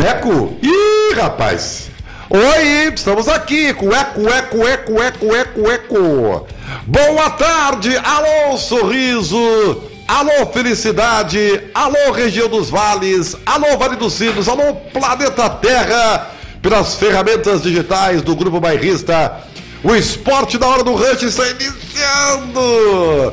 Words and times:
eco. 0.00 0.56
Ih, 0.62 1.14
rapaz. 1.14 1.88
Oi, 2.30 2.92
estamos 2.94 3.26
aqui 3.28 3.72
com 3.74 3.92
eco, 3.92 4.28
eco, 4.28 4.68
eco, 4.68 5.02
eco, 5.02 5.34
eco, 5.34 5.70
eco. 5.70 6.46
Boa 6.86 7.30
tarde, 7.30 7.96
alô, 7.96 8.56
sorriso. 8.58 9.82
Alô, 10.06 10.46
felicidade. 10.52 11.60
Alô, 11.74 12.12
região 12.12 12.48
dos 12.48 12.70
vales. 12.70 13.36
Alô, 13.44 13.76
Vale 13.76 13.96
dos 13.96 14.14
Sinos. 14.14 14.48
Alô, 14.48 14.74
planeta 14.92 15.50
Terra. 15.50 16.30
Pelas 16.62 16.94
ferramentas 16.94 17.62
digitais 17.62 18.22
do 18.22 18.34
Grupo 18.34 18.58
Bairrista. 18.58 19.40
O 19.84 19.94
esporte 19.94 20.58
da 20.58 20.66
hora 20.66 20.82
do 20.82 20.94
rush 20.94 21.22
está 21.22 21.44
iniciando. 21.48 23.32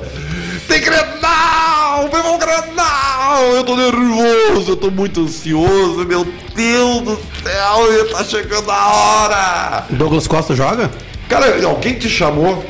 Tem 0.67 0.81
Grenal! 0.81 2.09
Viva 2.13 2.29
o 2.31 2.37
Grenal! 2.37 3.43
Eu 3.55 3.63
tô 3.63 3.75
nervoso, 3.75 4.71
eu 4.71 4.75
tô 4.75 4.91
muito 4.91 5.21
ansioso, 5.21 6.05
meu 6.05 6.25
Deus 6.55 7.01
do 7.01 7.19
céu, 7.43 8.09
tá 8.11 8.23
chegando 8.23 8.69
a 8.71 8.87
hora! 8.87 9.85
Douglas 9.89 10.27
Costa 10.27 10.55
joga? 10.55 10.89
Cara, 11.29 11.65
alguém 11.65 11.93
te 11.95 12.09
chamou? 12.09 12.65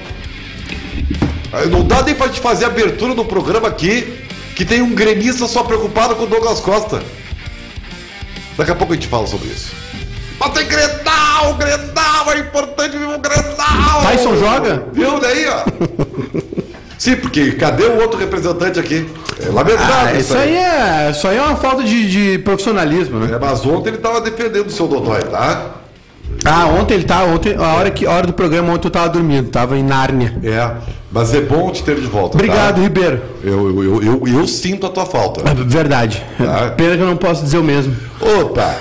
Não 1.69 1.83
dá 1.85 2.01
nem 2.01 2.15
pra 2.15 2.29
te 2.29 2.39
fazer 2.39 2.65
a 2.65 2.67
abertura 2.67 3.13
do 3.15 3.23
programa 3.23 3.67
aqui, 3.67 4.25
que 4.55 4.65
tem 4.65 4.81
um 4.81 4.93
gremista 4.93 5.47
só 5.47 5.63
preocupado 5.63 6.15
com 6.15 6.23
o 6.23 6.27
Douglas 6.27 6.59
Costa. 6.59 7.01
Daqui 8.57 8.71
a 8.71 8.75
pouco 8.75 8.93
a 8.93 8.95
gente 8.95 9.07
fala 9.07 9.27
sobre 9.27 9.47
isso. 9.49 9.71
Mas 10.39 10.49
tem 10.51 10.65
Grenal! 10.67 11.53
Grenal! 11.55 12.31
É 12.33 12.39
importante 12.39 12.97
viver 12.97 13.15
o 13.15 13.19
Grenal! 13.19 14.01
Tyson 14.01 14.37
joga? 14.37 14.87
Viu 14.93 15.19
daí, 15.19 15.47
ó? 15.47 15.63
Sim, 16.97 17.15
porque 17.17 17.51
cadê 17.53 17.85
o 17.85 18.01
outro 18.01 18.19
representante 18.19 18.79
aqui? 18.79 19.07
É 19.39 19.49
lamentável. 19.49 20.07
Ah, 20.07 20.13
isso 20.13 20.35
aí 20.35 20.55
é, 20.55 21.11
isso 21.11 21.27
aí 21.27 21.37
é 21.37 21.41
uma 21.41 21.55
falta 21.57 21.83
de, 21.83 22.09
de 22.09 22.39
profissionalismo, 22.39 23.19
né? 23.19 23.35
É, 23.35 23.39
mas 23.39 23.65
ontem 23.65 23.89
ele 23.89 23.97
tava 23.97 24.21
defendendo 24.21 24.67
o 24.67 24.71
seu 24.71 24.87
Dodói, 24.87 25.21
tá? 25.23 25.71
Ah, 26.45 26.67
ontem 26.67 26.93
ele 26.93 27.03
tava, 27.03 27.31
ontem, 27.31 27.55
a 27.55 27.73
hora, 27.73 27.89
que, 27.89 28.05
a 28.05 28.11
hora 28.11 28.27
do 28.27 28.33
programa, 28.33 28.71
ontem 28.71 28.87
eu 28.87 28.91
tava 28.91 29.09
dormindo, 29.09 29.49
tava 29.49 29.77
em 29.77 29.83
Nárnia. 29.83 30.37
É, 30.43 30.71
mas 31.11 31.33
é 31.33 31.41
bom 31.41 31.71
te 31.71 31.83
ter 31.83 31.95
de 31.95 32.07
volta. 32.07 32.37
Obrigado, 32.37 32.75
tá? 32.75 32.81
Ribeiro. 32.81 33.21
Eu, 33.43 33.83
eu, 33.83 34.03
eu, 34.03 34.27
eu, 34.27 34.47
sinto 34.47 34.85
a 34.85 34.89
tua 34.89 35.05
falta. 35.05 35.41
É 35.49 35.53
verdade. 35.53 36.23
Tá. 36.37 36.71
Pena 36.77 36.95
que 36.95 37.01
eu 37.01 37.07
não 37.07 37.17
posso 37.17 37.43
dizer 37.43 37.57
o 37.57 37.63
mesmo. 37.63 37.95
Opa! 38.21 38.75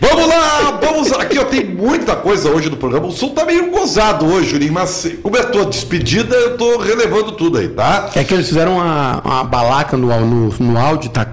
Vamos 0.00 0.28
lá, 0.28 0.78
vamos 0.80 1.12
aqui, 1.12 1.38
ó, 1.38 1.44
tem 1.44 1.64
muita 1.64 2.14
coisa 2.14 2.48
hoje 2.50 2.70
no 2.70 2.76
programa. 2.76 3.06
O 3.06 3.12
som 3.12 3.30
tá 3.30 3.44
meio 3.44 3.70
gozado 3.70 4.26
hoje, 4.26 4.50
Juninho, 4.50 4.72
mas 4.72 5.10
como 5.22 5.36
é 5.36 5.40
a 5.40 5.44
tua 5.44 5.64
despedida, 5.66 6.34
eu 6.36 6.56
tô 6.56 6.78
relevando 6.78 7.32
tudo 7.32 7.58
aí, 7.58 7.68
tá? 7.68 8.10
É 8.14 8.22
que 8.22 8.32
eles 8.32 8.46
fizeram 8.48 8.76
uma, 8.76 9.20
uma 9.24 9.44
balaca 9.44 9.96
no, 9.96 10.08
no, 10.24 10.54
no 10.58 10.78
áudio, 10.78 11.10
tá, 11.10 11.26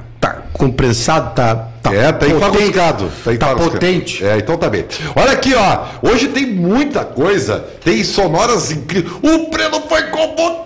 tá 0.55 0.57
compressado, 0.57 1.35
tá, 1.35 1.55
tá 1.83 1.93
é, 1.93 2.11
tá 2.11 2.27
enfarruscado. 2.27 3.11
Tá 3.23 3.33
enfarruscado. 3.33 3.71
potente. 3.71 4.25
É, 4.25 4.37
então 4.37 4.57
tá 4.57 4.69
bem. 4.69 4.85
Olha 5.15 5.31
aqui, 5.33 5.53
ó. 5.53 5.79
Hoje 6.01 6.27
tem 6.29 6.45
muita 6.47 7.03
coisa. 7.03 7.63
Tem 7.83 8.03
sonoras 8.03 8.71
incríveis. 8.71 9.13
O 9.21 9.49
Breno 9.49 9.81
foi 9.87 10.03
convocado! 10.03 10.65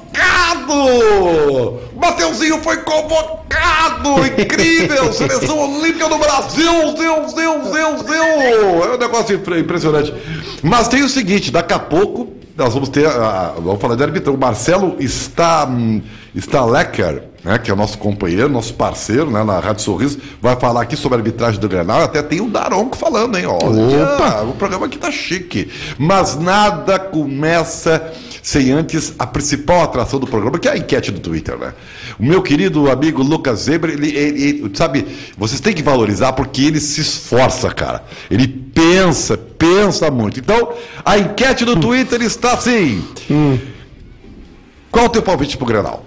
Mateuzinho 1.99 2.61
foi 2.61 2.77
convocado! 2.77 4.25
Incrível! 4.39 5.11
Seleção 5.13 5.57
Olímpica 5.79 6.07
do 6.07 6.17
Brasil! 6.17 6.93
Deus, 6.93 7.33
Deus, 7.33 7.71
Deus, 7.71 8.01
Deus! 8.03 8.85
É 8.85 8.93
um 8.95 8.97
negócio 8.97 9.35
impre- 9.35 9.59
impressionante. 9.59 10.13
Mas 10.63 10.87
tem 10.87 11.03
o 11.03 11.09
seguinte, 11.09 11.51
daqui 11.51 11.73
a 11.73 11.79
pouco 11.79 12.33
nós 12.55 12.73
vamos 12.73 12.89
ter, 12.89 13.05
a- 13.07 13.53
vamos 13.57 13.81
falar 13.81 13.95
de 13.95 14.03
arbitrão. 14.03 14.35
O 14.35 14.37
Marcelo 14.37 14.95
está, 14.99 15.67
está 16.35 16.63
Lecker, 16.65 17.23
né, 17.49 17.57
que 17.57 17.71
é 17.71 17.73
o 17.73 17.77
nosso 17.77 17.97
companheiro, 17.97 18.47
nosso 18.47 18.75
parceiro, 18.75 19.31
né, 19.31 19.43
na 19.43 19.59
Rádio 19.59 19.81
Sorriso, 19.81 20.19
vai 20.39 20.55
falar 20.55 20.83
aqui 20.83 20.95
sobre 20.95 21.15
a 21.17 21.19
arbitragem 21.19 21.59
do 21.59 21.67
Grenal. 21.67 22.03
Até 22.03 22.21
tem 22.21 22.39
o 22.41 22.47
Daronco 22.47 22.95
falando, 22.95 23.35
hein? 23.39 23.45
Olha, 23.47 24.03
Opa! 24.13 24.41
o 24.43 24.53
programa 24.53 24.85
aqui 24.85 24.99
tá 24.99 25.09
chique. 25.11 25.67
Mas 25.97 26.37
nada 26.37 26.99
começa 26.99 28.13
sem 28.43 28.71
antes 28.71 29.13
a 29.17 29.25
principal 29.25 29.81
atração 29.81 30.19
do 30.19 30.27
programa, 30.27 30.59
que 30.59 30.67
é 30.67 30.73
a 30.73 30.77
enquete 30.77 31.11
do 31.11 31.19
Twitter, 31.19 31.57
né? 31.57 31.73
O 32.19 32.23
meu 32.23 32.41
querido 32.43 32.89
amigo 32.89 33.23
Lucas 33.23 33.61
Zeber, 33.61 33.89
ele, 33.89 34.15
ele- 34.15 34.43
ele- 34.43 34.71
sabe, 34.75 35.07
vocês 35.35 35.59
têm 35.59 35.73
que 35.73 35.81
valorizar 35.81 36.33
porque 36.33 36.61
ele 36.61 36.79
se 36.79 37.01
esforça, 37.01 37.69
cara. 37.71 38.03
Ele 38.29 38.47
pensa, 38.47 39.35
pensa 39.37 40.11
muito. 40.11 40.39
Então, 40.39 40.71
a 41.03 41.17
enquete 41.17 41.65
do 41.65 41.75
Twitter 41.75 42.21
está 42.21 42.53
assim. 42.53 43.03
Qual 44.91 45.05
o 45.05 45.09
teu 45.09 45.21
palpite 45.23 45.57
pro 45.57 45.65
Grenal? 45.65 46.05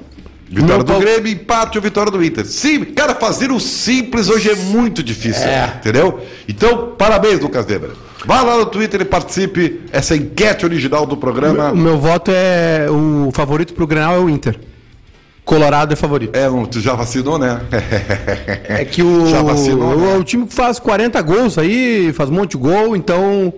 Vitória 0.53 0.77
Meu 0.77 0.85
do 0.85 0.99
Grêmio, 0.99 1.33
empate 1.33 1.79
ou 1.79 1.83
vitória 1.83 2.13
do 2.13 2.23
Inter? 2.23 2.45
Sim, 2.45 2.85
cara, 2.85 3.15
fazer 3.15 3.51
o 3.51 3.59
simples 3.59 4.29
hoje 4.29 4.51
é 4.51 4.55
muito 4.55 5.03
difícil, 5.03 5.47
É. 5.49 5.73
entendeu? 5.81 6.21
Então, 6.47 6.93
parabéns, 6.99 7.41
Lucas 7.41 7.65
Weber. 7.67 7.91
Vá 8.27 8.43
lá 8.43 8.59
no 8.59 8.67
Twitter 8.67 9.01
e 9.01 9.05
participe. 9.05 9.81
Essa 9.91 10.15
enquete 10.15 10.65
original 10.65 11.07
do 11.07 11.17
programa. 11.17 11.73
O 11.73 11.77
meu 11.77 11.99
voto 11.99 12.31
é. 12.33 12.87
O 12.91 13.31
favorito 13.33 13.73
pro 13.75 13.87
Grenal 13.87 14.15
é 14.15 14.19
o 14.19 14.29
Inter. 14.31 14.59
Colorado 15.45 15.93
é 15.93 15.97
favorito. 15.97 16.37
É, 16.37 16.47
tu 16.71 16.79
já 16.81 16.95
vacinou, 16.95 17.37
né? 17.39 17.61
É 18.69 18.84
que 18.84 19.03
o, 19.03 19.27
Já 19.33 19.43
vacinou, 19.43 19.95
o, 19.97 20.01
né? 20.01 20.17
o 20.19 20.23
time 20.23 20.47
que 20.47 20.55
faz 20.55 20.79
40 20.79 21.21
gols 21.23 21.59
aí, 21.59 22.13
faz 22.13 22.31
um 22.31 22.34
monte 22.34 22.53
de 22.53 22.59
gol, 22.59 22.95
então. 22.95 23.53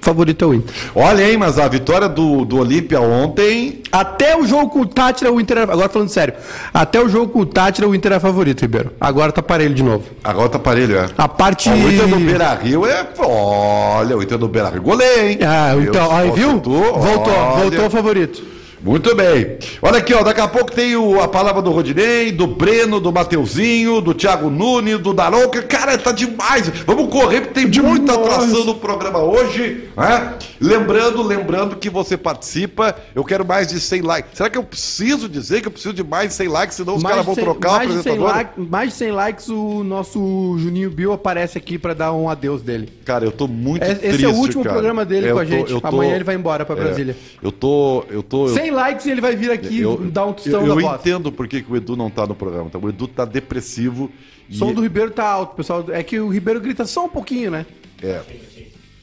Favorito 0.00 0.44
é 0.44 0.48
o 0.48 0.54
Inter. 0.54 0.74
Olha, 0.94 1.30
hein, 1.30 1.36
mas 1.36 1.58
a 1.58 1.66
vitória 1.68 2.08
do, 2.08 2.44
do 2.44 2.58
Olímpia 2.58 3.00
ontem. 3.00 3.82
Até 3.90 4.36
o 4.36 4.46
jogo 4.46 4.68
com 4.70 4.80
o 4.80 4.86
Tátira, 4.86 5.32
o 5.32 5.40
Inter 5.40 5.58
era, 5.58 5.72
Agora 5.72 5.88
falando 5.88 6.08
sério. 6.08 6.34
Até 6.72 7.00
o 7.00 7.08
jogo 7.08 7.32
com 7.32 7.40
o 7.40 7.46
Tátira, 7.46 7.88
o 7.88 7.94
Inter 7.94 8.12
é 8.12 8.20
favorito, 8.20 8.60
Ribeiro. 8.62 8.92
Agora 9.00 9.32
tá 9.32 9.42
parelho 9.42 9.74
de 9.74 9.82
novo. 9.82 10.04
Agora 10.22 10.48
tá 10.48 10.58
parelho, 10.58 10.96
é. 10.98 11.08
A 11.18 11.28
parte. 11.28 11.68
O 11.68 11.92
Inter 11.92 12.06
do 12.08 12.16
Beira 12.20 12.54
Rio 12.54 12.86
é. 12.86 13.06
Olha, 13.18 14.16
o 14.16 14.22
Inter 14.22 14.38
do 14.38 14.48
Beira 14.48 14.68
Rio. 14.70 14.82
Goleiro, 14.82 15.28
hein? 15.28 15.38
Ah, 15.42 15.74
então, 15.80 16.14
aí 16.14 16.30
viu? 16.30 16.50
voltou, 16.52 16.98
Voltou, 16.98 17.56
voltou 17.56 17.90
favorito. 17.90 18.59
Muito 18.82 19.14
bem. 19.14 19.58
Olha 19.82 19.98
aqui, 19.98 20.14
ó, 20.14 20.22
daqui 20.22 20.40
a 20.40 20.48
pouco 20.48 20.72
tem 20.72 20.96
o- 20.96 21.20
a 21.20 21.28
palavra 21.28 21.60
do 21.60 21.70
Rodinei, 21.70 22.32
do 22.32 22.46
Breno, 22.46 22.98
do 22.98 23.12
Mateuzinho, 23.12 24.00
do 24.00 24.14
Thiago 24.14 24.48
Nunes, 24.48 24.98
do 24.98 25.12
Daronca. 25.12 25.62
Cara, 25.62 25.98
tá 25.98 26.12
demais. 26.12 26.68
Vamos 26.86 27.10
correr, 27.12 27.42
porque 27.42 27.66
tem 27.66 27.82
muita 27.82 28.14
atração 28.14 28.64
no 28.64 28.74
programa 28.76 29.18
hoje. 29.18 29.84
Né? 29.96 30.34
Lembrando, 30.60 31.22
lembrando 31.22 31.76
que 31.76 31.90
você 31.90 32.16
participa. 32.16 32.96
Eu 33.14 33.24
quero 33.24 33.44
mais 33.44 33.68
de 33.68 33.78
100 33.80 34.00
likes. 34.02 34.30
Será 34.34 34.48
que 34.48 34.56
eu 34.58 34.62
preciso 34.64 35.28
dizer 35.28 35.60
que 35.60 35.68
eu 35.68 35.72
preciso 35.72 35.92
de 35.94 36.02
mais 36.02 36.28
de 36.30 36.34
100 36.34 36.48
likes, 36.48 36.76
senão 36.76 36.96
os 36.96 37.02
caras 37.02 37.24
vão 37.24 37.34
trocar 37.34 37.68
o 37.68 37.72
mais 37.76 37.88
100 37.90 37.98
apresentador? 38.00 38.34
likes, 38.34 38.68
mais 38.68 38.90
de 38.90 38.96
100 38.96 39.12
likes, 39.12 39.48
o 39.48 39.84
nosso 39.84 40.56
Juninho 40.58 40.90
Bill 40.90 41.12
aparece 41.12 41.58
aqui 41.58 41.78
pra 41.78 41.92
dar 41.94 42.12
um 42.12 42.28
adeus 42.28 42.62
dele. 42.62 42.88
Cara, 43.04 43.24
eu 43.24 43.32
tô 43.32 43.46
muito 43.46 43.82
Esse 43.84 43.96
triste, 43.96 44.24
é 44.24 44.28
o 44.28 44.32
último 44.34 44.62
cara. 44.62 44.74
programa 44.74 45.04
dele 45.04 45.28
Eu 45.28 45.34
com 45.34 45.40
a 45.40 45.44
tô- 45.44 45.50
gente. 45.50 45.72
eu 45.72 45.80
tô- 45.80 45.86
Amanhã 45.88 46.14
ele 46.14 46.24
vai 46.24 46.34
embora 46.34 46.64
pra 46.64 46.76
é, 46.76 46.80
Brasília. 46.84 47.16
eu 47.42 47.52
tô... 47.52 48.04
Eu 48.10 48.22
tô... 48.22 48.46
eu- 48.48 48.54
100 48.70 48.74
likes 48.74 49.06
e 49.06 49.10
ele 49.10 49.20
vai 49.20 49.36
vir 49.36 49.50
aqui 49.50 49.80
Eu, 49.80 49.96
dar 50.10 50.26
um 50.26 50.32
tostão 50.32 50.60
eu, 50.62 50.68
eu 50.68 50.80
voz. 50.80 51.00
entendo 51.00 51.30
por 51.32 51.46
que, 51.48 51.62
que 51.62 51.70
o 51.72 51.76
Edu 51.76 51.96
não 51.96 52.08
tá 52.10 52.26
no 52.26 52.34
programa. 52.34 52.70
Tá? 52.70 52.78
O 52.78 52.88
Edu 52.88 53.06
tá 53.08 53.24
depressivo. 53.24 54.04
O 54.04 54.10
e- 54.52 54.56
som 54.56 54.72
do 54.72 54.80
Ribeiro 54.82 55.10
tá 55.10 55.24
alto, 55.26 55.54
pessoal. 55.56 55.84
É 55.90 56.02
que 56.02 56.18
o 56.20 56.28
Ribeiro 56.28 56.60
grita 56.60 56.84
só 56.86 57.04
um 57.04 57.08
pouquinho, 57.08 57.50
né? 57.50 57.66
É, 58.02 58.20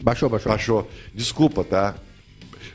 Baixou, 0.01 0.29
baixou. 0.29 0.49
baixou. 0.51 0.87
Desculpa, 1.13 1.63
tá? 1.63 1.95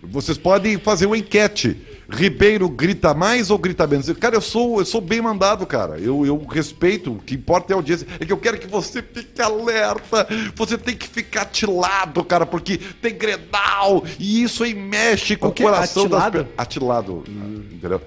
Vocês 0.02 0.36
podem 0.36 0.78
fazer 0.78 1.06
uma 1.06 1.16
enquete. 1.16 1.77
Ribeiro 2.10 2.68
grita 2.68 3.15
mais 3.15 3.50
ou 3.50 3.56
grita 3.56 3.86
menos? 3.86 4.10
Cara, 4.15 4.34
eu 4.34 4.41
sou, 4.41 4.80
eu 4.80 4.84
sou 4.84 5.00
bem 5.00 5.22
mandado, 5.22 5.65
cara. 5.66 5.98
Eu, 5.98 6.27
eu 6.27 6.36
respeito. 6.44 7.12
O 7.12 7.18
que 7.18 7.34
importa 7.36 7.72
é 7.72 7.74
a 7.74 7.77
audiência. 7.77 8.06
É 8.21 8.27
que 8.27 8.32
eu 8.32 8.36
quero 8.36 8.59
que 8.59 8.66
você 8.66 9.00
fique 9.00 9.41
alerta. 9.41 10.27
Você 10.54 10.77
tem 10.77 10.97
que 10.97 11.06
ficar 11.09 11.42
atilado, 11.42 12.22
cara, 12.24 12.44
porque 12.44 12.77
tem 13.00 13.16
Grenal. 13.16 14.04
E 14.18 14.42
isso 14.42 14.65
aí 14.65 14.74
mexe 14.74 15.36
com 15.36 15.47
O 15.47 15.50
o, 15.50 15.54
coração 15.54 16.03
Atilado? 16.04 16.38
das 16.38 16.42
pessoas. 16.42 16.59
Atilado. 16.59 17.24
Entendeu? 17.72 18.03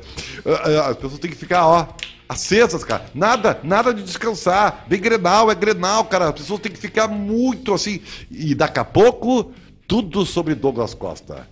Ah, 0.46 0.50
ah, 0.52 0.90
As 0.90 0.96
pessoas 0.98 1.20
têm 1.20 1.32
que 1.32 1.38
ficar, 1.38 1.66
ó. 1.66 1.88
Acesas, 2.28 2.84
cara. 2.84 3.06
Nada, 3.16 3.60
nada 3.64 3.94
de 3.94 4.04
descansar. 4.04 4.86
Vem 4.88 5.00
Grenal, 5.00 5.50
é 5.50 5.56
Grenal, 5.56 6.06
cara. 6.06 6.30
As 6.30 6.34
pessoas 6.36 6.60
têm 6.60 6.72
que 6.72 6.80
ficar 6.80 7.08
muito 7.08 7.74
assim. 7.74 8.02
E 8.30 8.54
daqui 8.54 8.80
a 8.80 8.86
pouco, 8.86 9.52
tudo 9.88 10.26
sobre 10.26 10.54
Douglas 10.54 10.94
Costa. 10.94 11.48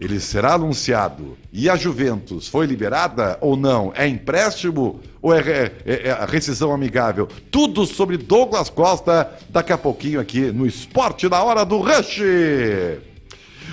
Ele 0.00 0.18
será 0.20 0.54
anunciado. 0.54 1.36
E 1.52 1.68
a 1.68 1.76
Juventus 1.76 2.48
foi 2.48 2.66
liberada 2.66 3.38
ou 3.40 3.56
não? 3.56 3.92
É 3.94 4.06
empréstimo 4.06 5.00
ou 5.22 5.34
é, 5.34 5.40
é- 5.84 6.08
é 6.08 6.10
a 6.10 6.24
rescisão 6.24 6.72
amigável? 6.72 7.28
Tudo 7.50 7.84
sobre 7.86 8.16
Douglas 8.16 8.68
Costa 8.70 9.30
daqui 9.48 9.72
a 9.72 9.78
pouquinho 9.78 10.20
aqui 10.20 10.52
no 10.52 10.66
Esporte 10.66 11.28
na 11.28 11.42
Hora 11.42 11.64
do 11.64 11.78
Rush. 11.78 12.20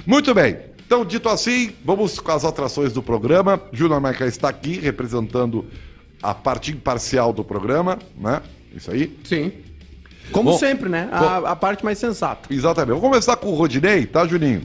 Muito 0.06 0.34
bem. 0.34 0.58
Então, 0.86 1.06
dito 1.06 1.30
assim, 1.30 1.72
vamos 1.84 2.20
com 2.20 2.32
as 2.32 2.44
atrações 2.46 2.94
do 2.94 3.02
programa. 3.02 3.60
Júnior 3.72 4.00
Maica 4.00 4.26
está 4.26 4.50
aqui 4.50 4.80
representando 4.80 5.66
a 6.22 6.34
parte 6.34 6.72
imparcial 6.72 7.34
do 7.34 7.44
programa, 7.44 7.98
né? 8.18 8.42
Isso 8.76 8.92
aí. 8.92 9.18
Sim. 9.24 9.52
Como 10.32 10.52
Bom, 10.52 10.58
sempre, 10.58 10.90
né? 10.90 11.10
A, 11.12 11.52
a 11.52 11.56
parte 11.56 11.84
mais 11.84 11.98
sensata. 11.98 12.54
Exatamente. 12.54 12.96
Vamos 12.96 13.02
começar 13.10 13.36
com 13.36 13.50
o 13.50 13.56
Rodinei, 13.56 14.06
tá, 14.06 14.26
Juninho? 14.26 14.62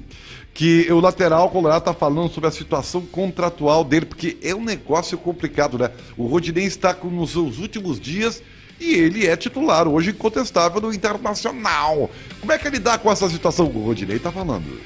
Que 0.59 0.91
o 0.91 0.99
lateral 0.99 1.49
colorado 1.51 1.85
tá 1.85 1.95
falando 1.95 2.33
sobre 2.33 2.49
a 2.49 2.51
situação 2.51 3.01
contratual 3.03 3.85
dele, 3.85 4.07
porque 4.07 4.37
é 4.43 4.53
um 4.53 4.65
negócio 4.65 5.17
complicado, 5.17 5.79
né? 5.79 5.89
O 6.17 6.27
Rodinei 6.27 6.65
está 6.65 6.93
com, 6.93 7.09
nos 7.09 7.31
seus 7.31 7.59
últimos 7.59 8.01
dias 8.01 8.43
e 8.81 8.93
ele 8.95 9.25
é 9.25 9.37
titular 9.37 9.87
hoje 9.87 10.11
incontestável 10.11 10.81
no 10.81 10.93
Internacional. 10.93 12.11
Como 12.41 12.51
é 12.51 12.59
que 12.59 12.67
ele 12.67 12.81
dá 12.81 12.99
com 12.99 13.09
essa 13.09 13.29
situação 13.29 13.71
que 13.71 13.79
o 13.79 13.85
Rodinei 13.85 14.19
tá 14.19 14.33
falando? 14.33 14.81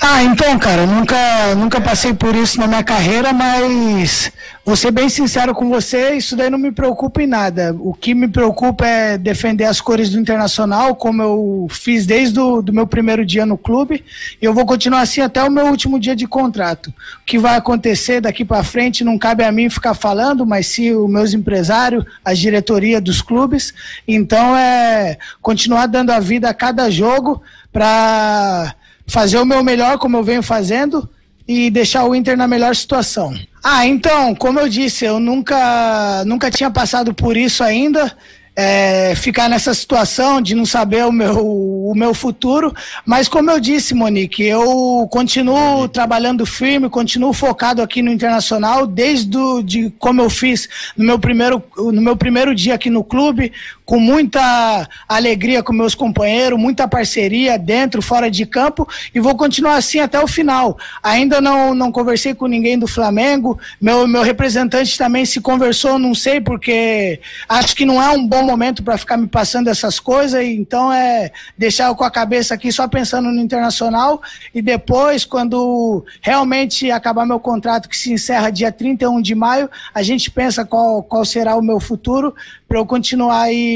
Ah, 0.00 0.22
então, 0.22 0.58
cara, 0.58 0.86
nunca, 0.86 1.54
nunca 1.54 1.80
passei 1.80 2.12
por 2.12 2.34
isso 2.34 2.58
na 2.58 2.66
minha 2.66 2.82
carreira, 2.82 3.32
mas 3.32 4.30
vou 4.64 4.76
ser 4.76 4.90
bem 4.90 5.08
sincero 5.08 5.54
com 5.54 5.68
você, 5.68 6.14
isso 6.14 6.36
daí 6.36 6.50
não 6.50 6.58
me 6.58 6.72
preocupa 6.72 7.22
em 7.22 7.26
nada. 7.26 7.74
O 7.78 7.94
que 7.94 8.14
me 8.14 8.28
preocupa 8.28 8.86
é 8.86 9.16
defender 9.16 9.64
as 9.64 9.80
cores 9.80 10.10
do 10.10 10.18
Internacional, 10.18 10.94
como 10.94 11.22
eu 11.22 11.66
fiz 11.70 12.04
desde 12.06 12.38
o 12.38 12.60
do 12.60 12.72
meu 12.72 12.86
primeiro 12.86 13.24
dia 13.24 13.46
no 13.46 13.56
clube, 13.56 14.04
e 14.40 14.44
eu 14.44 14.52
vou 14.52 14.66
continuar 14.66 15.00
assim 15.00 15.20
até 15.20 15.42
o 15.42 15.50
meu 15.50 15.66
último 15.66 15.98
dia 15.98 16.14
de 16.14 16.26
contrato. 16.26 16.88
O 16.88 17.24
que 17.24 17.38
vai 17.38 17.56
acontecer 17.56 18.20
daqui 18.20 18.44
para 18.44 18.62
frente 18.62 19.04
não 19.04 19.18
cabe 19.18 19.44
a 19.44 19.52
mim 19.52 19.70
ficar 19.70 19.94
falando, 19.94 20.44
mas 20.44 20.66
se 20.66 20.92
os 20.92 21.08
meus 21.08 21.32
empresários, 21.32 22.04
a 22.24 22.34
diretoria 22.34 23.00
dos 23.00 23.22
clubes, 23.22 23.72
então 24.06 24.56
é 24.56 25.16
continuar 25.40 25.86
dando 25.86 26.10
a 26.10 26.20
vida 26.20 26.48
a 26.48 26.54
cada 26.54 26.90
jogo 26.90 27.42
para 27.72 28.74
fazer 29.06 29.38
o 29.38 29.44
meu 29.44 29.62
melhor, 29.62 29.98
como 29.98 30.16
eu 30.16 30.24
venho 30.24 30.42
fazendo, 30.42 31.08
e 31.46 31.70
deixar 31.70 32.04
o 32.04 32.14
Inter 32.14 32.36
na 32.36 32.48
melhor 32.48 32.74
situação. 32.74 33.34
Ah, 33.62 33.86
então, 33.86 34.34
como 34.34 34.60
eu 34.60 34.68
disse, 34.68 35.04
eu 35.04 35.18
nunca, 35.18 36.24
nunca 36.26 36.50
tinha 36.50 36.70
passado 36.70 37.14
por 37.14 37.36
isso 37.36 37.62
ainda 37.62 38.14
é, 38.56 39.14
ficar 39.16 39.48
nessa 39.48 39.74
situação 39.74 40.40
de 40.40 40.54
não 40.54 40.64
saber 40.64 41.04
o 41.04 41.12
meu, 41.12 41.44
o 41.44 41.92
meu 41.94 42.14
futuro. 42.14 42.72
Mas 43.04 43.28
como 43.28 43.50
eu 43.50 43.58
disse, 43.58 43.94
Monique, 43.94 44.42
eu 44.42 45.08
continuo 45.10 45.88
trabalhando 45.88 46.46
firme, 46.46 46.88
continuo 46.88 47.32
focado 47.32 47.82
aqui 47.82 48.00
no 48.00 48.12
Internacional, 48.12 48.86
desde 48.86 49.28
do, 49.28 49.62
de 49.62 49.90
como 49.98 50.20
eu 50.22 50.30
fiz 50.30 50.68
no 50.96 51.04
meu, 51.04 51.18
primeiro, 51.18 51.62
no 51.76 52.00
meu 52.00 52.16
primeiro 52.16 52.54
dia 52.54 52.74
aqui 52.74 52.90
no 52.90 53.02
clube, 53.02 53.52
com 53.84 53.98
muita 53.98 54.88
alegria 55.06 55.62
com 55.62 55.72
meus 55.72 55.94
companheiros, 55.94 56.58
muita 56.58 56.88
parceria 56.88 57.58
dentro, 57.58 58.00
fora 58.00 58.30
de 58.30 58.46
campo, 58.46 58.88
e 59.14 59.20
vou 59.20 59.36
continuar 59.36 59.76
assim 59.76 60.00
até 60.00 60.18
o 60.20 60.26
final. 60.26 60.78
Ainda 61.02 61.40
não, 61.40 61.74
não 61.74 61.92
conversei 61.92 62.34
com 62.34 62.46
ninguém 62.46 62.78
do 62.78 62.86
Flamengo, 62.86 63.58
meu, 63.80 64.06
meu 64.06 64.22
representante 64.22 64.96
também 64.96 65.26
se 65.26 65.40
conversou, 65.40 65.98
não 65.98 66.14
sei, 66.14 66.40
porque 66.40 67.20
acho 67.48 67.76
que 67.76 67.84
não 67.84 68.02
é 68.02 68.08
um 68.10 68.26
bom 68.26 68.42
momento 68.42 68.82
para 68.82 68.96
ficar 68.96 69.16
me 69.16 69.26
passando 69.26 69.68
essas 69.68 70.00
coisas, 70.00 70.42
então 70.44 70.92
é 70.92 71.30
deixar 71.56 71.88
eu 71.88 71.94
com 71.94 72.04
a 72.04 72.10
cabeça 72.10 72.54
aqui 72.54 72.72
só 72.72 72.88
pensando 72.88 73.30
no 73.30 73.40
internacional 73.40 74.22
e 74.54 74.62
depois, 74.62 75.24
quando 75.24 76.04
realmente 76.22 76.90
acabar 76.90 77.26
meu 77.26 77.38
contrato, 77.38 77.88
que 77.88 77.96
se 77.96 78.12
encerra 78.12 78.50
dia 78.50 78.72
31 78.72 79.20
de 79.20 79.34
maio, 79.34 79.68
a 79.94 80.02
gente 80.02 80.30
pensa 80.30 80.64
qual, 80.64 81.02
qual 81.02 81.24
será 81.24 81.56
o 81.56 81.62
meu 81.62 81.78
futuro 81.78 82.34
para 82.66 82.78
eu 82.78 82.86
continuar 82.86 83.42
aí 83.42 83.73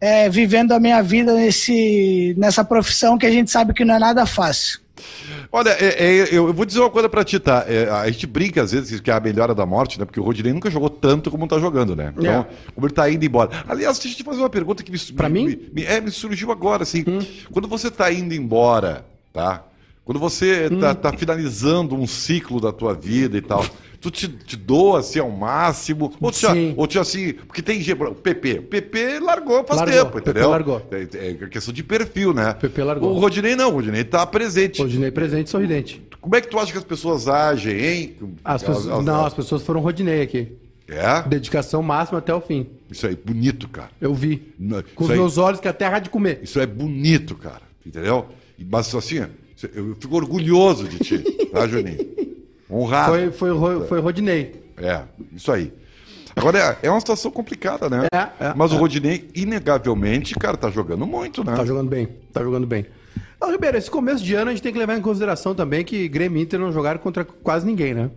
é, 0.00 0.28
vivendo 0.28 0.72
a 0.72 0.80
minha 0.80 1.02
vida 1.02 1.34
nesse, 1.34 2.34
nessa 2.36 2.64
profissão 2.64 3.18
que 3.18 3.26
a 3.26 3.30
gente 3.30 3.50
sabe 3.50 3.72
que 3.72 3.84
não 3.84 3.94
é 3.94 3.98
nada 3.98 4.26
fácil. 4.26 4.80
Olha, 5.52 5.70
é, 5.70 6.04
é, 6.04 6.28
eu 6.30 6.52
vou 6.52 6.64
dizer 6.64 6.80
uma 6.80 6.90
coisa 6.90 7.08
pra 7.08 7.24
ti, 7.24 7.38
tá? 7.38 7.64
É, 7.68 7.88
a 7.88 8.10
gente 8.10 8.26
brinca 8.26 8.62
às 8.62 8.72
vezes 8.72 9.00
que 9.00 9.10
é 9.10 9.14
a 9.14 9.20
melhora 9.20 9.54
da 9.54 9.64
morte, 9.64 9.98
né? 9.98 10.04
Porque 10.04 10.20
o 10.20 10.22
Rodinei 10.22 10.52
nunca 10.52 10.70
jogou 10.70 10.90
tanto 10.90 11.30
como 11.30 11.46
tá 11.46 11.58
jogando, 11.58 11.94
né? 11.94 12.12
Então, 12.16 12.40
é. 12.40 12.46
como 12.74 12.86
ele 12.86 12.94
tá 12.94 13.10
indo 13.10 13.24
embora. 13.24 13.64
Aliás, 13.68 13.98
deixa 13.98 14.14
eu 14.14 14.18
te 14.18 14.24
fazer 14.24 14.40
uma 14.40 14.50
pergunta 14.50 14.82
que 14.82 14.90
me, 14.90 14.98
pra 15.14 15.28
me, 15.28 15.44
mim? 15.44 15.58
Me, 15.72 15.84
é, 15.84 16.00
me 16.00 16.10
surgiu 16.10 16.50
agora, 16.50 16.82
assim. 16.82 17.04
Hum. 17.06 17.18
Quando 17.52 17.68
você 17.68 17.90
tá 17.90 18.12
indo 18.12 18.34
embora, 18.34 19.04
tá? 19.32 19.64
Quando 20.06 20.20
você 20.20 20.68
hum. 20.72 20.94
tá, 20.94 21.12
finalizando 21.12 21.96
um 21.96 22.06
ciclo 22.06 22.60
da 22.60 22.72
tua 22.72 22.94
vida 22.94 23.36
e 23.36 23.42
tal 23.42 23.66
tu 24.00 24.10
te, 24.10 24.28
te 24.28 24.56
doa 24.56 25.00
assim 25.00 25.18
ao 25.18 25.30
máximo, 25.30 26.12
ou 26.20 26.30
te, 26.30 26.46
ou 26.76 26.86
te 26.86 26.98
assim, 26.98 27.32
porque 27.32 27.60
tem 27.60 27.80
o 27.80 28.14
PP, 28.14 28.58
o 28.60 28.62
PP 28.62 29.18
largou 29.20 29.64
faz 29.64 29.80
largou, 29.80 30.04
tempo, 30.04 30.18
entendeu? 30.18 30.42
PP 30.42 30.46
largou. 30.46 30.88
É, 30.92 31.28
é, 31.30 31.48
questão 31.48 31.74
de 31.74 31.82
perfil, 31.82 32.32
né? 32.32 32.54
PP 32.54 32.82
largou. 32.84 33.16
O 33.16 33.18
Rodinei 33.18 33.56
não, 33.56 33.70
o 33.70 33.72
Rodinei 33.72 34.04
tá 34.04 34.24
presente. 34.24 34.80
Rodinei 34.80 35.10
presente, 35.10 35.50
sorridente. 35.50 36.02
Como 36.20 36.36
é 36.36 36.40
que 36.40 36.48
tu 36.48 36.58
acha 36.58 36.70
que 36.72 36.78
as 36.78 36.84
pessoas 36.84 37.26
agem, 37.26 37.80
hein? 37.80 38.16
As 38.44 38.62
pessoas, 38.62 38.88
as, 38.88 39.04
não, 39.04 39.26
as 39.26 39.34
pessoas 39.34 39.62
foram 39.62 39.80
Rodinei 39.80 40.22
aqui. 40.22 40.52
É? 40.88 41.22
Dedicação 41.22 41.82
máxima 41.82 42.20
até 42.20 42.32
o 42.32 42.40
fim. 42.40 42.68
Isso 42.88 43.08
aí, 43.08 43.16
bonito, 43.16 43.68
cara. 43.68 43.90
Eu 44.00 44.14
vi. 44.14 44.54
Com 44.94 45.04
os 45.04 45.10
meus 45.10 45.36
olhos 45.36 45.58
que 45.58 45.66
a 45.66 45.72
terra 45.72 45.98
de 45.98 46.10
comer. 46.10 46.38
Isso 46.42 46.60
é 46.60 46.66
bonito, 46.66 47.34
cara. 47.34 47.62
Entendeu? 47.84 48.26
Mas 48.70 48.94
assim, 48.94 49.26
eu 49.74 49.96
fico 49.98 50.16
orgulhoso 50.16 50.88
de 50.88 50.98
ti, 50.98 51.18
tá, 51.52 51.66
Juninho? 51.66 51.98
Honrado. 52.70 53.12
Foi, 53.12 53.30
foi, 53.32 53.86
foi 53.86 54.00
Rodinei. 54.00 54.62
É, 54.76 55.02
isso 55.34 55.50
aí. 55.50 55.72
Agora, 56.34 56.78
é, 56.82 56.86
é 56.86 56.90
uma 56.90 57.00
situação 57.00 57.30
complicada, 57.30 57.88
né? 57.88 58.06
É, 58.12 58.48
é, 58.48 58.54
Mas 58.54 58.70
é. 58.70 58.74
o 58.74 58.78
Rodinei, 58.78 59.30
inegavelmente, 59.34 60.34
cara, 60.34 60.56
tá 60.56 60.70
jogando 60.70 61.06
muito, 61.06 61.42
né? 61.42 61.56
Tá 61.56 61.64
jogando 61.64 61.88
bem, 61.88 62.08
tá 62.30 62.42
jogando 62.42 62.66
bem. 62.66 62.84
Não, 63.40 63.50
Ribeiro, 63.50 63.78
esse 63.78 63.90
começo 63.90 64.22
de 64.22 64.34
ano 64.34 64.50
a 64.50 64.52
gente 64.52 64.62
tem 64.62 64.72
que 64.72 64.78
levar 64.78 64.96
em 64.96 65.00
consideração 65.00 65.54
também 65.54 65.84
que 65.84 66.06
Grêmio 66.08 66.38
e 66.38 66.42
Inter 66.42 66.60
não 66.60 66.72
jogaram 66.72 66.98
contra 66.98 67.24
quase 67.24 67.64
ninguém, 67.64 67.94
né? 67.94 68.10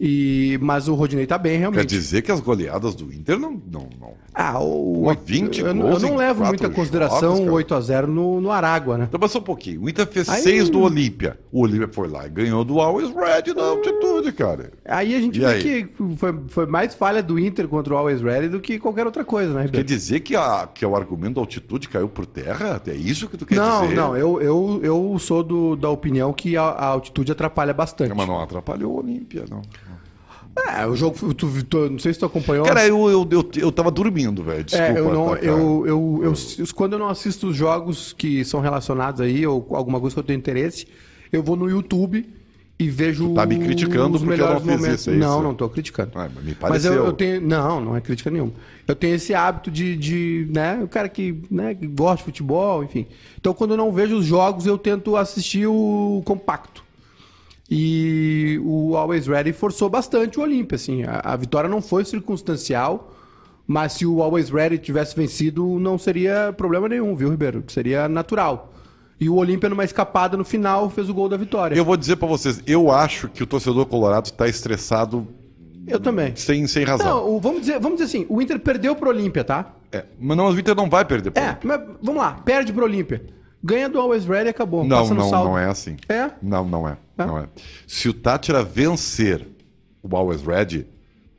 E, 0.00 0.56
mas 0.62 0.86
o 0.86 0.94
Rodinei 0.94 1.26
tá 1.26 1.36
bem, 1.36 1.58
realmente. 1.58 1.80
Quer 1.80 1.86
dizer 1.86 2.22
que 2.22 2.30
as 2.30 2.38
goleadas 2.38 2.94
do 2.94 3.12
Inter 3.12 3.36
não. 3.38 3.50
não, 3.50 3.88
não... 4.00 4.14
Ah, 4.32 4.60
o. 4.60 5.02
Uma 5.02 5.14
20 5.14 5.60
eu, 5.60 5.74
gols 5.74 6.02
eu 6.02 6.08
não 6.10 6.16
levo 6.16 6.44
muita 6.44 6.70
consideração 6.70 7.48
o 7.48 7.50
8x0 7.56 8.06
no, 8.06 8.40
no 8.40 8.52
Aragua, 8.52 8.96
né? 8.96 9.06
Então, 9.08 9.18
passou 9.18 9.40
um 9.40 9.44
pouquinho. 9.44 9.82
O 9.82 9.88
Inter 9.88 10.06
fez 10.06 10.28
6 10.28 10.70
do 10.70 10.80
Olímpia. 10.80 11.38
O 11.50 11.62
Olímpia 11.62 11.88
foi 11.90 12.06
lá 12.06 12.26
e 12.26 12.30
ganhou 12.30 12.64
do 12.64 12.80
Always 12.80 13.08
Red 13.08 13.52
na 13.54 13.64
altitude, 13.64 14.30
cara. 14.32 14.70
Aí 14.84 15.16
a 15.16 15.20
gente 15.20 15.36
e 15.36 15.40
vê 15.40 15.46
aí? 15.46 15.62
que 15.62 15.88
foi, 16.16 16.38
foi 16.46 16.66
mais 16.66 16.94
falha 16.94 17.20
do 17.20 17.36
Inter 17.36 17.66
contra 17.66 17.92
o 17.92 17.96
Always 17.96 18.22
Ready 18.22 18.48
do 18.48 18.60
que 18.60 18.78
qualquer 18.78 19.04
outra 19.04 19.24
coisa, 19.24 19.52
né, 19.52 19.62
Ribeiro? 19.62 19.84
Quer 19.84 19.92
dizer 19.92 20.20
que, 20.20 20.36
a, 20.36 20.68
que 20.72 20.86
o 20.86 20.94
argumento 20.94 21.34
da 21.34 21.40
altitude 21.40 21.88
caiu 21.88 22.08
por 22.08 22.24
terra? 22.24 22.80
É 22.86 22.94
isso 22.94 23.28
que 23.28 23.36
tu 23.36 23.44
quer 23.44 23.56
não, 23.56 23.82
dizer? 23.82 23.96
Não, 23.96 24.08
não. 24.10 24.16
Eu, 24.16 24.40
eu, 24.40 24.80
eu 24.82 25.18
sou 25.18 25.42
do, 25.42 25.74
da 25.74 25.90
opinião 25.90 26.32
que 26.32 26.56
a, 26.56 26.62
a 26.62 26.86
altitude 26.86 27.32
atrapalha 27.32 27.74
bastante. 27.74 28.14
Mas 28.14 28.28
não 28.28 28.40
atrapalhou 28.40 28.92
o 28.92 28.98
Olímpia, 28.98 29.44
não. 29.50 29.62
É, 30.66 30.86
o 30.86 30.94
jogo, 30.94 31.34
tu, 31.34 31.64
tu, 31.64 31.90
não 31.90 31.98
sei 31.98 32.12
se 32.12 32.18
tu 32.18 32.26
acompanhou. 32.26 32.64
Cara, 32.66 32.86
eu, 32.86 33.08
eu, 33.10 33.28
eu, 33.30 33.50
eu 33.56 33.72
tava 33.72 33.90
dormindo, 33.90 34.42
velho. 34.42 34.64
Desculpa. 34.64 34.92
É, 34.92 34.98
eu 34.98 35.12
não, 35.12 35.30
tá, 35.30 35.36
eu, 35.36 35.86
eu, 35.86 36.22
eu, 36.22 36.34
eu, 36.58 36.66
quando 36.74 36.94
eu 36.94 36.98
não 36.98 37.08
assisto 37.08 37.48
os 37.48 37.56
jogos 37.56 38.12
que 38.12 38.44
são 38.44 38.60
relacionados 38.60 39.20
aí, 39.20 39.46
ou 39.46 39.66
alguma 39.70 40.00
coisa 40.00 40.14
que 40.14 40.20
eu 40.20 40.24
tenho 40.24 40.38
interesse, 40.38 40.86
eu 41.32 41.42
vou 41.42 41.56
no 41.56 41.68
YouTube 41.68 42.26
e 42.78 42.88
vejo. 42.88 43.28
Tu 43.28 43.34
tá 43.34 43.44
me 43.44 43.58
criticando 43.58 44.18
porque 44.18 44.40
eu 44.40 44.48
não 44.48 44.60
fiz 44.60 44.80
momentos. 44.80 45.00
isso, 45.00 45.10
é 45.10 45.14
Não, 45.14 45.42
não 45.42 45.54
tô 45.54 45.68
criticando. 45.68 46.12
Ah, 46.14 46.28
mas 46.32 46.44
me 46.44 46.54
pareceu. 46.54 46.92
Mas 46.92 46.98
eu, 46.98 47.06
eu, 47.06 47.12
tenho. 47.12 47.40
Não, 47.40 47.80
não 47.80 47.96
é 47.96 48.00
crítica 48.00 48.30
nenhuma. 48.30 48.52
Eu 48.86 48.94
tenho 48.94 49.14
esse 49.16 49.34
hábito 49.34 49.70
de, 49.70 49.96
de. 49.96 50.46
né, 50.50 50.80
o 50.82 50.88
cara 50.88 51.08
que, 51.08 51.42
né, 51.50 51.74
que 51.74 51.86
gosta 51.86 52.18
de 52.18 52.24
futebol, 52.24 52.84
enfim. 52.84 53.06
Então, 53.38 53.52
quando 53.52 53.72
eu 53.72 53.76
não 53.76 53.92
vejo 53.92 54.16
os 54.16 54.24
jogos, 54.24 54.66
eu 54.66 54.78
tento 54.78 55.16
assistir 55.16 55.66
o 55.66 56.22
compacto. 56.24 56.84
E 57.70 58.58
o 58.64 58.96
Always 58.96 59.26
Ready 59.26 59.52
forçou 59.52 59.90
bastante 59.90 60.38
o 60.38 60.42
Olímpia, 60.42 60.76
assim. 60.76 61.02
A, 61.02 61.20
a, 61.32 61.36
vitória 61.36 61.68
não 61.68 61.82
foi 61.82 62.04
circunstancial, 62.04 63.12
mas 63.66 63.92
se 63.92 64.06
o 64.06 64.22
Always 64.22 64.48
Ready 64.48 64.78
tivesse 64.78 65.14
vencido, 65.14 65.78
não 65.78 65.98
seria 65.98 66.54
problema 66.56 66.88
nenhum, 66.88 67.14
viu, 67.14 67.28
Ribeiro? 67.28 67.62
Seria 67.68 68.08
natural. 68.08 68.72
E 69.20 69.28
o 69.28 69.34
Olímpia, 69.34 69.68
numa 69.68 69.84
escapada 69.84 70.36
no 70.36 70.44
final, 70.44 70.88
fez 70.88 71.10
o 71.10 71.14
gol 71.14 71.28
da 71.28 71.36
vitória. 71.36 71.74
Eu 71.74 71.84
vou 71.84 71.96
dizer 71.96 72.16
para 72.16 72.28
vocês, 72.28 72.62
eu 72.66 72.90
acho 72.90 73.28
que 73.28 73.42
o 73.42 73.46
torcedor 73.46 73.84
colorado 73.86 74.26
está 74.26 74.48
estressado. 74.48 75.26
Eu 75.86 76.00
também. 76.00 76.34
Sem, 76.36 76.66
sem 76.66 76.84
razão. 76.84 77.06
Não, 77.06 77.40
vamos, 77.40 77.60
dizer, 77.62 77.80
vamos 77.80 77.98
dizer 77.98 78.04
assim, 78.04 78.26
o 78.28 78.40
Inter 78.40 78.60
perdeu 78.60 78.94
pro 78.94 79.10
Olímpia, 79.10 79.42
tá? 79.42 79.74
É, 79.90 80.04
mas 80.18 80.36
não, 80.36 80.48
o 80.48 80.58
Inter 80.58 80.74
não 80.74 80.88
vai 80.88 81.04
perder 81.04 81.32
pro 81.32 81.42
É, 81.42 81.48
Olímpia. 81.48 81.68
mas 81.68 81.96
vamos 82.00 82.22
lá, 82.22 82.32
perde 82.44 82.72
pro 82.72 82.84
Olímpia. 82.84 83.37
Ganha 83.62 83.88
do 83.88 83.98
Always 83.98 84.24
Ready 84.24 84.46
e 84.46 84.50
acabou. 84.50 84.84
Não, 84.84 85.08
não, 85.08 85.28
saldo. 85.28 85.50
não 85.50 85.58
é 85.58 85.66
assim. 85.66 85.96
É? 86.08 86.30
Não, 86.40 86.64
não 86.66 86.88
é. 86.88 86.96
É? 87.16 87.24
Não 87.26 87.38
é. 87.38 87.48
Se 87.86 88.08
o 88.08 88.12
Tátira 88.14 88.62
vencer 88.62 89.46
o 90.02 90.16
Always 90.16 90.42
Ready, 90.42 90.86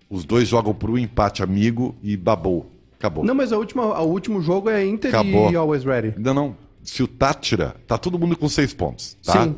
os 0.09 0.25
dois 0.25 0.47
jogam 0.47 0.73
pro 0.73 0.97
empate 0.97 1.41
amigo 1.41 1.95
e 2.03 2.17
babou. 2.17 2.71
Acabou. 2.97 3.23
Não, 3.23 3.33
mas 3.33 3.53
a 3.53 3.57
última, 3.57 3.97
o 4.01 4.07
último 4.09 4.41
jogo 4.41 4.69
é 4.69 4.85
Inter 4.85 5.09
Acabou. 5.09 5.49
e 5.49 5.55
Always 5.55 5.85
Ready. 5.85 6.13
Não, 6.17 6.33
não. 6.33 6.57
Se 6.83 7.01
o 7.01 7.07
Tátira. 7.07 7.75
Tá 7.87 7.97
todo 7.97 8.19
mundo 8.19 8.35
com 8.37 8.49
seis 8.49 8.73
pontos, 8.73 9.17
tá? 9.23 9.43
Sim. 9.43 9.55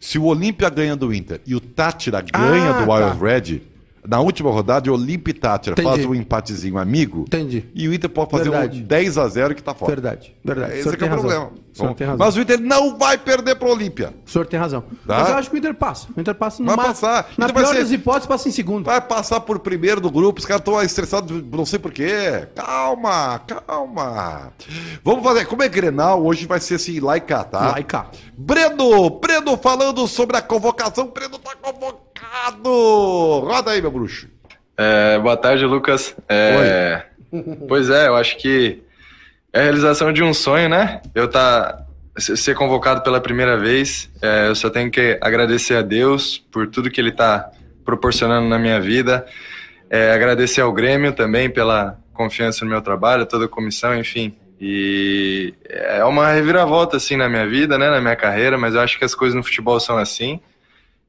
Se 0.00 0.18
o 0.18 0.24
Olímpia 0.24 0.70
ganha 0.70 0.94
do 0.96 1.12
Inter 1.12 1.40
e 1.46 1.54
o 1.54 1.60
Tátira 1.60 2.20
ganha 2.22 2.70
Ah, 2.70 2.84
do 2.84 2.90
Always 2.90 3.18
tá. 3.18 3.24
Ready, 3.24 3.62
na 4.08 4.20
última 4.20 4.50
rodada 4.50 4.90
o 4.90 4.96
e 4.98 5.18
Tátira 5.34 5.74
Entendi. 5.74 5.88
fazem 5.88 6.06
um 6.06 6.14
empatezinho 6.14 6.78
amigo. 6.78 7.20
Entendi. 7.26 7.68
E 7.74 7.86
o 7.86 7.92
Inter 7.92 8.08
pode 8.08 8.30
fazer 8.30 8.48
Verdade. 8.50 8.80
um 8.80 8.84
10 8.84 9.18
a 9.18 9.28
0 9.28 9.54
que 9.54 9.62
tá 9.62 9.74
fora. 9.74 9.92
Verdade, 9.94 10.34
verdade. 10.42 10.78
Esse 10.78 10.88
O 10.88 10.92
é 10.92 10.96
que 10.96 11.04
é 11.04 11.06
o 11.06 11.10
problema. 11.10 11.50
O 11.78 11.94
tem 11.94 12.06
razão. 12.06 12.26
Mas 12.26 12.36
o 12.36 12.40
Inter 12.40 12.58
não 12.60 12.96
vai 12.96 13.18
perder 13.18 13.54
pro 13.56 13.68
Olímpia. 13.70 14.14
O 14.26 14.30
senhor 14.30 14.46
tem 14.46 14.58
razão. 14.58 14.80
Tá? 15.06 15.18
Mas 15.20 15.28
eu 15.28 15.34
acho 15.36 15.50
que 15.50 15.56
o 15.56 15.58
Inter 15.58 15.74
passa. 15.74 16.08
O 16.16 16.20
Inter 16.20 16.34
passa 16.34 16.62
no 16.62 16.74
Vai 16.74 16.86
passar. 16.86 17.30
Na 17.36 17.46
vai 17.46 17.54
pior 17.62 17.74
ser- 17.74 17.80
das 17.82 17.92
hipóteses, 17.92 18.26
passa 18.26 18.48
em 18.48 18.52
segundo. 18.52 18.86
Vai 18.86 19.00
passar 19.00 19.40
por 19.40 19.58
primeiro 19.58 20.00
do 20.00 20.10
grupo, 20.10 20.40
os 20.40 20.46
caras 20.46 20.60
estão 20.62 20.80
estressados, 20.82 21.42
não 21.52 21.66
sei 21.66 21.78
porquê. 21.78 22.48
Calma, 22.54 23.40
calma. 23.40 24.52
Vamos 25.04 25.22
fazer. 25.22 25.44
Como 25.44 25.62
é 25.62 25.68
Grenal, 25.68 26.24
hoje 26.24 26.46
vai 26.46 26.58
ser 26.60 26.76
assim, 26.76 26.98
cá, 27.26 27.44
tá? 27.44 27.82
Cá. 27.82 28.06
Breno, 28.36 29.10
Breno 29.20 29.56
falando 29.56 30.06
sobre 30.08 30.36
a 30.36 30.42
convocação. 30.42 31.08
Breno 31.08 31.38
tá 31.38 31.52
convocado. 31.60 32.07
Roda 33.40 33.72
aí, 33.72 33.80
meu 33.80 33.90
bruxo. 33.90 34.28
É, 34.76 35.18
boa 35.18 35.36
tarde, 35.36 35.64
Lucas. 35.64 36.14
É, 36.28 37.02
Pois 37.68 37.90
é, 37.90 38.08
eu 38.08 38.16
acho 38.16 38.36
que 38.38 38.82
é 39.52 39.60
a 39.60 39.62
realização 39.62 40.12
de 40.12 40.22
um 40.22 40.32
sonho, 40.32 40.68
né? 40.68 41.00
Eu 41.14 41.28
tá 41.28 41.84
ser 42.18 42.54
convocado 42.54 43.02
pela 43.02 43.20
primeira 43.20 43.56
vez, 43.56 44.10
é, 44.20 44.48
eu 44.48 44.54
só 44.54 44.68
tenho 44.68 44.90
que 44.90 45.16
agradecer 45.20 45.76
a 45.76 45.82
Deus 45.82 46.38
por 46.50 46.66
tudo 46.66 46.90
que 46.90 47.00
Ele 47.00 47.10
está 47.10 47.48
proporcionando 47.84 48.48
na 48.48 48.58
minha 48.58 48.80
vida, 48.80 49.24
é, 49.88 50.12
agradecer 50.12 50.60
ao 50.60 50.72
Grêmio 50.72 51.12
também 51.12 51.48
pela 51.48 51.96
confiança 52.12 52.64
no 52.64 52.70
meu 52.70 52.82
trabalho, 52.82 53.24
toda 53.24 53.44
a 53.44 53.48
comissão, 53.48 53.96
enfim. 53.96 54.34
E 54.60 55.54
é 55.68 56.04
uma 56.04 56.32
reviravolta 56.32 56.96
assim 56.96 57.16
na 57.16 57.28
minha 57.28 57.46
vida, 57.46 57.78
né, 57.78 57.88
na 57.88 58.00
minha 58.00 58.16
carreira, 58.16 58.58
mas 58.58 58.74
eu 58.74 58.80
acho 58.80 58.98
que 58.98 59.04
as 59.04 59.14
coisas 59.14 59.36
no 59.36 59.44
futebol 59.44 59.78
são 59.78 59.96
assim. 59.96 60.40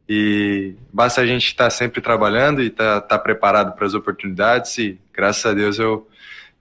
E 0.09 0.73
basta 0.91 1.21
a 1.21 1.25
gente 1.25 1.45
estar 1.45 1.65
tá 1.65 1.69
sempre 1.69 2.01
trabalhando 2.01 2.63
e 2.63 2.67
estar 2.67 3.01
tá, 3.01 3.09
tá 3.09 3.19
preparado 3.19 3.75
para 3.75 3.85
as 3.85 3.93
oportunidades. 3.93 4.75
E 4.79 4.99
graças 5.13 5.45
a 5.45 5.53
Deus 5.53 5.77
eu, 5.77 6.07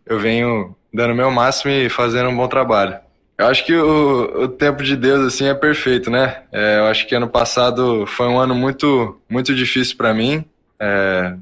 eu 0.05 0.19
venho 0.19 0.77
dando 0.93 1.13
o 1.13 1.17
meu 1.17 1.31
máximo 1.31 1.73
e 1.73 1.89
fazendo 1.89 2.29
um 2.29 2.37
bom 2.37 2.47
trabalho. 2.47 2.99
Eu 3.39 3.47
acho 3.47 3.65
que 3.65 3.75
o, 3.75 4.43
o 4.43 4.49
tempo 4.49 4.83
de 4.83 4.97
Deus 4.97 5.25
assim 5.27 5.47
é 5.47 5.55
perfeito, 5.55 6.11
né? 6.11 6.43
É, 6.53 6.79
eu 6.79 6.87
acho 6.87 7.07
que 7.07 7.15
ano 7.15 7.29
passado 7.29 8.05
foi 8.07 8.27
um 8.27 8.39
ano 8.39 8.55
muito 8.55 9.19
muito 9.31 9.55
difícil 9.55 9.97
para 9.97 10.13
mim, 10.13 10.45
é, 10.79 11.35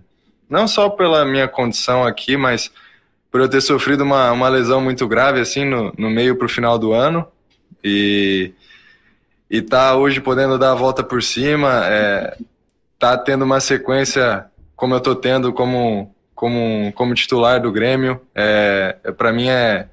não 0.49 0.69
só 0.69 0.91
pela 0.91 1.25
minha 1.25 1.49
condição 1.49 2.05
aqui, 2.05 2.37
mas 2.37 2.71
por 3.31 3.41
eu 3.41 3.49
ter 3.49 3.63
sofrido 3.63 4.05
uma, 4.05 4.31
uma 4.31 4.49
lesão 4.49 4.81
muito 4.81 5.09
grave 5.09 5.41
assim 5.41 5.65
no, 5.65 5.93
no 5.97 6.11
meio 6.11 6.37
para 6.37 6.45
o 6.45 6.51
final 6.51 6.79
do 6.79 6.93
ano 6.93 7.27
e 7.83 8.53
e 9.51 9.63
tá 9.63 9.95
hoje 9.95 10.21
podendo 10.21 10.59
dar 10.59 10.73
a 10.73 10.75
volta 10.75 11.03
por 11.03 11.23
cima, 11.23 11.85
é, 11.85 12.37
tá 12.99 13.17
tendo 13.17 13.45
uma 13.45 13.61
sequência 13.61 14.47
como 14.75 14.95
eu 14.95 15.01
tô 15.01 15.15
tendo 15.15 15.53
como 15.53 16.15
como 16.35 16.93
como 16.93 17.15
titular 17.15 17.61
do 17.61 17.73
Grêmio, 17.73 18.21
é, 18.35 18.97
é 19.03 19.13
para 19.13 19.33
mim 19.33 19.49
é 19.49 19.89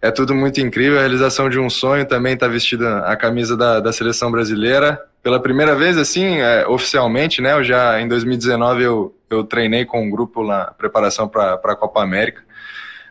é 0.00 0.10
tudo 0.12 0.34
muito 0.34 0.60
incrível, 0.60 0.96
a 0.96 1.00
realização 1.00 1.50
de 1.50 1.58
um 1.58 1.68
sonho 1.68 2.06
também 2.06 2.36
tá 2.36 2.46
vestida 2.46 3.00
a 3.00 3.16
camisa 3.16 3.56
da, 3.56 3.80
da 3.80 3.92
seleção 3.92 4.30
brasileira. 4.30 5.00
Pela 5.20 5.40
primeira 5.40 5.74
vez, 5.74 5.98
assim, 5.98 6.38
é, 6.40 6.64
oficialmente, 6.68 7.42
né? 7.42 7.52
Eu 7.52 7.64
já 7.64 8.00
em 8.00 8.06
2019 8.06 8.82
eu, 8.84 9.16
eu 9.28 9.42
treinei 9.42 9.84
com 9.84 10.00
um 10.00 10.08
grupo 10.08 10.40
lá, 10.40 10.72
preparação 10.78 11.28
para 11.28 11.54
a 11.54 11.76
Copa 11.76 12.00
América. 12.00 12.42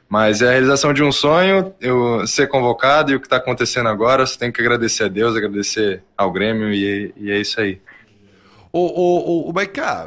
Mas 0.10 0.42
é 0.42 0.48
a 0.48 0.52
realização 0.52 0.94
de 0.94 1.04
um 1.04 1.12
sonho, 1.12 1.74
eu 1.82 2.26
ser 2.26 2.48
convocado 2.48 3.12
e 3.12 3.16
o 3.16 3.20
que 3.20 3.26
está 3.26 3.38
acontecendo 3.38 3.90
agora, 3.90 4.26
você 4.26 4.38
tem 4.38 4.52
que 4.52 4.62
agradecer 4.62 5.04
a 5.04 5.08
Deus, 5.10 5.36
agradecer 5.36 6.02
ao 6.16 6.32
Grêmio 6.32 6.74
e, 6.74 7.14
e 7.18 7.30
é 7.30 7.40
isso 7.40 7.60
aí. 7.60 7.82
Ô, 8.72 8.80
ô, 8.80 9.50
ô, 9.50 9.54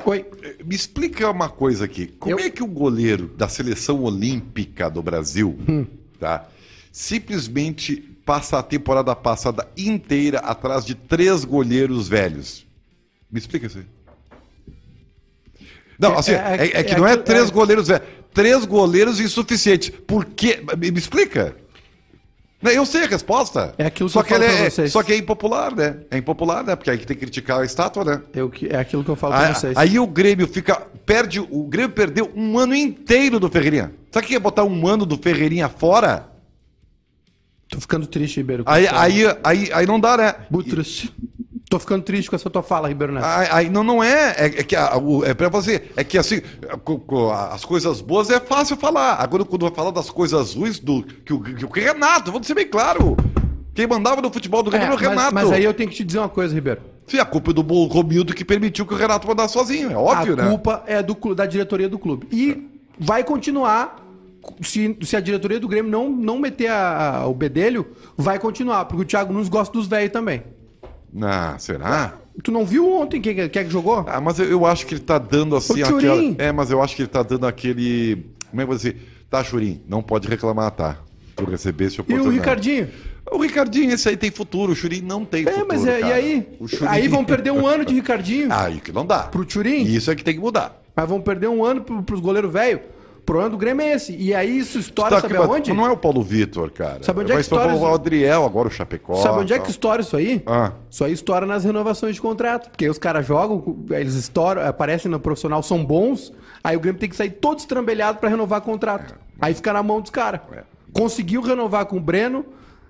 Oi. 0.07 0.27
me 0.65 0.75
explica 0.75 1.31
uma 1.31 1.49
coisa 1.49 1.85
aqui. 1.85 2.07
Como 2.07 2.39
eu... 2.39 2.47
é 2.47 2.51
que 2.51 2.63
o 2.63 2.67
goleiro 2.67 3.29
da 3.37 3.49
seleção 3.49 4.03
olímpica 4.03 4.89
do 4.89 5.03
Brasil, 5.03 5.59
hum. 5.69 5.87
tá? 6.19 6.47
simplesmente 6.93 7.97
passa 8.25 8.59
a 8.59 8.63
temporada 8.63 9.15
passada 9.15 9.67
inteira 9.77 10.39
atrás 10.41 10.85
de 10.85 10.95
três 10.95 11.45
goleiros 11.45 12.09
velhos. 12.09 12.67
Me 13.31 13.39
explica 13.39 13.67
isso 13.67 13.79
aí. 13.79 13.87
Não, 15.99 16.17
assim, 16.17 16.33
é, 16.33 16.35
é, 16.35 16.67
é, 16.67 16.81
é 16.81 16.83
que 16.83 16.97
não 16.97 17.07
é 17.07 17.17
três 17.17 17.51
goleiros 17.51 17.89
velhos, 17.89 18.07
três 18.33 18.65
goleiros 18.65 19.21
insuficientes. 19.21 19.91
Por 19.91 20.25
quê? 20.25 20.63
Me, 20.77 20.91
me 20.91 20.99
explica. 20.99 21.57
Eu 22.63 22.85
sei 22.85 23.05
a 23.05 23.07
resposta. 23.07 23.75
É 23.79 23.87
aquilo 23.87 24.09
que 24.09 24.13
só 24.13 24.21
eu 24.21 24.25
que 24.25 24.31
falo 24.31 24.45
é, 24.45 24.69
vocês. 24.69 24.93
Só 24.93 25.03
que 25.03 25.13
é 25.13 25.17
impopular, 25.17 25.75
né? 25.75 25.97
É 26.11 26.19
impopular, 26.19 26.63
né? 26.63 26.77
Porque 26.77 26.91
aí 26.91 26.99
tem 26.99 27.17
que 27.17 27.23
criticar 27.23 27.61
a 27.61 27.65
estátua, 27.65 28.05
né? 28.05 28.23
Eu, 28.35 28.53
é 28.69 28.77
aquilo 28.77 29.03
que 29.03 29.11
eu 29.11 29.17
falo 29.17 29.35
para 29.35 29.55
vocês. 29.55 29.77
Aí 29.77 29.99
o 29.99 30.07
Grêmio 30.07 30.47
fica. 30.47 30.77
Perde. 31.07 31.41
O 31.41 31.65
Grêmio 31.65 31.93
perdeu 31.93 32.31
um 32.37 32.59
ano 32.59 32.75
inteiro 32.75 33.41
do 33.41 33.49
Ferreirinha. 33.49 33.95
Sabe 34.13 34.27
o 34.27 34.29
que 34.29 34.35
é 34.35 34.39
botar 34.39 34.65
um 34.65 34.87
ano 34.87 35.07
do 35.07 35.17
Ferreirinha 35.17 35.71
fora? 35.71 36.29
Tô 37.71 37.81
ficando 37.81 38.07
triste, 38.07 38.37
Ribeiro. 38.39 38.65
Aí, 38.67 38.87
aí, 38.89 39.23
aí, 39.43 39.71
aí 39.73 39.87
não 39.87 39.99
dá, 39.99 40.17
né? 40.17 40.35
Butrus. 40.51 41.09
Tô 41.71 41.79
ficando 41.79 42.03
triste 42.03 42.29
com 42.29 42.35
essa 42.35 42.51
tua 42.51 42.65
fala, 42.65 42.89
Ribeiro 42.89 43.13
Neto. 43.13 43.25
Aí, 43.25 43.71
não, 43.71 43.85
não 43.85 44.03
é. 44.03 44.35
É, 44.37 44.47
é 44.47 44.63
que 44.65 44.75
a, 44.75 44.99
o, 44.99 45.25
é 45.25 45.33
pra 45.33 45.49
você. 45.49 45.89
É 45.97 46.03
que 46.03 46.19
assim, 46.19 46.43
as 47.53 47.65
coisas 47.65 48.01
boas 48.01 48.29
é 48.29 48.41
fácil 48.41 48.77
falar. 48.77 49.15
Agora, 49.21 49.45
quando 49.45 49.63
vai 49.63 49.71
falar 49.73 49.93
das 49.93 50.11
coisas 50.11 50.55
ruins 50.55 50.81
do. 50.81 51.05
Que 51.05 51.33
o, 51.33 51.41
que 51.41 51.65
o 51.65 51.71
Renato, 51.71 52.33
vamos 52.33 52.49
ser 52.49 52.55
bem 52.55 52.67
claro. 52.67 53.17
Quem 53.73 53.87
mandava 53.87 54.21
no 54.21 54.33
futebol 54.33 54.65
do 54.65 54.71
Grêmio 54.71 54.87
é, 54.87 54.89
era 54.89 54.97
o 54.97 54.99
Renato. 54.99 55.33
Mas, 55.33 55.45
mas 55.45 55.53
aí 55.53 55.63
eu 55.63 55.73
tenho 55.73 55.89
que 55.89 55.95
te 55.95 56.03
dizer 56.03 56.19
uma 56.19 56.29
coisa, 56.29 56.53
Ribeiro. 56.53 56.81
Sim, 57.07 57.21
a 57.21 57.25
culpa 57.25 57.53
é 57.53 57.55
do 57.55 57.63
Romildo 57.63 58.35
que 58.35 58.45
permitiu 58.45 58.85
que 58.85 58.93
o 58.93 58.97
Renato 58.97 59.29
mandasse 59.29 59.53
sozinho, 59.53 59.93
é 59.93 59.97
óbvio, 59.97 60.35
né? 60.35 60.43
A 60.43 60.49
culpa 60.49 60.83
é 60.89 61.01
do, 61.01 61.15
da 61.37 61.47
diretoria 61.47 61.89
do 61.89 62.01
clube. 62.01 62.27
E 62.33 62.69
vai 62.99 63.23
continuar 63.23 64.05
se, 64.61 64.99
se 65.03 65.17
a 65.17 65.21
diretoria 65.21 65.61
do 65.61 65.69
Grêmio 65.69 65.89
não, 65.89 66.11
não 66.11 66.37
meter 66.37 66.67
a, 66.67 67.19
a, 67.19 67.27
o 67.29 67.35
bedelho, 67.35 67.87
vai 68.17 68.41
continuar, 68.41 68.87
porque 68.87 69.03
o 69.03 69.07
Thiago 69.07 69.33
Nunes 69.33 69.49
gosta 69.49 69.73
dos 69.73 69.87
velhos 69.87 70.13
também. 70.13 70.43
Ah, 71.23 71.57
será? 71.59 72.15
Tu 72.43 72.53
não 72.53 72.65
viu 72.65 72.91
ontem 72.91 73.21
quem, 73.21 73.35
quem 73.35 73.63
é 73.63 73.65
que 73.65 73.71
jogou? 73.71 74.05
Ah, 74.07 74.21
mas 74.21 74.39
eu, 74.39 74.47
eu 74.47 74.67
acho 74.67 74.87
que 74.87 74.95
ele 74.95 75.03
tá 75.03 75.19
dando 75.19 75.57
assim. 75.57 75.83
O 75.83 75.97
aquela, 75.97 76.35
é, 76.39 76.53
mas 76.53 76.71
eu 76.71 76.83
acho 76.83 76.95
que 76.95 77.03
ele 77.03 77.09
tá 77.09 77.23
dando 77.23 77.47
aquele. 77.47 78.25
Como 78.49 78.61
é 78.61 78.65
que 78.65 78.65
eu 78.65 78.67
vou 78.67 78.77
dizer? 78.77 78.97
Tá, 79.29 79.45
Churim, 79.45 79.81
não 79.89 80.03
pode 80.03 80.29
reclamar, 80.29 80.71
tá? 80.73 80.99
Tu 81.37 81.45
recebesse 81.45 82.03
E 82.09 82.15
o 82.15 82.29
Ricardinho? 82.29 82.89
O 83.31 83.39
Ricardinho, 83.39 83.93
esse 83.93 84.09
aí 84.09 84.17
tem 84.17 84.31
futuro, 84.31 84.73
o 84.73 84.75
Churim 84.75 85.03
não 85.03 85.25
tem 85.25 85.43
é, 85.43 85.53
futuro. 85.53 85.67
Mas 85.69 85.87
é, 85.87 86.01
mas 86.01 86.11
e 86.11 86.13
aí? 86.13 86.49
Aí 86.89 87.09
vão 87.09 87.25
perder 87.25 87.53
um 87.53 87.67
ano 87.67 87.85
de 87.85 87.95
Ricardinho. 87.95 88.49
Aí 88.53 88.81
que 88.81 88.91
não 88.91 89.07
dá. 89.07 89.25
Pro 89.25 89.49
Churim? 89.49 89.85
Isso 89.85 90.11
é 90.11 90.17
que 90.17 90.25
tem 90.25 90.35
que 90.35 90.41
mudar. 90.41 90.83
Mas 90.97 91.09
vão 91.09 91.21
perder 91.21 91.49
um 91.49 91.65
ano 91.65 91.83
pro, 91.83 92.03
pros 92.03 92.21
goleiros 92.21 92.53
velhos 92.53 92.81
problema 93.31 93.51
do 93.51 93.57
Grêmio 93.57 93.87
é 93.87 93.93
esse. 93.93 94.17
E 94.17 94.35
aí 94.35 94.59
isso 94.59 94.77
estoura, 94.77 95.11
tá, 95.11 95.21
sabe 95.21 95.39
mas, 95.39 95.49
aonde? 95.49 95.73
Não 95.73 95.87
é 95.87 95.91
o 95.93 95.97
Paulo 95.97 96.21
Vitor, 96.21 96.69
cara. 96.73 97.01
Sabe 97.01 97.21
onde 97.21 97.31
é 97.31 97.37
que 97.37 97.41
estoura? 97.43 97.73
o 97.77 97.87
Adriel, 97.87 98.45
agora 98.45 98.67
o 98.67 98.71
Chapecó. 98.71 99.15
Sabe 99.15 99.39
onde 99.39 99.53
é 99.53 99.59
que 99.61 99.71
estoura 99.71 100.03
isso 100.03 100.17
aí? 100.17 100.43
Ah. 100.45 100.73
Isso 100.91 101.05
aí 101.05 101.13
estoura 101.13 101.47
nas 101.47 101.63
renovações 101.63 102.17
de 102.17 102.21
contrato. 102.21 102.71
Porque 102.71 102.89
os 102.89 102.99
caras 102.99 103.25
jogam, 103.25 103.85
eles 103.91 104.15
estouram, 104.15 104.67
aparecem 104.67 105.09
no 105.09 105.21
profissional, 105.21 105.63
são 105.63 105.85
bons, 105.85 106.33
aí 106.65 106.77
o 106.77 106.81
Grêmio 106.81 106.99
tem 106.99 107.09
que 107.09 107.15
sair 107.15 107.31
todo 107.31 107.61
estrambelhado 107.61 108.19
para 108.19 108.29
renovar 108.29 108.63
contrato. 108.63 109.15
É, 109.15 109.17
mas... 109.39 109.49
Aí 109.51 109.55
fica 109.55 109.73
na 109.73 109.83
mão 109.83 110.01
dos 110.01 110.11
caras. 110.11 110.41
É. 110.53 110.65
Conseguiu 110.93 111.41
renovar 111.41 111.87
com 111.87 111.99
o 111.99 112.01
Breno, 112.01 112.45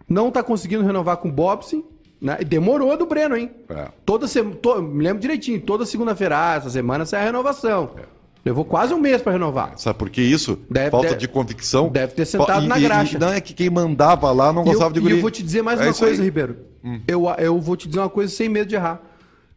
não 0.08 0.30
tá 0.30 0.42
conseguindo 0.42 0.82
renovar 0.84 1.18
com 1.18 1.28
o 1.28 1.32
Bobson. 1.32 1.82
Né? 2.18 2.38
Demorou 2.46 2.96
do 2.96 3.04
Breno, 3.04 3.36
hein? 3.36 3.50
É. 3.68 3.88
Toda 4.06 4.26
semana, 4.26 4.56
to... 4.56 4.80
me 4.80 5.04
lembro 5.04 5.20
direitinho, 5.20 5.60
toda 5.60 5.84
segunda-feira, 5.84 6.38
ah, 6.38 6.54
essa 6.54 6.70
semana 6.70 7.04
sai 7.04 7.20
a 7.20 7.24
renovação. 7.24 7.90
É. 7.98 8.19
Levou 8.44 8.64
quase 8.64 8.94
um 8.94 8.98
mês 8.98 9.20
para 9.20 9.32
renovar. 9.32 9.74
Sabe 9.76 9.98
por 9.98 10.08
que 10.08 10.22
isso? 10.22 10.58
Deve, 10.70 10.90
Falta 10.90 11.08
deve, 11.08 11.20
de 11.20 11.28
convicção. 11.28 11.88
Deve 11.88 12.14
ter 12.14 12.24
sentado 12.24 12.64
e, 12.64 12.68
na 12.68 12.78
graxa. 12.78 13.16
E, 13.16 13.20
não 13.20 13.28
é 13.28 13.40
que 13.40 13.52
quem 13.52 13.68
mandava 13.68 14.30
lá 14.32 14.52
não 14.52 14.64
gostava 14.64 14.90
eu, 14.90 14.94
de 14.94 15.00
guri. 15.00 15.14
E 15.14 15.18
eu 15.18 15.20
vou 15.20 15.30
te 15.30 15.42
dizer 15.42 15.62
mais 15.62 15.78
é 15.80 15.84
uma 15.84 15.94
coisa, 15.94 16.22
aí. 16.22 16.24
Ribeiro. 16.24 16.56
Hum. 16.82 17.00
Eu, 17.06 17.28
eu 17.38 17.60
vou 17.60 17.76
te 17.76 17.86
dizer 17.86 18.00
uma 18.00 18.08
coisa 18.08 18.34
sem 18.34 18.48
medo 18.48 18.68
de 18.68 18.76
errar. 18.76 19.02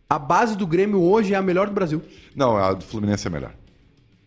A 0.10 0.20
base 0.20 0.58
do 0.58 0.68
Grêmio 0.68 1.02
hoje 1.02 1.34
é 1.34 1.38
a 1.38 1.42
melhor 1.42 1.68
do 1.68 1.74
Brasil. 1.74 2.02
Não, 2.36 2.58
a 2.58 2.74
do 2.74 2.84
Fluminense 2.84 3.26
é 3.26 3.30
melhor. 3.30 3.54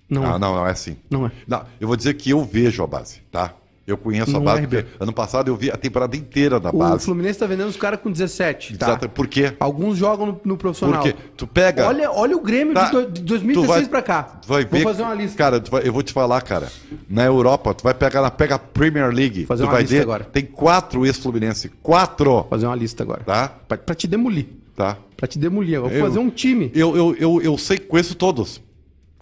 Não 0.08 0.24
ah, 0.24 0.36
é. 0.36 0.38
não, 0.38 0.54
não 0.54 0.66
é 0.66 0.70
assim. 0.70 0.96
Não 1.10 1.26
é. 1.26 1.32
Não, 1.46 1.64
eu 1.80 1.86
vou 1.86 1.96
dizer 1.96 2.14
que 2.14 2.30
eu 2.30 2.42
vejo 2.44 2.82
a 2.82 2.86
base, 2.86 3.20
tá? 3.30 3.54
Eu 3.86 3.96
conheço 3.96 4.32
não 4.32 4.40
a 4.40 4.42
base, 4.42 4.66
porque 4.66 4.84
ano 4.98 5.12
passado 5.12 5.48
eu 5.48 5.56
vi 5.56 5.70
a 5.70 5.76
temporada 5.76 6.16
inteira 6.16 6.58
da 6.58 6.72
base. 6.72 6.96
O 6.96 6.98
Fluminense 6.98 7.38
tá 7.38 7.46
vendendo 7.46 7.68
os 7.68 7.76
caras 7.76 8.00
com 8.00 8.10
17. 8.10 8.76
Tá? 8.76 8.86
Exato. 8.86 9.08
Por 9.08 9.28
quê? 9.28 9.52
Alguns 9.60 9.96
jogam 9.96 10.26
no, 10.26 10.40
no 10.44 10.56
profissional. 10.56 11.00
Por 11.00 11.12
quê? 11.12 11.18
Tu 11.36 11.46
pega. 11.46 11.86
Olha, 11.86 12.10
olha 12.10 12.36
o 12.36 12.40
Grêmio 12.40 12.74
tá. 12.74 12.90
de, 12.90 13.12
de 13.12 13.22
2016 13.22 13.82
vai, 13.82 13.88
pra 13.88 14.02
cá. 14.02 14.40
Vai 14.44 14.64
ver. 14.64 14.82
Vou 14.82 14.92
fazer 14.92 15.02
uma 15.02 15.14
lista. 15.14 15.38
Cara, 15.38 15.62
vai, 15.70 15.86
eu 15.86 15.92
vou 15.92 16.02
te 16.02 16.12
falar, 16.12 16.42
cara. 16.42 16.70
Na 17.08 17.24
Europa, 17.24 17.72
tu 17.74 17.84
vai 17.84 17.94
pegar 17.94 18.22
na 18.22 18.30
pega 18.30 18.58
Premier 18.58 19.12
League. 19.14 19.40
Vou 19.40 19.46
fazer 19.46 19.62
tu 19.62 19.66
uma 19.66 19.72
vai 19.72 19.82
lista 19.82 19.96
ver, 19.96 20.02
agora. 20.02 20.24
Tem 20.24 20.44
quatro 20.44 21.06
ex-Fluminense. 21.06 21.70
Quatro! 21.80 22.32
Vou 22.32 22.46
fazer 22.50 22.66
uma 22.66 22.74
lista 22.76 23.04
agora. 23.04 23.22
Tá? 23.24 23.48
Pra, 23.68 23.78
pra 23.78 23.94
te 23.94 24.08
demolir. 24.08 24.48
Tá. 24.74 24.96
Pra 25.16 25.28
te 25.28 25.38
demolir. 25.38 25.76
Eu 25.76 25.88
vou 25.88 26.00
fazer 26.00 26.18
um 26.18 26.28
time. 26.28 26.72
Eu, 26.74 26.96
eu, 26.96 27.16
eu, 27.16 27.42
eu 27.42 27.58
sei, 27.58 27.78
conheço 27.78 28.16
todos. 28.16 28.60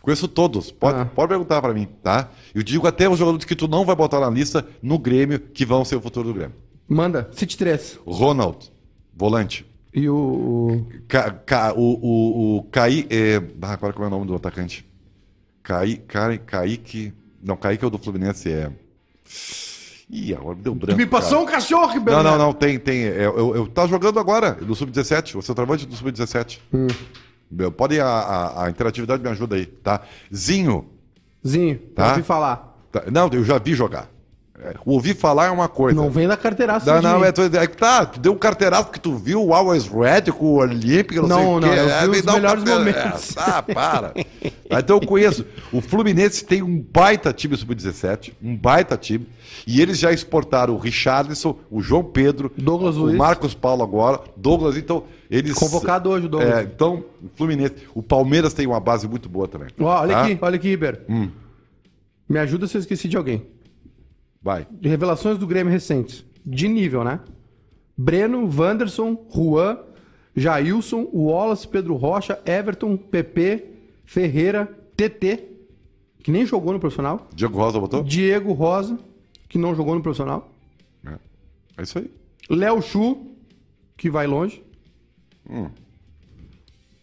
Conheço 0.05 0.29
todos. 0.29 0.71
Pode, 0.71 1.01
ah. 1.01 1.07
pode 1.07 1.31
perguntar 1.31 1.63
para 1.63 1.73
mim, 1.73 1.89
tá? 2.03 2.29
Eu 2.55 2.63
digo 2.63 2.87
até 2.87 3.09
os 3.09 3.19
jogadores 3.19 3.47
que 3.47 3.57
tu 3.57 3.67
não 3.67 3.87
vai 3.87 3.97
botar 3.97 4.21
na 4.21 4.29
lista 4.29 4.67
no 4.83 4.99
Grêmio 4.99 5.41
que 5.41 5.65
vão 5.65 5.83
ser 5.83 5.97
o 5.97 6.01
futuro 6.03 6.29
do 6.29 6.35
Grêmio. 6.35 6.55
Manda, 6.87 7.31
cite 7.33 7.57
três. 7.57 7.99
Ronald, 8.05 8.71
volante. 9.17 9.65
E 9.95 10.07
o. 10.07 10.87
Ca, 11.09 11.31
ca, 11.31 11.73
o, 11.73 11.95
o, 12.03 12.57
o 12.59 12.63
Caí. 12.65 13.07
É... 13.09 13.43
Ah, 13.63 13.73
agora 13.73 13.95
como 13.95 14.05
é 14.05 14.09
o 14.09 14.11
nome 14.11 14.27
do 14.27 14.35
atacante? 14.35 14.87
Caí, 15.63 15.97
Caí, 15.97 16.37
Kaique. 16.37 17.15
Não, 17.43 17.57
Kaique 17.57 17.83
é 17.83 17.87
o 17.87 17.91
do 17.91 17.97
Fluminense, 17.97 18.53
é. 18.53 18.71
Ih, 20.11 20.35
agora 20.35 20.57
deu 20.57 20.75
branco. 20.75 20.93
Tu 20.93 20.99
me 20.99 21.07
passou 21.07 21.39
cara. 21.39 21.43
um 21.43 21.47
cachorro, 21.47 21.93
Ribeiro. 21.95 22.23
Não, 22.23 22.33
não, 22.33 22.39
não, 22.39 22.53
tem, 22.53 22.79
tem. 22.79 23.05
É, 23.05 23.25
eu, 23.25 23.57
eu, 23.57 23.67
tá 23.69 23.87
jogando 23.87 24.21
agora, 24.21 24.53
do 24.53 24.75
Sub-17, 24.75 25.39
o 25.39 25.41
centroavante 25.41 25.87
do 25.87 25.97
Sub-17. 25.97 26.59
Hum. 26.75 26.89
Pode 27.77 28.01
a, 28.01 28.07
a, 28.07 28.65
a, 28.65 28.71
interatividade 28.71 29.23
me 29.23 29.29
ajuda 29.29 29.57
aí, 29.57 29.67
tá? 29.67 30.01
Zinho. 30.35 30.91
Zinho, 31.47 31.79
tá? 31.95 32.11
ouvi 32.11 32.23
falar. 32.23 32.77
Tá. 32.91 33.05
Não, 33.11 33.29
eu 33.33 33.45
já 33.45 33.59
vi 33.59 33.75
jogar. 33.75 34.09
Ouvir 34.87 35.15
falar 35.17 35.47
é 35.47 35.51
uma 35.51 35.69
coisa. 35.69 36.01
Não 36.01 36.09
vem 36.11 36.29
da 36.29 36.37
carteiraça. 36.37 36.95
Não, 36.95 37.03
não, 37.19 37.25
é, 37.25 37.33
tu- 37.33 37.43
é 37.43 37.67
que 37.67 37.77
tá, 37.77 38.07
tu 38.07 38.21
deu 38.21 38.33
um 38.33 38.37
carteiraço 38.39 38.89
que 38.91 39.01
tu 39.01 39.17
viu 39.17 39.45
o 39.45 39.53
Always 39.53 39.87
Red 39.89 40.31
com 40.33 40.47
o 40.47 40.55
Olímpico, 40.59 41.27
não, 41.27 41.29
Não, 41.29 41.37
sei 41.39 41.47
o 41.47 41.61
não, 41.61 41.69
quê. 41.69 41.75
vi 41.75 41.91
É, 41.91 42.21
os 42.21 42.27
um 42.27 42.33
melhores 42.35 42.65
carteira- 42.65 42.79
momentos. 42.79 43.37
É, 43.37 43.41
ah, 43.41 43.63
para. 43.63 44.15
Então 44.71 44.99
eu 45.01 45.07
conheço. 45.07 45.45
O 45.73 45.81
Fluminense 45.81 46.45
tem 46.45 46.63
um 46.63 46.79
baita 46.81 47.33
time 47.33 47.57
sub-17, 47.57 48.33
um 48.41 48.57
baita 48.57 48.97
time, 48.97 49.27
e 49.67 49.81
eles 49.83 49.99
já 49.99 50.13
exportaram 50.13 50.75
o 50.75 50.79
Richarlison, 50.79 51.59
o 51.69 51.81
João 51.83 52.05
Pedro, 52.05 52.53
Douglas 52.57 52.97
o 52.97 53.01
Luiz. 53.07 53.17
Marcos 53.19 53.55
Paulo 53.55 53.83
agora, 53.83 54.21
Douglas, 54.37 54.77
então 54.77 55.03
eles... 55.29 55.55
Convocado 55.55 56.11
hoje 56.11 56.27
o 56.27 56.29
Douglas. 56.29 56.59
É, 56.59 56.63
então, 56.63 57.05
o 57.23 57.29
Fluminense, 57.37 57.75
o 57.93 58.03
Palmeiras 58.03 58.55
tem 58.55 58.67
uma 58.69 58.79
base 58.81 59.09
muito 59.09 59.29
boa 59.29 59.49
também. 59.49 59.69
Ó, 59.81 60.01
olha 60.01 60.15
tá? 60.15 60.23
aqui, 60.25 60.39
olha 60.41 60.57
aqui, 60.57 60.69
Iber. 60.69 61.01
Hum. 61.09 61.29
Me 62.29 62.39
ajuda 62.39 62.69
se 62.69 62.77
eu 62.77 62.81
esqueci 62.81 63.09
de 63.09 63.17
alguém. 63.17 63.45
Vai. 64.45 64.67
De 64.71 64.91
revelações 64.91 65.39
do 65.39 65.47
Grêmio 65.47 65.73
recentes. 65.73 66.23
De 66.45 66.69
nível, 66.69 67.03
né? 67.03 67.19
Breno, 67.97 68.47
Wanderson, 68.55 69.17
Juan, 69.35 69.79
Jailson, 70.37 71.09
Wallace, 71.15 71.67
Pedro 71.67 71.95
Rocha, 71.95 72.39
Everton, 72.45 72.95
PP, 72.95 73.65
Ferreira, 74.05 74.67
TT, 74.95 75.45
que 76.23 76.31
nem 76.31 76.45
jogou 76.45 76.75
no 76.75 76.79
profissional. 76.79 77.27
Diego 77.35 77.57
Rosa 77.57 77.81
botou? 77.81 78.03
Diego 78.05 78.53
Rosa, 78.53 78.99
que 79.49 79.57
não 79.57 79.75
jogou 79.75 79.95
no 79.95 80.03
profissional. 80.03 80.53
É 81.77 81.83
isso 81.83 81.99
aí. 81.99 82.11
Léo 82.51 82.83
Chu, 82.83 83.27
que 83.97 84.11
vai 84.11 84.27
longe. 84.27 84.63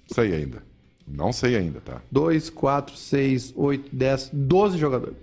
Sei 0.07 0.33
ainda. 0.35 0.63
Não 1.07 1.33
sei 1.33 1.55
ainda, 1.55 1.81
tá? 1.81 2.01
2, 2.11 2.51
4, 2.51 2.95
6, 2.95 3.53
8, 3.55 3.95
10, 3.95 4.29
12 4.31 4.77
jogadores. 4.77 5.17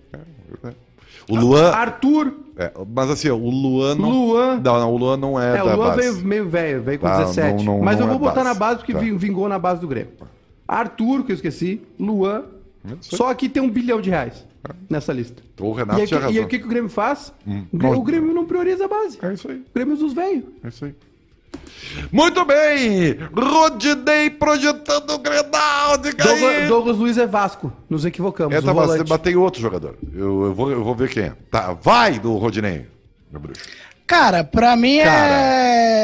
O 1.29 1.37
Luan. 1.37 1.71
Arthur, 1.71 2.33
é, 2.57 2.73
mas 2.95 3.11
assim, 3.11 3.29
o 3.29 3.37
Luan 3.37 3.95
não. 3.95 4.11
Luan. 4.11 4.61
Não, 4.65 4.79
não, 4.81 4.93
o 4.95 4.97
Luan 4.97 5.17
não 5.17 5.39
é, 5.41 5.55
É, 5.55 5.57
da 5.59 5.65
o 5.65 5.77
Luan 5.77 5.89
base. 5.89 6.01
veio 6.13 6.27
meio 6.27 6.49
velho, 6.49 6.83
veio 6.83 6.99
com 6.99 7.07
Tá, 7.07 7.19
17. 7.25 7.65
não- 7.65 7.77
não- 7.77 7.85
mas 7.85 7.99
eu 8.01 8.07
não 8.07 8.19
vou 8.19 8.27
é 8.29 8.31
botar 8.31 8.43
base. 8.45 8.49
na 8.49 8.55
base 8.55 8.79
porque 8.79 8.93
Tá. 8.93 8.99
ving- 8.99 9.17
vingou 9.17 9.49
na 9.49 9.59
base 9.59 9.81
do 9.81 9.87
Grêmio. 9.89 10.13
Arthur, 10.67 11.25
que 11.25 11.33
eu 11.33 11.35
esqueci, 11.37 11.81
Luan. 11.99 12.45
Aí. 12.85 12.97
Só 13.01 13.31
aqui 13.31 13.49
tem 13.49 13.63
um 13.63 13.69
bilhão 13.71 14.01
de 14.01 14.11
reais 14.11 14.47
nessa 14.89 15.13
lista. 15.13 15.43
O 15.61 15.73
E 15.73 15.77
Renato 15.77 16.01
aí, 16.01 16.07
tinha 16.07 16.19
que- 16.21 16.25
razão. 16.25 16.31
e 16.35 16.39
aí 16.39 16.45
o 16.45 16.49
que, 16.49 16.59
que 16.59 16.65
o 16.65 16.69
Grêmio 16.69 16.89
faz? 16.91 17.33
Hum, 17.47 17.65
O 17.73 17.77
Grêmio, 17.77 17.95
não- 17.95 18.01
o 18.03 18.05
Grêmio 18.05 18.35
não 18.35 18.45
prioriza 18.47 18.85
a 18.85 18.89
base. 18.89 19.19
É 19.23 19.33
isso 19.33 19.51
aí. 19.51 19.57
O 19.59 19.65
Grêmio 19.75 19.97
dos 19.97 20.13
velhos. 20.13 20.45
É 20.65 20.69
isso 20.69 20.85
aí. 20.85 20.95
Muito 22.13 22.45
bem! 22.45 23.19
Rodinei 23.33 24.31
projetando 24.31 25.11
o 25.11 25.19
Grenal, 25.19 25.99
diga 25.99 26.25
Douglas! 26.25 26.69
Douglas 26.69 26.97
Luiz 26.97 27.19
é 27.19 27.27
Vasco. 27.27 27.73
Nos 27.89 28.05
equivocamos. 28.05 28.55
É, 28.55 28.61
tá, 28.61 28.73
mas 28.73 29.21
tem 29.21 29.37
outro 29.37 29.61
jogador. 29.61 29.97
Eu, 30.15 30.45
eu 30.47 30.55
vou, 30.55 30.71
eu 30.71 30.85
vou 30.85 30.95
ver 30.95 31.09
quem 31.09 31.25
é. 31.25 31.33
Tá, 31.51 31.73
vai 31.73 32.19
do 32.19 32.37
Rodinei, 32.37 32.87
meu 33.31 33.41
bruxo. 33.41 33.63
Cara, 34.09 34.43
pra 34.43 34.75
mim 34.75 35.01
Cara. 35.01 35.11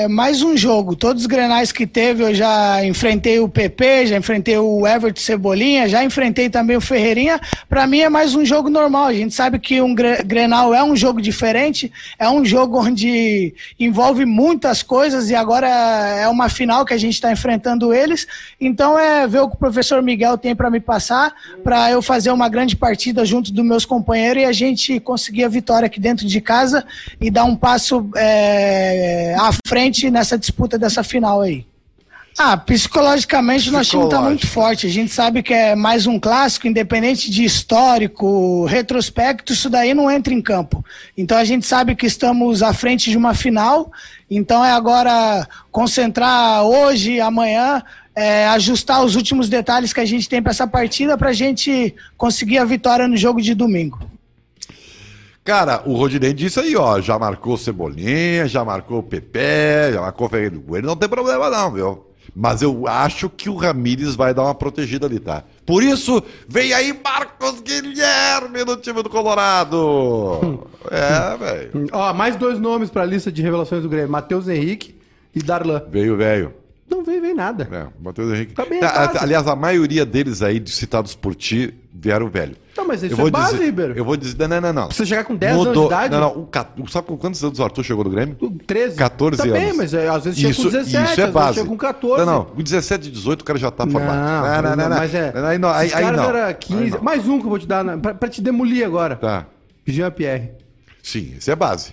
é 0.04 0.08
mais 0.08 0.42
um 0.42 0.54
jogo. 0.54 0.94
Todos 0.94 1.23
os 1.23 1.26
grenais 1.26 1.73
que 1.73 1.87
teve, 1.87 2.23
eu 2.23 2.34
já 2.34 2.84
enfrentei 2.84 3.40
o 3.40 3.49
PP, 3.49 4.08
já 4.08 4.16
enfrentei 4.18 4.58
o 4.58 4.87
Everton 4.87 5.18
Cebolinha, 5.23 5.88
já 5.88 6.04
enfrentei 6.04 6.50
também 6.50 6.76
o 6.76 6.82
Ferreirinha. 6.82 7.40
Pra 7.66 7.87
mim 7.87 8.00
é 8.00 8.11
mais 8.11 8.34
um 8.34 8.44
jogo 8.44 8.68
normal. 8.68 9.06
A 9.06 9.14
gente 9.14 9.32
sabe 9.32 9.58
que 9.58 9.80
um 9.80 9.94
gre- 9.94 10.23
grenal 10.23 10.75
é 10.75 10.84
um 10.84 10.94
jogo 10.94 11.23
diferente, 11.23 11.90
é 12.18 12.28
um 12.28 12.44
jogo 12.44 12.76
onde 12.84 13.54
envolve 13.80 14.26
muitas 14.26 14.82
coisas 14.82 15.30
e 15.30 15.34
agora 15.34 15.66
é 15.66 16.28
uma 16.28 16.50
final 16.50 16.84
que 16.84 16.92
a 16.92 16.99
gente 16.99 17.14
está 17.14 17.32
enfrentando 17.32 17.94
eles. 17.94 18.26
Então 18.61 18.99
é 18.99 19.26
ver 19.26 19.40
o 19.40 19.49
que 19.49 19.54
o 19.54 19.58
professor 19.58 20.02
Miguel 20.02 20.37
tem 20.37 20.54
para 20.54 20.70
me 20.70 20.78
passar, 20.78 21.32
para 21.64 21.90
eu 21.90 22.02
fazer 22.02 22.30
uma 22.32 22.50
grande 22.50 22.76
partida 22.76 23.24
junto 23.24 23.50
dos 23.50 23.64
meus 23.64 23.87
companheiros 23.87 24.42
e 24.42 24.44
a 24.44 24.52
gente 24.52 25.00
conseguir 25.00 25.44
a 25.44 25.48
vitória 25.48 25.87
aqui 25.87 25.98
dentro 25.98 26.26
de 26.26 26.40
casa 26.42 26.85
e 27.18 27.31
dar 27.31 27.44
um 27.44 27.57
passo 27.57 27.93
é, 28.16 29.35
à 29.38 29.50
frente 29.66 30.11
nessa 30.11 30.38
disputa 30.38 30.78
dessa 30.78 31.02
final 31.02 31.40
aí. 31.40 31.66
Ah, 32.37 32.57
psicologicamente 32.57 33.70
nosso 33.70 33.90
time 33.90 34.04
está 34.04 34.20
muito 34.20 34.46
forte. 34.46 34.88
A 34.88 34.90
gente 34.90 35.12
sabe 35.12 35.40
que 35.40 35.54
é 35.54 35.76
mais 35.76 36.04
um 36.04 36.18
clássico, 36.18 36.66
independente 36.66 37.30
de 37.30 37.44
histórico, 37.44 38.64
retrospecto, 38.64 39.52
isso 39.52 39.70
daí 39.70 39.94
não 39.94 40.11
entra 40.11 40.35
em 40.35 40.42
campo. 40.42 40.85
Então 41.16 41.38
a 41.38 41.44
gente 41.44 41.64
sabe 41.64 41.94
que 41.94 42.07
estamos 42.07 42.61
à 42.61 42.72
frente 42.72 43.09
de 43.09 43.16
uma 43.16 43.35
final. 43.35 43.92
Então 44.28 44.64
é 44.64 44.72
agora 44.72 45.46
concentrar 45.70 46.64
hoje, 46.64 47.20
amanhã, 47.20 47.80
é, 48.16 48.48
ajustar 48.48 49.04
os 49.04 49.14
últimos 49.14 49.48
detalhes 49.48 49.92
que 49.92 50.00
a 50.00 50.04
gente 50.04 50.28
tem 50.28 50.42
para 50.42 50.50
essa 50.50 50.66
partida 50.66 51.16
para 51.16 51.30
a 51.30 51.35
gente 51.35 51.94
conseguir 52.16 52.59
a 52.59 52.64
vitória 52.64 53.07
no 53.07 53.16
jogo 53.16 53.40
de 53.40 53.54
domingo. 53.54 54.00
Cara, 55.44 55.83
o 55.85 55.94
Rodinei 55.94 56.33
disse 56.33 56.59
aí, 56.59 56.74
ó, 56.74 56.98
já 57.02 57.18
marcou 57.18 57.52
o 57.52 57.59
Cebolinha, 57.59 58.48
já 58.48 58.64
marcou 58.64 59.00
o 59.00 59.02
Pepe, 59.02 59.92
já 59.92 60.00
marcou 60.00 60.26
o 60.26 60.30
Ferreira. 60.30 60.57
Ele 60.57 60.87
não 60.87 60.96
tem 60.96 61.07
problema 61.07 61.50
não, 61.50 61.70
viu? 61.70 62.07
Mas 62.35 62.62
eu 62.62 62.88
acho 62.88 63.28
que 63.28 63.50
o 63.50 63.54
Ramires 63.54 64.16
vai 64.16 64.33
dar 64.33 64.44
uma 64.44 64.54
protegida 64.54 65.07
ali, 65.07 65.20
tá? 65.20 65.44
Por 65.66 65.83
isso, 65.83 66.22
vem 66.48 66.72
aí 66.72 66.98
Marcos 67.04 67.61
Guilherme 67.61 68.64
no 68.64 68.76
time 68.78 69.02
do 69.02 69.11
Colorado. 69.11 70.66
é, 70.90 71.37
velho. 71.37 71.88
Ó, 71.92 72.14
mais 72.14 72.37
dois 72.37 72.59
nomes 72.59 72.90
pra 72.90 73.04
lista 73.04 73.30
de 73.30 73.42
revelações 73.42 73.83
do 73.83 73.88
Grêmio: 73.88 74.11
Matheus 74.11 74.48
Henrique 74.48 74.98
e 75.35 75.42
Darlan. 75.42 75.83
Veio, 75.90 76.16
velho. 76.16 76.54
Não 76.88 77.04
veio, 77.04 77.20
veio 77.20 77.35
nada. 77.35 77.68
É, 77.70 77.87
Matheus 78.02 78.33
Henrique. 78.33 78.54
Tá 78.54 78.64
bem 78.64 78.80
Tá, 78.80 79.12
aliás, 79.20 79.46
a 79.46 79.54
maioria 79.54 80.07
deles 80.07 80.42
aí, 80.42 80.62
citados 80.66 81.14
por 81.14 81.35
ti, 81.35 81.74
vieram 82.04 82.28
velho. 82.28 82.54
Não, 82.76 82.86
mas 82.86 83.02
isso 83.02 83.18
eu 83.20 83.26
é 83.26 83.30
base, 83.30 83.52
dizer, 83.52 83.64
Ribeiro. 83.64 83.94
Eu 83.96 84.04
vou 84.04 84.16
dizer, 84.16 84.36
não, 84.38 84.48
não, 84.48 84.60
não. 84.60 84.72
não. 84.72 84.90
Você 84.90 85.06
chegar 85.06 85.24
com 85.24 85.34
10 85.34 85.54
anos 85.56 85.72
de 85.72 85.86
idade? 85.86 86.12
Não, 86.14 86.20
não, 86.20 86.48
o, 86.82 86.88
sabe 86.88 87.06
com 87.06 87.16
quantos 87.16 87.42
anos 87.42 87.58
o 87.58 87.62
Arthur 87.64 87.82
chegou 87.84 88.04
no 88.04 88.10
Grêmio? 88.10 88.36
13. 88.66 88.96
14 88.96 89.36
tá 89.38 89.44
anos. 89.48 89.58
bem, 89.58 89.72
mas 89.72 89.94
é, 89.94 90.08
às 90.08 90.24
vezes 90.24 90.38
chega 90.38 90.50
Isso, 90.50 90.62
com 90.64 90.68
17, 90.70 91.12
isso 91.12 91.20
é 91.20 91.26
base. 91.30 91.54
chega 91.58 91.68
com 91.68 91.76
14. 91.76 92.26
Não, 92.26 92.32
não. 92.32 92.44
Com 92.44 92.62
17, 92.62 93.10
18 93.10 93.40
o 93.40 93.44
cara 93.44 93.58
já 93.58 93.70
tá 93.70 93.86
formado. 93.86 94.62
Não, 94.62 94.76
não, 94.76 94.88
mas 94.90 95.14
é. 95.14 95.32
Aí 95.46 95.58
não, 95.58 95.68
aí, 95.70 95.92
aí 95.94 96.04
não. 96.16 96.24
era 96.24 96.46
Aí 96.46 96.54
15. 96.54 96.90
não. 96.90 97.02
Mais 97.02 97.26
um 97.26 97.38
que 97.38 97.46
eu 97.46 97.50
vou 97.50 97.58
te 97.58 97.66
dar 97.66 97.82
na- 97.84 97.96
pra, 97.96 98.14
pra 98.14 98.28
te 98.28 98.42
demolir 98.42 98.84
agora. 98.84 99.16
Tá. 99.16 99.46
Jean-Pierre. 99.86 100.50
Sim, 101.02 101.34
esse 101.38 101.50
é 101.50 101.56
base. 101.56 101.92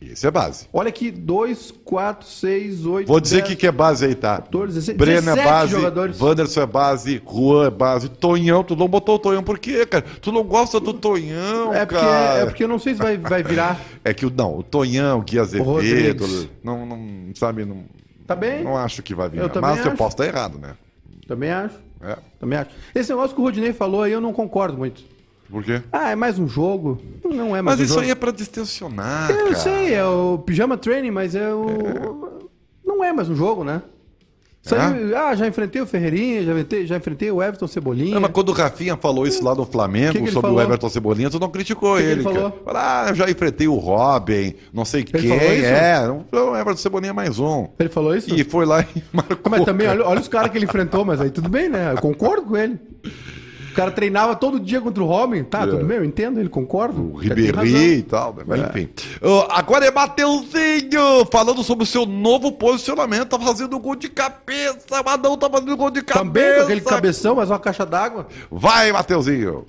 Esse 0.00 0.26
é 0.28 0.30
base. 0.30 0.68
Olha 0.72 0.88
aqui, 0.90 1.10
2, 1.10 1.72
4, 1.84 2.26
6, 2.26 2.86
8. 2.86 3.08
Vou 3.08 3.18
dizer 3.18 3.42
o 3.42 3.46
que, 3.46 3.56
que 3.56 3.66
é 3.66 3.72
base 3.72 4.04
aí, 4.04 4.14
tá? 4.14 4.36
14, 4.36 4.74
16, 4.74 4.96
Breno 4.96 5.30
é 5.30 5.34
17 5.34 5.44
base, 5.48 5.72
jogadores. 5.72 6.20
Wanderson 6.20 6.60
é 6.60 6.66
base, 6.66 7.22
Juan 7.28 7.66
é 7.66 7.70
base, 7.70 8.08
Tonhão, 8.08 8.62
tu 8.62 8.76
não 8.76 8.86
botou 8.86 9.16
o 9.16 9.18
Tonhão 9.18 9.42
por 9.42 9.58
quê, 9.58 9.84
cara? 9.84 10.04
Tu 10.22 10.30
não 10.30 10.44
gosta 10.44 10.78
do 10.78 10.94
Tonhão, 10.94 11.74
É 11.74 11.84
porque, 11.84 12.00
cara. 12.00 12.38
é 12.40 12.44
porque 12.46 12.62
eu 12.62 12.68
não 12.68 12.78
sei 12.78 12.94
se 12.94 13.02
vai, 13.02 13.18
vai 13.18 13.42
virar. 13.42 13.80
É 14.04 14.14
que 14.14 14.24
o 14.24 14.30
não, 14.30 14.56
o 14.58 14.62
Tonhão, 14.62 15.18
o 15.18 15.22
Gui 15.22 15.38
Azevedo, 15.38 15.66
Rodrigues. 15.68 16.48
não, 16.62 16.86
não, 16.86 16.98
sabe, 17.34 17.64
não, 17.64 17.84
Tá 18.26 18.36
bem? 18.36 18.62
não 18.62 18.76
acho 18.76 19.02
que 19.02 19.14
vai 19.14 19.28
vir. 19.28 19.40
Eu 19.40 19.50
Mas 19.60 19.78
eu 19.78 19.86
acho. 19.88 19.96
posso 19.96 20.14
estar 20.14 20.26
errado, 20.26 20.58
né? 20.58 20.76
Também 21.26 21.50
acho. 21.50 21.74
É. 22.00 22.16
Também 22.38 22.58
acho. 22.60 22.70
Esse 22.94 23.10
negócio 23.10 23.34
que 23.34 23.40
o 23.40 23.44
Rodinei 23.44 23.72
falou 23.72 24.02
aí, 24.02 24.12
eu 24.12 24.20
não 24.20 24.32
concordo 24.32 24.78
muito. 24.78 25.02
Por 25.50 25.64
quê? 25.64 25.82
Ah, 25.90 26.10
é 26.10 26.14
mais 26.16 26.38
um 26.38 26.46
jogo. 26.46 27.00
Não 27.24 27.56
é 27.56 27.62
mais 27.62 27.78
Mas 27.78 27.80
um 27.80 27.82
isso 27.84 27.94
jogo. 27.94 28.04
aí 28.04 28.10
é 28.10 28.14
pra 28.14 28.30
distensionar, 28.30 29.30
Eu 29.30 29.44
cara. 29.44 29.54
sei, 29.56 29.94
é 29.94 30.04
o 30.04 30.38
pijama 30.38 30.76
training, 30.76 31.10
mas 31.10 31.34
é 31.34 31.52
o. 31.52 32.50
Não 32.84 33.02
é 33.02 33.12
mais 33.12 33.28
um 33.28 33.34
jogo, 33.36 33.64
né? 33.64 33.82
Isso 34.62 34.74
aí, 34.74 35.14
ah, 35.14 35.34
já 35.34 35.46
enfrentei 35.46 35.80
o 35.80 35.86
Ferreirinha, 35.86 36.42
já 36.42 36.50
enfrentei, 36.52 36.86
já 36.86 36.96
enfrentei 36.98 37.30
o 37.30 37.42
Everton 37.42 37.66
Cebolinha. 37.66 38.14
Não, 38.14 38.20
mas 38.20 38.30
quando 38.32 38.50
o 38.50 38.52
Rafinha 38.52 38.96
falou 38.98 39.26
isso 39.26 39.42
lá 39.42 39.54
no 39.54 39.64
Flamengo, 39.64 40.12
Que 40.12 40.18
que 40.18 40.24
ele 40.24 40.32
sobre 40.32 40.48
falou? 40.50 40.58
o 40.58 40.62
Everton 40.62 40.88
Cebolinha, 40.90 41.30
tu 41.30 41.38
não 41.38 41.48
criticou 41.48 41.96
Que 41.96 42.02
ele, 42.02 42.10
ele 42.12 42.22
cara. 42.24 42.34
falou? 42.34 42.50
Falou, 42.64 42.80
Ah, 42.82 43.12
já 43.14 43.30
enfrentei 43.30 43.68
o 43.68 43.76
Robin, 43.76 44.54
não 44.74 44.84
sei 44.84 45.04
quem. 45.04 45.22
falou 45.28 45.52
isso? 45.54 45.64
É, 45.64 46.10
o 46.32 46.56
Everton 46.56 46.76
Cebolinha 46.76 47.10
é 47.10 47.14
mais 47.14 47.38
um. 47.38 47.68
Ele 47.78 47.88
falou 47.88 48.14
isso? 48.14 48.34
E 48.34 48.44
foi 48.44 48.66
lá 48.66 48.82
e 48.82 49.02
marcou. 49.12 49.38
Mas 49.50 49.64
também, 49.64 49.86
cara. 49.86 50.00
olha, 50.00 50.08
olha 50.10 50.20
os 50.20 50.28
caras 50.28 50.50
que 50.50 50.58
ele 50.58 50.66
enfrentou, 50.66 51.02
mas 51.04 51.18
aí 51.20 51.30
tudo 51.30 51.48
bem, 51.48 51.70
né? 51.70 51.92
Eu 51.96 52.02
concordo 52.02 52.42
com 52.48 52.56
ele. 52.56 52.78
O 53.70 53.74
cara 53.74 53.90
treinava 53.90 54.34
todo 54.34 54.58
dia 54.58 54.80
contra 54.80 55.02
o 55.02 55.06
Robin. 55.06 55.44
Tá, 55.44 55.66
tudo 55.66 55.84
bem, 55.84 55.98
eu 55.98 56.04
entendo, 56.04 56.40
ele 56.40 56.48
concordo. 56.48 56.98
É. 56.98 57.02
O 57.02 57.16
Ribéry 57.16 57.98
e 57.98 58.02
tal, 58.02 58.34
mas 58.46 58.60
enfim. 58.60 58.88
Ah, 59.22 59.58
agora 59.58 59.86
é 59.86 59.90
Mateuzinho 59.90 61.26
falando 61.30 61.62
sobre 61.62 61.84
o 61.84 61.86
seu 61.86 62.04
novo 62.06 62.52
posicionamento. 62.52 63.28
Tá 63.28 63.38
fazendo 63.38 63.78
gol 63.78 63.94
de 63.94 64.08
cabeça. 64.08 65.02
O 65.04 65.08
Adão 65.08 65.36
tá 65.36 65.48
fazendo 65.48 65.76
gol 65.76 65.90
de 65.90 66.02
cabeça. 66.02 66.24
Também 66.24 66.54
com 66.56 66.62
aquele 66.62 66.80
cabeção, 66.80 67.34
mas 67.36 67.50
uma 67.50 67.58
caixa 67.58 67.84
d'água. 67.86 68.26
Vai, 68.50 68.90
Mateuzinho. 68.92 69.66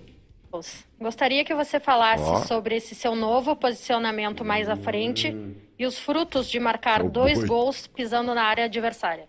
Gostaria 1.00 1.46
que 1.46 1.54
você 1.54 1.80
falasse 1.80 2.24
Ó. 2.24 2.38
sobre 2.44 2.76
esse 2.76 2.96
seu 2.96 3.16
novo 3.16 3.56
posicionamento 3.56 4.44
mais 4.44 4.68
à 4.68 4.76
frente 4.76 5.36
e 5.78 5.86
os 5.86 5.98
frutos 6.00 6.50
de 6.50 6.60
marcar 6.60 7.04
Oh, 7.04 7.10
dois 7.10 7.38
boy. 7.40 7.48
gols 7.48 7.88
pisando 7.88 8.34
na 8.34 8.44
área 8.44 8.66
adversária. 8.66 9.26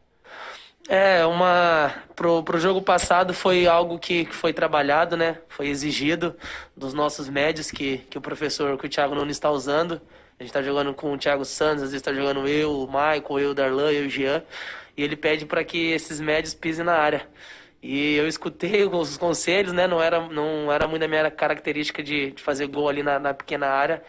É, 0.92 1.24
uma. 1.24 1.94
Pro, 2.16 2.42
pro 2.42 2.58
jogo 2.58 2.82
passado 2.82 3.32
foi 3.32 3.64
algo 3.64 3.96
que, 3.96 4.24
que 4.24 4.34
foi 4.34 4.52
trabalhado, 4.52 5.16
né? 5.16 5.38
Foi 5.48 5.68
exigido 5.68 6.34
dos 6.76 6.92
nossos 6.92 7.28
médios 7.28 7.70
que, 7.70 7.98
que 8.10 8.18
o 8.18 8.20
professor, 8.20 8.76
que 8.76 8.86
o 8.86 8.88
Thiago 8.88 9.14
Nunes 9.14 9.36
está 9.36 9.48
usando. 9.52 10.02
A 10.38 10.42
gente 10.42 10.52
tá 10.52 10.60
jogando 10.60 10.92
com 10.92 11.12
o 11.12 11.18
Thiago 11.18 11.44
Santos, 11.44 11.84
às 11.84 11.90
vezes 11.92 12.02
tá 12.02 12.12
jogando 12.12 12.48
eu, 12.48 12.72
o 12.72 12.86
Michael, 12.88 13.38
eu, 13.38 13.50
o 13.52 13.54
Darlan, 13.54 13.92
eu, 13.92 14.06
o 14.06 14.08
Jean. 14.10 14.42
E 14.96 15.04
ele 15.04 15.14
pede 15.14 15.46
para 15.46 15.62
que 15.62 15.92
esses 15.92 16.18
médios 16.18 16.54
pisem 16.54 16.84
na 16.84 16.94
área. 16.96 17.28
E 17.80 18.16
eu 18.16 18.26
escutei 18.26 18.84
os 18.90 19.16
conselhos, 19.16 19.72
né? 19.72 19.86
Não 19.86 20.02
era, 20.02 20.28
não 20.28 20.72
era 20.72 20.88
muito 20.88 21.04
a 21.04 21.08
minha 21.08 21.30
característica 21.30 22.02
de, 22.02 22.32
de 22.32 22.42
fazer 22.42 22.66
gol 22.66 22.88
ali 22.88 23.02
na, 23.04 23.16
na 23.20 23.32
pequena 23.32 23.68
área. 23.68 24.02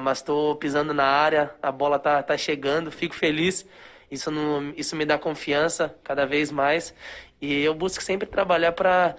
mas, 0.00 0.22
tô 0.22 0.54
pisando 0.56 0.94
na 0.94 1.04
área, 1.04 1.52
a 1.60 1.72
bola 1.72 1.98
tá, 1.98 2.22
tá 2.22 2.36
chegando, 2.36 2.92
fico 2.92 3.14
feliz. 3.14 3.66
Isso, 4.10 4.30
não, 4.30 4.72
isso 4.76 4.96
me 4.96 5.04
dá 5.04 5.16
confiança 5.16 5.94
cada 6.02 6.26
vez 6.26 6.50
mais. 6.50 6.92
E 7.40 7.62
eu 7.62 7.74
busco 7.74 8.02
sempre 8.02 8.26
trabalhar 8.28 8.72
para 8.72 9.16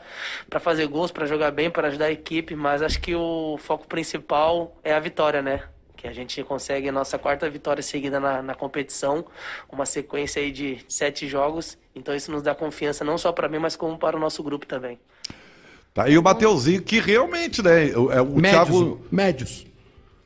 fazer 0.59 0.85
gols, 0.87 1.11
para 1.11 1.25
jogar 1.25 1.51
bem, 1.51 1.71
para 1.71 1.87
ajudar 1.87 2.05
a 2.05 2.11
equipe, 2.11 2.55
mas 2.55 2.81
acho 2.81 3.01
que 3.01 3.15
o 3.15 3.57
foco 3.57 3.87
principal 3.87 4.77
é 4.83 4.93
a 4.93 4.99
vitória, 4.99 5.41
né? 5.41 5.63
Que 5.95 6.07
a 6.07 6.13
gente 6.13 6.43
consegue 6.43 6.89
a 6.89 6.91
nossa 6.91 7.17
quarta 7.17 7.49
vitória 7.49 7.81
seguida 7.81 8.19
na, 8.19 8.41
na 8.41 8.53
competição, 8.53 9.25
uma 9.71 9.85
sequência 9.85 10.41
aí 10.41 10.51
de 10.51 10.83
sete 10.87 11.27
jogos. 11.27 11.77
Então 11.95 12.15
isso 12.15 12.31
nos 12.31 12.43
dá 12.43 12.53
confiança 12.53 13.03
não 13.03 13.17
só 13.17 13.31
para 13.31 13.47
mim, 13.49 13.59
mas 13.59 13.75
como 13.75 13.97
para 13.97 14.17
o 14.17 14.19
nosso 14.19 14.43
grupo 14.43 14.67
também. 14.67 14.99
Tá 15.93 16.03
aí 16.03 16.17
o 16.17 16.23
Mateuzinho, 16.23 16.81
que 16.81 16.99
realmente, 16.99 17.61
né? 17.61 17.85
O, 17.97 18.11
é, 18.11 18.21
o 18.21 18.35
Médios. 18.35 18.51
Thiago. 18.51 19.07
Médios. 19.11 19.65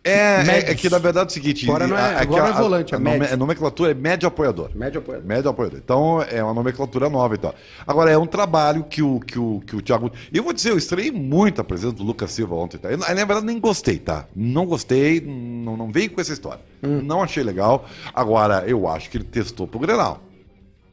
É, 0.06 0.44
é, 0.48 0.72
é 0.72 0.76
que 0.76 0.90
na 0.90 1.00
verdade 1.00 1.26
é 1.26 1.32
o 1.32 1.34
seguinte. 1.34 1.66
Agora 1.66 1.88
não 1.88 1.98
é- 1.98 2.16
que 2.16 2.22
agora 2.22 2.50
é 2.50 2.54
volante, 2.54 2.94
é 2.94 2.98
a, 2.98 3.00
nome- 3.00 3.18
médio. 3.20 3.34
a 3.34 3.38
nomenclatura 3.38 3.92
é 3.92 3.94
médio 3.94 4.28
apoiador. 4.28 4.70
Médio 4.76 5.00
apoiador. 5.00 5.28
Médio 5.28 5.50
apoiador. 5.50 5.80
Então 5.84 6.22
é 6.22 6.44
uma 6.44 6.54
nomenclatura 6.54 7.10
nova 7.10 7.34
e 7.34 7.38
tal. 7.40 7.56
Agora, 7.88 8.12
é 8.12 8.18
um 8.18 8.28
trabalho 8.28 8.84
que 8.84 9.02
o, 9.02 9.20
que 9.20 9.40
o, 9.40 9.62
que 9.66 9.76
o 9.76 9.82
Thiago. 9.82 10.12
E 10.32 10.38
eu 10.38 10.44
vou 10.44 10.54
dizer, 10.54 10.70
eu 10.70 10.78
estranhei 10.78 11.12
muito 11.12 11.60
a 11.60 11.64
presença 11.64 11.94
do 11.94 12.04
Lucas 12.04 12.32
Silva 12.32 12.54
ontem. 12.56 12.78
Tá? 12.78 12.90
Eu, 12.92 12.98
na 13.00 13.06
verdade, 13.14 13.46
nem 13.46 13.60
gostei, 13.60 13.98
tá? 13.98 14.26
Não 14.36 14.66
gostei, 14.66 15.20
não, 15.22 15.76
não 15.76 15.92
veio 15.92 16.12
com 16.12 16.22
essa 16.22 16.34
história. 16.34 16.60
Hum. 16.84 17.02
Não 17.04 17.24
achei 17.24 17.42
legal. 17.44 17.86
Agora, 18.14 18.64
eu 18.68 18.88
acho 18.88 19.10
que 19.10 19.18
ele 19.18 19.24
testou 19.24 19.68
pro 19.68 19.80
Grenal. 19.80 20.22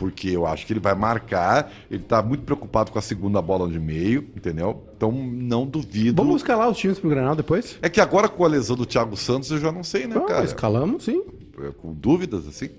Porque 0.02 0.30
eu 0.30 0.44
acho 0.44 0.66
que 0.66 0.72
ele 0.72 0.80
vai 0.80 0.96
marcar. 0.96 1.70
Ele 1.88 2.02
tá 2.02 2.20
muito 2.20 2.42
preocupado 2.42 2.90
com 2.90 2.98
a 2.98 3.02
segunda 3.02 3.40
bola 3.40 3.70
de 3.70 3.78
meio, 3.78 4.28
entendeu? 4.36 4.82
Então 4.96 5.12
não 5.12 5.64
duvido. 5.64 6.20
Vamos 6.20 6.42
escalar 6.42 6.68
os 6.68 6.76
times 6.76 6.98
pro 6.98 7.08
Granal 7.08 7.36
depois? 7.36 7.78
É 7.80 7.88
que 7.88 8.00
agora 8.00 8.28
com 8.28 8.44
a 8.44 8.48
lesão 8.48 8.74
do 8.74 8.84
Thiago 8.84 9.16
Santos 9.16 9.48
eu 9.52 9.58
já 9.58 9.70
não 9.70 9.84
sei, 9.84 10.08
né, 10.08 10.16
Ah, 10.18 10.26
cara? 10.26 10.44
escalamos, 10.44 11.04
sim. 11.04 11.22
É, 11.62 11.70
Com 11.70 11.94
dúvidas, 11.94 12.48
assim. 12.48 12.70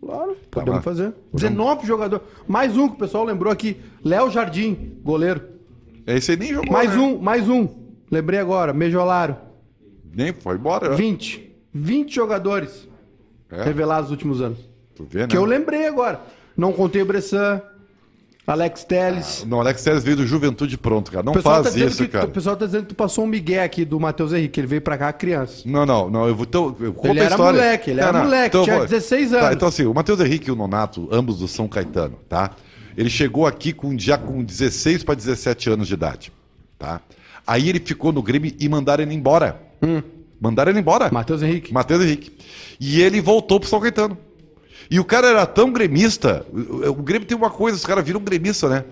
Claro, 0.00 0.36
podemos 0.52 0.76
mas- 0.76 0.84
fazer. 0.84 1.12
19 1.32 1.84
jogadores. 1.84 2.24
Mais 2.46 2.76
um 2.76 2.86
que 2.88 2.94
o 2.94 2.98
pessoal 2.98 3.24
lembrou 3.24 3.52
aqui. 3.52 3.76
Léo 4.04 4.30
Jardim, 4.30 4.92
goleiro. 5.02 5.42
Esse 6.06 6.30
aí 6.30 6.36
nem 6.36 6.54
jogou. 6.54 6.72
Mais 6.72 6.92
né? 6.94 6.98
um, 6.98 7.18
mais 7.18 7.48
um. 7.48 7.68
Lembrei 8.08 8.38
agora, 8.38 8.72
Mejolaro. 8.72 9.34
Nem 10.14 10.32
foi 10.32 10.54
embora. 10.54 10.90
né? 10.90 10.94
20. 10.94 11.50
20 11.74 12.14
jogadores 12.14 12.88
É, 13.50 13.64
revelados 13.64 14.04
nos 14.04 14.10
últimos 14.12 14.40
anos. 14.40 14.58
Vê, 15.04 15.20
né? 15.20 15.26
Que 15.26 15.36
eu 15.36 15.44
lembrei 15.44 15.86
agora. 15.86 16.20
Não 16.56 16.72
contei 16.72 17.02
o 17.02 17.06
Bressan, 17.06 17.60
Alex 18.46 18.84
Teles. 18.84 19.44
Não, 19.46 19.60
Alex 19.60 19.82
Telles 19.82 20.04
veio 20.04 20.16
do 20.16 20.26
Juventude 20.26 20.78
pronto, 20.78 21.10
cara. 21.10 21.24
Não 21.24 21.32
tá 21.32 21.42
faz 21.42 21.64
dizendo 21.72 21.88
isso, 21.90 22.02
que, 22.04 22.08
cara. 22.08 22.26
o 22.26 22.30
pessoal 22.30 22.56
tá 22.56 22.64
dizendo 22.66 22.82
que 22.82 22.88
tu 22.90 22.94
passou 22.94 23.24
um 23.24 23.26
migué 23.26 23.62
aqui 23.64 23.84
do 23.84 23.98
Matheus 23.98 24.32
Henrique. 24.32 24.60
Ele 24.60 24.66
veio 24.68 24.80
pra 24.82 24.96
cá 24.96 25.12
criança. 25.12 25.62
Não, 25.66 25.84
não, 25.84 26.08
não. 26.08 26.28
Eu 26.28 26.34
vou. 26.36 26.46
Então, 26.48 26.76
eu 26.80 26.94
Ele 27.04 27.18
era 27.20 27.30
história. 27.30 27.60
moleque, 27.60 27.90
ele 27.90 28.00
Não, 28.00 28.08
era 28.08 28.18
não. 28.18 28.24
moleque, 28.24 28.56
eu 28.56 28.62
tinha 28.64 28.76
vou- 28.78 28.86
16 28.86 29.30
Tá, 29.32 29.38
anos. 29.38 29.56
então, 29.56 29.68
assim, 29.68 29.84
o 29.84 29.92
Matheus 29.92 30.20
Henrique 30.20 30.48
e 30.48 30.52
o 30.52 30.56
Nonato, 30.56 31.08
ambos 31.10 31.38
do 31.40 31.48
São 31.48 31.66
Caetano, 31.68 32.16
tá? 32.28 32.52
Ele 32.96 33.10
chegou 33.10 33.46
aqui 33.46 33.72
com, 33.72 33.98
já 33.98 34.16
com 34.16 34.42
16 34.42 35.02
para 35.04 35.14
17 35.16 35.68
anos 35.68 35.88
de 35.88 35.94
idade, 35.94 36.32
tá? 36.78 37.00
Aí 37.46 37.68
ele 37.68 37.78
ficou 37.80 38.12
no 38.12 38.22
Grêmio 38.22 38.52
e 38.58 38.68
mandaram 38.68 39.02
ele 39.02 39.12
embora. 39.14 39.60
Mandaram 40.40 40.70
ele 40.70 40.80
embora. 40.80 41.10
Matheus 41.12 41.42
Henrique. 41.42 41.74
Matheus 41.74 42.02
Henrique. 42.02 42.32
E 42.80 43.00
ele 43.02 43.20
voltou 43.20 43.58
pro 43.60 43.68
São 43.68 43.80
Caetano. 43.80 44.16
E 44.90 45.00
o 45.00 45.04
cara 45.04 45.28
era 45.28 45.46
tão 45.46 45.72
gremista. 45.72 46.46
O, 46.52 46.94
Grêmio 47.02 47.26
tem 47.26 47.36
uma 47.36 47.50
coisa, 47.50 47.76
os 47.76 47.84
caras 47.84 48.04
viram 48.04 48.20
gremista, 48.20 48.68
né? 48.68 48.84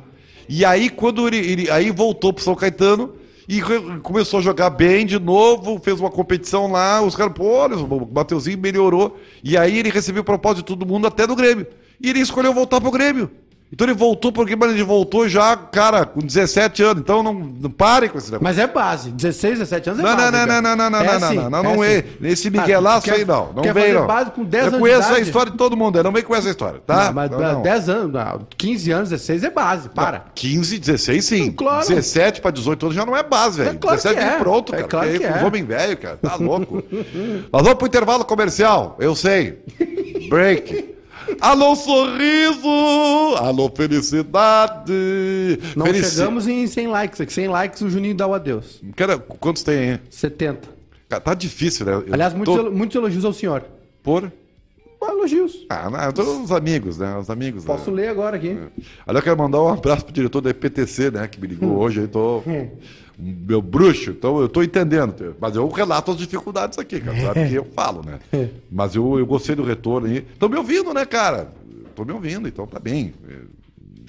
E 0.48 0.64
aí, 0.64 0.90
quando 0.90 1.26
ele, 1.26 1.38
ele- 1.38 1.70
aí 1.70 1.90
voltou 1.90 2.32
pro 2.32 2.42
São 2.44 2.54
Caetano 2.54 3.14
e 3.48 3.60
começou 4.02 4.40
a 4.40 4.42
jogar 4.42 4.70
bem 4.70 5.06
de 5.06 5.18
novo, 5.18 5.80
fez 5.82 6.00
uma 6.00 6.10
competição 6.10 6.70
lá, 6.70 7.00
os 7.02 7.14
caras, 7.14 7.32
pô, 7.34 7.44
olha, 7.46 7.76
o 7.76 8.10
Mateuzinho 8.12 8.58
melhorou. 8.58 9.18
E 9.42 9.56
aí 9.56 9.78
ele 9.78 9.90
recebeu 9.90 10.24
propósito 10.24 10.58
de 10.58 10.64
todo 10.64 10.86
mundo, 10.86 11.06
até 11.06 11.26
do 11.26 11.36
Grêmio. 11.36 11.66
E 12.00 12.10
ele 12.10 12.20
escolheu 12.20 12.52
voltar 12.52 12.80
pro 12.80 12.90
Grêmio. 12.90 13.30
Então 13.72 13.88
ele 13.88 13.94
voltou 13.94 14.30
Grêmio, 14.30 14.58
mas 14.58 14.70
ele 14.70 14.84
voltou 14.84 15.28
já, 15.28 15.56
cara, 15.56 16.06
com 16.06 16.20
17 16.20 16.80
anos. 16.84 17.00
Então 17.00 17.24
não, 17.24 17.34
não 17.34 17.70
pare 17.70 18.08
com 18.08 18.16
esse 18.18 18.28
negócio. 18.30 18.44
Mas 18.44 18.56
é 18.56 18.68
base. 18.68 19.10
16, 19.10 19.58
17 19.58 19.90
anos 19.90 20.00
é 20.00 20.02
Não, 20.04 20.16
base. 20.16 20.30
não, 20.30 20.38
não, 20.38 20.46
velho. 20.46 20.62
não, 20.62 20.76
não, 20.76 20.90
não, 20.90 20.98
É 21.00 21.04
não, 21.04 21.18
não, 21.20 21.26
assim, 21.26 21.36
não, 21.36 21.50
não, 21.50 21.62
não, 21.64 21.84
é 21.84 21.94
é. 21.94 21.98
assim. 21.98 22.08
Nesse 22.20 22.48
Ah, 22.48 22.50
Miguelaço 22.52 23.04
quer- 23.04 23.14
aí 23.14 23.24
não. 23.24 23.52
Não 23.52 23.62
quer 23.64 23.74
vem, 23.74 23.82
fazer 23.84 23.94
não. 23.98 24.06
base 24.06 24.30
com 24.30 24.44
10 24.44 24.62
eu 24.62 24.68
anos 24.68 24.78
de 24.78 24.80
conheço 24.80 25.12
a 25.12 25.18
história 25.20 25.50
de 25.50 25.58
todo 25.58 25.76
mundo, 25.76 25.98
eu 25.98 26.04
não 26.04 26.12
vem 26.12 26.22
com 26.22 26.36
essa 26.36 26.48
história, 26.48 26.80
tá? 26.86 27.06
Não, 27.06 27.12
mas 27.14 27.30
Não, 27.32 27.38
não. 27.40 27.62
10 27.62 27.88
anos, 27.88 28.12
não, 28.12 28.46
15 28.56 28.90
anos, 28.92 29.08
16 29.10 29.42
é 29.42 29.50
base. 29.50 29.88
Para. 29.88 30.24
15, 30.36 30.78
16 30.78 31.24
sim. 31.24 31.50
Claro. 31.50 31.88
17 31.88 32.40
para 32.40 32.52
18 32.52 32.86
anos 32.86 32.94
já 32.94 33.04
não 33.04 33.16
é 33.16 33.24
base, 33.24 33.58
velho. 33.58 33.70
É 33.70 33.74
claro 33.74 33.96
17 33.96 34.14
que 34.20 34.34
é. 34.34 34.38
pronto, 34.38 34.72
É 34.72 34.76
cara. 34.76 34.88
claro 34.88 35.06
porque 35.08 35.18
que 35.18 35.32
é. 35.32 35.36
os 35.36 35.42
homens 35.42 35.66
velhos, 35.66 35.96
cara. 36.00 36.16
Tá 36.22 36.36
louco. 36.36 36.80
Nós 37.52 37.62
vamos 37.62 37.74
pro 37.74 37.86
intervalo 37.88 38.24
comercial, 38.24 38.96
eu 39.00 39.16
sei. 39.16 39.58
Break. 40.28 40.93
Alô, 41.40 41.74
sorriso! 41.76 42.68
Alô, 43.38 43.70
felicidade! 43.74 44.92
Não 45.76 45.86
Felici- 45.86 46.10
chegamos 46.16 46.46
em 46.46 46.66
100 46.66 46.86
likes 46.88 47.20
aqui. 47.20 47.32
100 47.32 47.48
likes 47.48 47.80
o 47.82 47.90
Juninho 47.90 48.14
dá 48.14 48.26
o 48.26 48.34
adeus. 48.34 48.82
Cara, 48.96 49.18
quantos 49.18 49.62
tem 49.62 49.78
aí? 49.92 50.00
70. 50.10 50.68
Cara, 51.08 51.20
tá 51.20 51.34
difícil, 51.34 51.86
né? 51.86 51.92
Eu 51.94 52.04
Aliás, 52.14 52.32
muitos, 52.34 52.54
tô 52.54 52.70
muitos 52.70 52.94
elogios 52.96 53.24
ao 53.24 53.32
senhor. 53.32 53.64
Por... 54.02 54.30
Elogios. 55.06 55.66
Ah, 55.68 55.90
não, 55.90 56.12
todos 56.12 56.44
os 56.44 56.50
amigos, 56.50 56.96
né? 56.96 57.14
Os 57.18 57.28
amigos. 57.28 57.62
Posso 57.64 57.90
né? 57.90 58.02
ler 58.02 58.08
agora 58.08 58.36
aqui. 58.38 58.56
Aliás, 59.06 59.16
eu 59.16 59.22
quero 59.22 59.36
mandar 59.36 59.60
um 59.62 59.68
abraço 59.68 60.02
pro 60.02 60.14
diretor 60.14 60.40
da 60.40 60.48
EPTC, 60.48 61.10
né? 61.10 61.28
Que 61.28 61.38
me 61.38 61.46
ligou 61.46 61.68
Hum. 61.68 61.76
hoje, 61.78 62.00
aí 62.00 62.08
tô. 62.08 62.42
Meu 63.18 63.62
bruxo, 63.62 64.10
então 64.10 64.40
eu 64.40 64.48
tô 64.48 64.62
entendendo. 64.62 65.36
Mas 65.40 65.54
eu 65.54 65.68
relato 65.68 66.10
as 66.10 66.16
dificuldades 66.16 66.78
aqui, 66.78 67.00
cara. 67.00 67.20
Sabe 67.20 67.48
que 67.48 67.54
eu 67.54 67.64
falo, 67.74 68.02
né? 68.04 68.18
Mas 68.70 68.94
eu, 68.94 69.18
eu 69.18 69.26
gostei 69.26 69.54
do 69.54 69.62
retorno 69.62 70.06
aí. 70.08 70.22
Tô 70.38 70.48
me 70.48 70.56
ouvindo, 70.56 70.92
né, 70.92 71.04
cara? 71.06 71.52
Tô 71.94 72.04
me 72.04 72.12
ouvindo, 72.12 72.48
então 72.48 72.66
tá 72.66 72.80
bem. 72.80 73.14
É, 73.28 73.34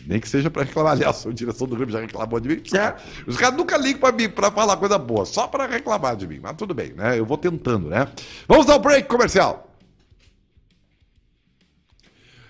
Nem 0.08 0.20
que 0.20 0.28
seja 0.28 0.50
pra 0.50 0.64
reclamar. 0.64 0.94
Aliás, 0.94 1.26
a 1.26 1.32
direção 1.32 1.68
do 1.68 1.76
Grêmio 1.76 1.94
já 1.94 2.00
reclamou 2.02 2.40
de 2.40 2.50
mim. 2.50 2.62
É. 2.74 2.96
Os 3.28 3.38
caras 3.38 3.56
nunca 3.56 3.78
ligam 3.78 4.00
pra 4.00 4.12
mim 4.12 4.28
pra 4.28 4.50
falar 4.50 4.76
coisa 4.78 4.98
boa, 4.98 5.24
só 5.26 5.48
pra 5.48 5.68
reclamar 5.68 6.16
de 6.16 6.28
mim. 6.28 6.40
Mas 6.42 6.56
tudo 6.56 6.74
bem, 6.74 6.94
né? 6.94 7.18
Eu 7.20 7.26
vou 7.26 7.38
tentando, 7.38 7.90
né? 7.90 8.08
Vamos 8.48 8.66
dar 8.66 8.78
um 8.78 8.80
break 8.80 9.08
comercial. 9.08 9.70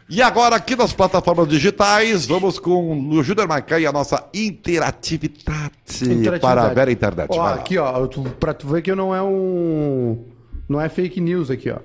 E 0.07 0.21
agora, 0.21 0.55
aqui 0.55 0.75
nas 0.75 0.93
plataformas 0.93 1.47
digitais, 1.47 2.27
vamos 2.27 2.59
com 2.59 3.09
o 3.09 3.23
Júnior 3.23 3.47
Maicá 3.47 3.79
e 3.79 3.87
a 3.87 3.91
nossa 3.91 4.29
interatividade, 4.33 5.71
para 6.39 6.63
a 6.63 6.73
Vera 6.73 6.91
Internet. 6.91 7.29
Ó, 7.31 7.41
aqui, 7.41 7.75
ó, 7.79 8.07
pra 8.39 8.53
tu 8.53 8.67
ver 8.67 8.83
que 8.83 8.93
não 8.93 9.15
é 9.15 9.23
um. 9.23 10.23
Não 10.69 10.79
é 10.79 10.89
fake 10.89 11.19
news 11.19 11.49
aqui, 11.49 11.71
ó. 11.71 11.79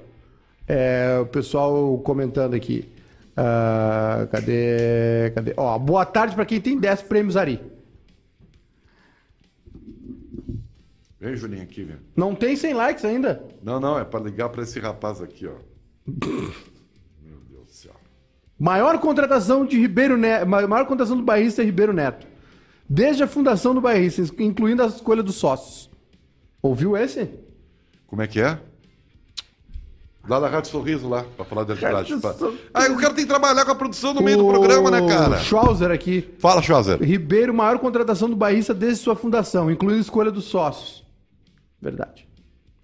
É, 0.68 1.18
o 1.22 1.26
pessoal 1.26 1.96
comentando 1.98 2.54
aqui. 2.54 2.86
Ah, 3.34 4.28
cadê? 4.30 5.32
Cadê? 5.34 5.54
Ó, 5.56 5.78
boa 5.78 6.04
tarde 6.04 6.34
pra 6.34 6.44
quem 6.44 6.60
tem 6.60 6.78
10 6.78 7.02
prêmios 7.02 7.38
Ari. 7.38 7.58
Vem, 11.18 11.36
Juninho, 11.36 11.62
aqui, 11.62 11.84
velho. 11.84 12.00
Não 12.14 12.34
tem 12.34 12.54
100 12.54 12.74
likes 12.74 13.04
ainda? 13.04 13.42
Não, 13.62 13.80
não, 13.80 13.98
é 13.98 14.04
para 14.04 14.20
ligar 14.20 14.50
para 14.50 14.62
esse 14.62 14.78
rapaz 14.78 15.22
aqui, 15.22 15.46
ó. 15.46 15.54
Maior 18.60 18.98
contratação 18.98 19.64
de 19.64 19.80
Ribeiro 19.80 20.18
Neto. 20.18 20.46
Maior 20.46 20.84
contratação 20.84 21.16
do 21.16 21.22
Bairrista 21.22 21.62
é 21.62 21.64
Ribeiro 21.64 21.94
Neto. 21.94 22.26
Desde 22.86 23.22
a 23.22 23.26
fundação 23.26 23.74
do 23.74 23.80
Bairrista, 23.80 24.22
incluindo 24.38 24.82
a 24.82 24.86
escolha 24.86 25.22
dos 25.22 25.36
sócios. 25.36 25.88
Ouviu 26.60 26.94
esse? 26.94 27.30
Como 28.06 28.20
é 28.20 28.26
que 28.26 28.38
é? 28.38 28.58
Lá 30.28 30.38
da 30.38 30.48
Rádio 30.48 30.70
Sorriso, 30.70 31.08
lá, 31.08 31.24
para 31.34 31.46
falar 31.46 31.64
de 31.64 31.72
arbitragem. 31.72 32.20
Sorriso. 32.20 32.58
Ah, 32.74 32.84
o 32.90 32.96
cara 32.96 33.14
tem 33.14 33.24
que 33.24 33.30
trabalhar 33.30 33.64
com 33.64 33.70
a 33.70 33.74
produção 33.74 34.12
no 34.12 34.20
meio 34.20 34.36
do 34.36 34.48
programa, 34.48 34.90
né, 34.90 35.08
cara? 35.08 35.38
Schwauzer 35.38 35.90
aqui. 35.90 36.28
Fala, 36.38 36.60
Schwarzer. 36.60 37.02
Ribeiro, 37.02 37.54
maior 37.54 37.78
contratação 37.78 38.28
do 38.28 38.36
Bairrista 38.36 38.74
desde 38.74 39.02
sua 39.02 39.16
fundação, 39.16 39.70
incluindo 39.70 39.96
a 39.96 40.02
escolha 40.02 40.30
dos 40.30 40.44
sócios. 40.44 41.02
Verdade. 41.80 42.28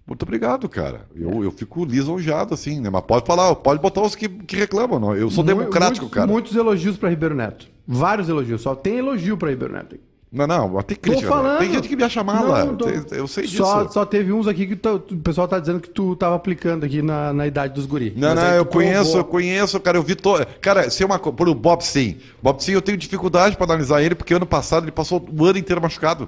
Muito 0.07 0.23
obrigado, 0.23 0.69
cara. 0.69 1.01
Eu, 1.13 1.43
eu 1.43 1.51
fico 1.51 1.83
lisonjeado, 1.83 2.53
assim, 2.53 2.79
né? 2.79 2.89
Mas 2.89 3.01
pode 3.01 3.25
falar, 3.25 3.53
pode 3.55 3.81
botar 3.81 4.01
os 4.01 4.15
que, 4.15 4.29
que 4.29 4.55
reclamam. 4.55 4.99
Não? 4.99 5.13
Eu 5.15 5.29
sou 5.29 5.43
Mu- 5.43 5.47
democrático, 5.49 6.05
muitos, 6.05 6.15
cara. 6.15 6.27
Muitos 6.27 6.55
elogios 6.55 6.95
pra 6.95 7.09
Ribeiro 7.09 7.35
Neto. 7.35 7.67
Vários 7.85 8.29
elogios. 8.29 8.61
Só 8.61 8.73
tem 8.73 8.99
elogio 8.99 9.35
pra 9.37 9.49
Ribeiro 9.49 9.73
Neto. 9.73 9.97
Não, 10.31 10.45
não, 10.45 10.81
tem 10.81 10.95
Tô 10.97 11.01
crítica. 11.03 11.29
né? 11.29 11.35
falando. 11.35 11.59
Tem 11.59 11.71
gente 11.73 11.87
que 11.87 11.95
me 11.95 12.03
acha 12.03 12.21
mala. 12.23 12.65
Não, 12.65 12.75
tô- 12.75 12.89
Eu 12.89 13.27
sei 13.27 13.45
disso. 13.45 13.57
Só, 13.63 13.87
só 13.87 14.05
teve 14.05 14.31
uns 14.33 14.45
aqui 14.47 14.67
que 14.67 14.75
tu- 14.75 14.95
o 15.11 15.17
pessoal 15.17 15.47
tá 15.47 15.57
dizendo 15.59 15.79
que 15.79 15.89
tu 15.89 16.15
tava 16.17 16.35
aplicando 16.35 16.83
aqui 16.85 17.01
na, 17.01 17.31
na 17.33 17.47
idade 17.47 17.73
dos 17.73 17.85
guris. 17.85 18.13
Não, 18.15 18.35
Mas 18.35 18.43
não, 18.43 18.53
eu 18.55 18.65
conheço, 18.65 19.17
eu 19.17 19.23
conheço, 19.25 19.79
cara, 19.79 19.97
eu 19.97 20.03
vi 20.03 20.15
todo. 20.15 20.45
Cara, 20.61 20.89
se 20.89 21.01
é 21.01 21.05
uma 21.05 21.17
coisa. 21.19 21.35
Por 21.35 21.47
o 21.49 21.55
Bob 21.55 21.81
Sim. 21.81 22.17
Bob 22.43 22.61
Sim, 22.61 22.73
eu 22.73 22.81
tenho 22.81 22.97
dificuldade 22.97 23.55
pra 23.55 23.65
analisar 23.65 24.01
ele, 24.01 24.15
porque 24.15 24.33
ano 24.33 24.45
passado 24.45 24.83
ele 24.83 24.91
passou 24.91 25.25
o 25.37 25.45
ano 25.45 25.57
inteiro 25.57 25.81
machucado. 25.81 26.27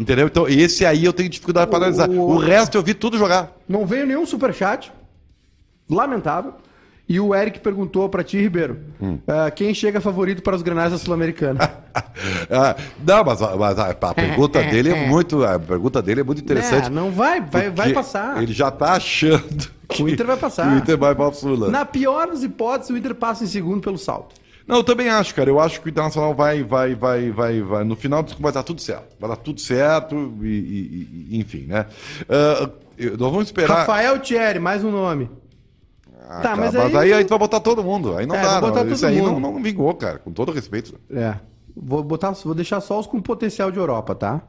Entendeu? 0.00 0.26
Então, 0.26 0.48
esse 0.48 0.86
aí 0.86 1.04
eu 1.04 1.12
tenho 1.12 1.28
dificuldade 1.28 1.68
pra 1.68 1.76
analisar. 1.76 2.08
O- 2.08 2.30
O 2.34 2.38
resto 2.38 2.76
eu 2.78 2.82
vi 2.82 2.94
tudo 2.94 3.18
jogar. 3.18 3.52
Não 3.68 3.84
veio 3.84 4.06
nenhum 4.06 4.24
superchat. 4.24 4.90
Lamentável. 5.88 6.54
E 7.08 7.18
o 7.18 7.34
Eric 7.34 7.58
perguntou 7.58 8.08
pra 8.08 8.22
ti, 8.22 8.40
Ribeiro, 8.40 8.78
Hum. 9.02 9.18
ah, 9.26 9.50
quem 9.50 9.74
chega 9.74 10.00
favorito 10.00 10.42
para 10.44 10.54
os 10.54 10.62
granais 10.62 10.92
da 10.92 10.98
Sul-Americana? 10.98 11.58
Ah, 12.48 12.76
não, 13.04 13.24
mas, 13.24 13.42
a- 13.42 13.56
mas 13.56 13.78
a, 13.78 13.90
a 13.90 14.14
pergunta 14.14 14.62
dele 14.62 14.90
é 14.90 15.06
muito. 15.08 15.42
A 15.44 15.58
pergunta 15.58 16.00
dele 16.00 16.20
é 16.20 16.24
muito 16.24 16.40
interessante. 16.40 16.86
É, 16.86 16.90
não 16.90 17.10
vai, 17.10 17.40
vai, 17.40 17.68
vai 17.70 17.92
passar. 17.92 18.40
Ele 18.42 18.52
já 18.52 18.70
tá 18.70 18.92
achando. 18.92 19.68
que- 19.88 20.02
O 20.02 20.08
Inter 20.08 20.26
vai 20.26 20.36
passar. 20.36 20.72
O 20.72 20.78
Inter 20.78 20.96
vai 20.96 21.14
para 21.14 21.28
o 21.28 21.32
Sula. 21.34 21.68
Na 21.68 21.84
pior 21.84 22.28
das 22.28 22.42
hipóteses, 22.44 22.90
o 22.94 22.96
Inter 22.96 23.14
passa 23.14 23.42
em 23.42 23.46
segundo 23.48 23.80
pelo 23.80 23.98
salto. 23.98 24.34
Não, 24.70 24.78
eu 24.78 24.84
também 24.84 25.08
acho, 25.08 25.34
cara. 25.34 25.50
Eu 25.50 25.58
acho 25.60 25.80
que 25.80 25.88
o 25.88 25.90
Internacional 25.90 26.34
vai, 26.34 26.62
vai, 26.62 26.94
vai, 26.94 27.30
vai, 27.30 27.60
vai. 27.60 27.84
No 27.84 27.96
final 27.96 28.24
vai 28.38 28.52
dar 28.52 28.62
tudo 28.62 28.80
certo. 28.80 29.16
Vai 29.18 29.28
dar 29.28 29.36
tudo 29.36 29.60
certo 29.60 30.14
e, 30.42 30.46
e- 30.46 31.28
e- 31.32 31.38
enfim, 31.40 31.66
né? 31.66 31.86
Eu- 32.96 33.16
nós 33.18 33.30
vamos 33.30 33.46
esperar. 33.46 33.78
Rafael 33.78 34.18
Thierry, 34.20 34.58
mais 34.58 34.84
um 34.84 34.90
nome. 34.90 35.30
Ah, 36.28 36.36
Tá, 36.36 36.42
cara, 36.42 36.56
mas 36.56 36.74
mas, 36.74 36.94
aí- 36.94 36.96
aí... 36.96 37.12
a 37.14 37.18
gente 37.20 37.28
vai 37.30 37.38
botar 37.38 37.60
todo 37.60 37.82
mundo. 37.82 38.16
Aí 38.16 38.24
não 38.26 38.36
É, 38.36 38.42
dá, 38.42 38.60
não. 38.60 38.88
Isso 38.92 39.04
aí 39.06 39.20
não, 39.20 39.40
não 39.40 39.62
vingou, 39.62 39.92
cara. 39.94 40.18
Com 40.18 40.30
todo 40.30 40.52
respeito. 40.52 40.94
É. 41.10 41.34
Vou, 41.74 42.02
botar, 42.04 42.30
vou 42.32 42.54
deixar 42.54 42.80
só 42.80 42.98
os 43.00 43.06
com 43.06 43.20
potencial 43.20 43.70
de 43.70 43.78
Europa, 43.78 44.14
tá? 44.14 44.42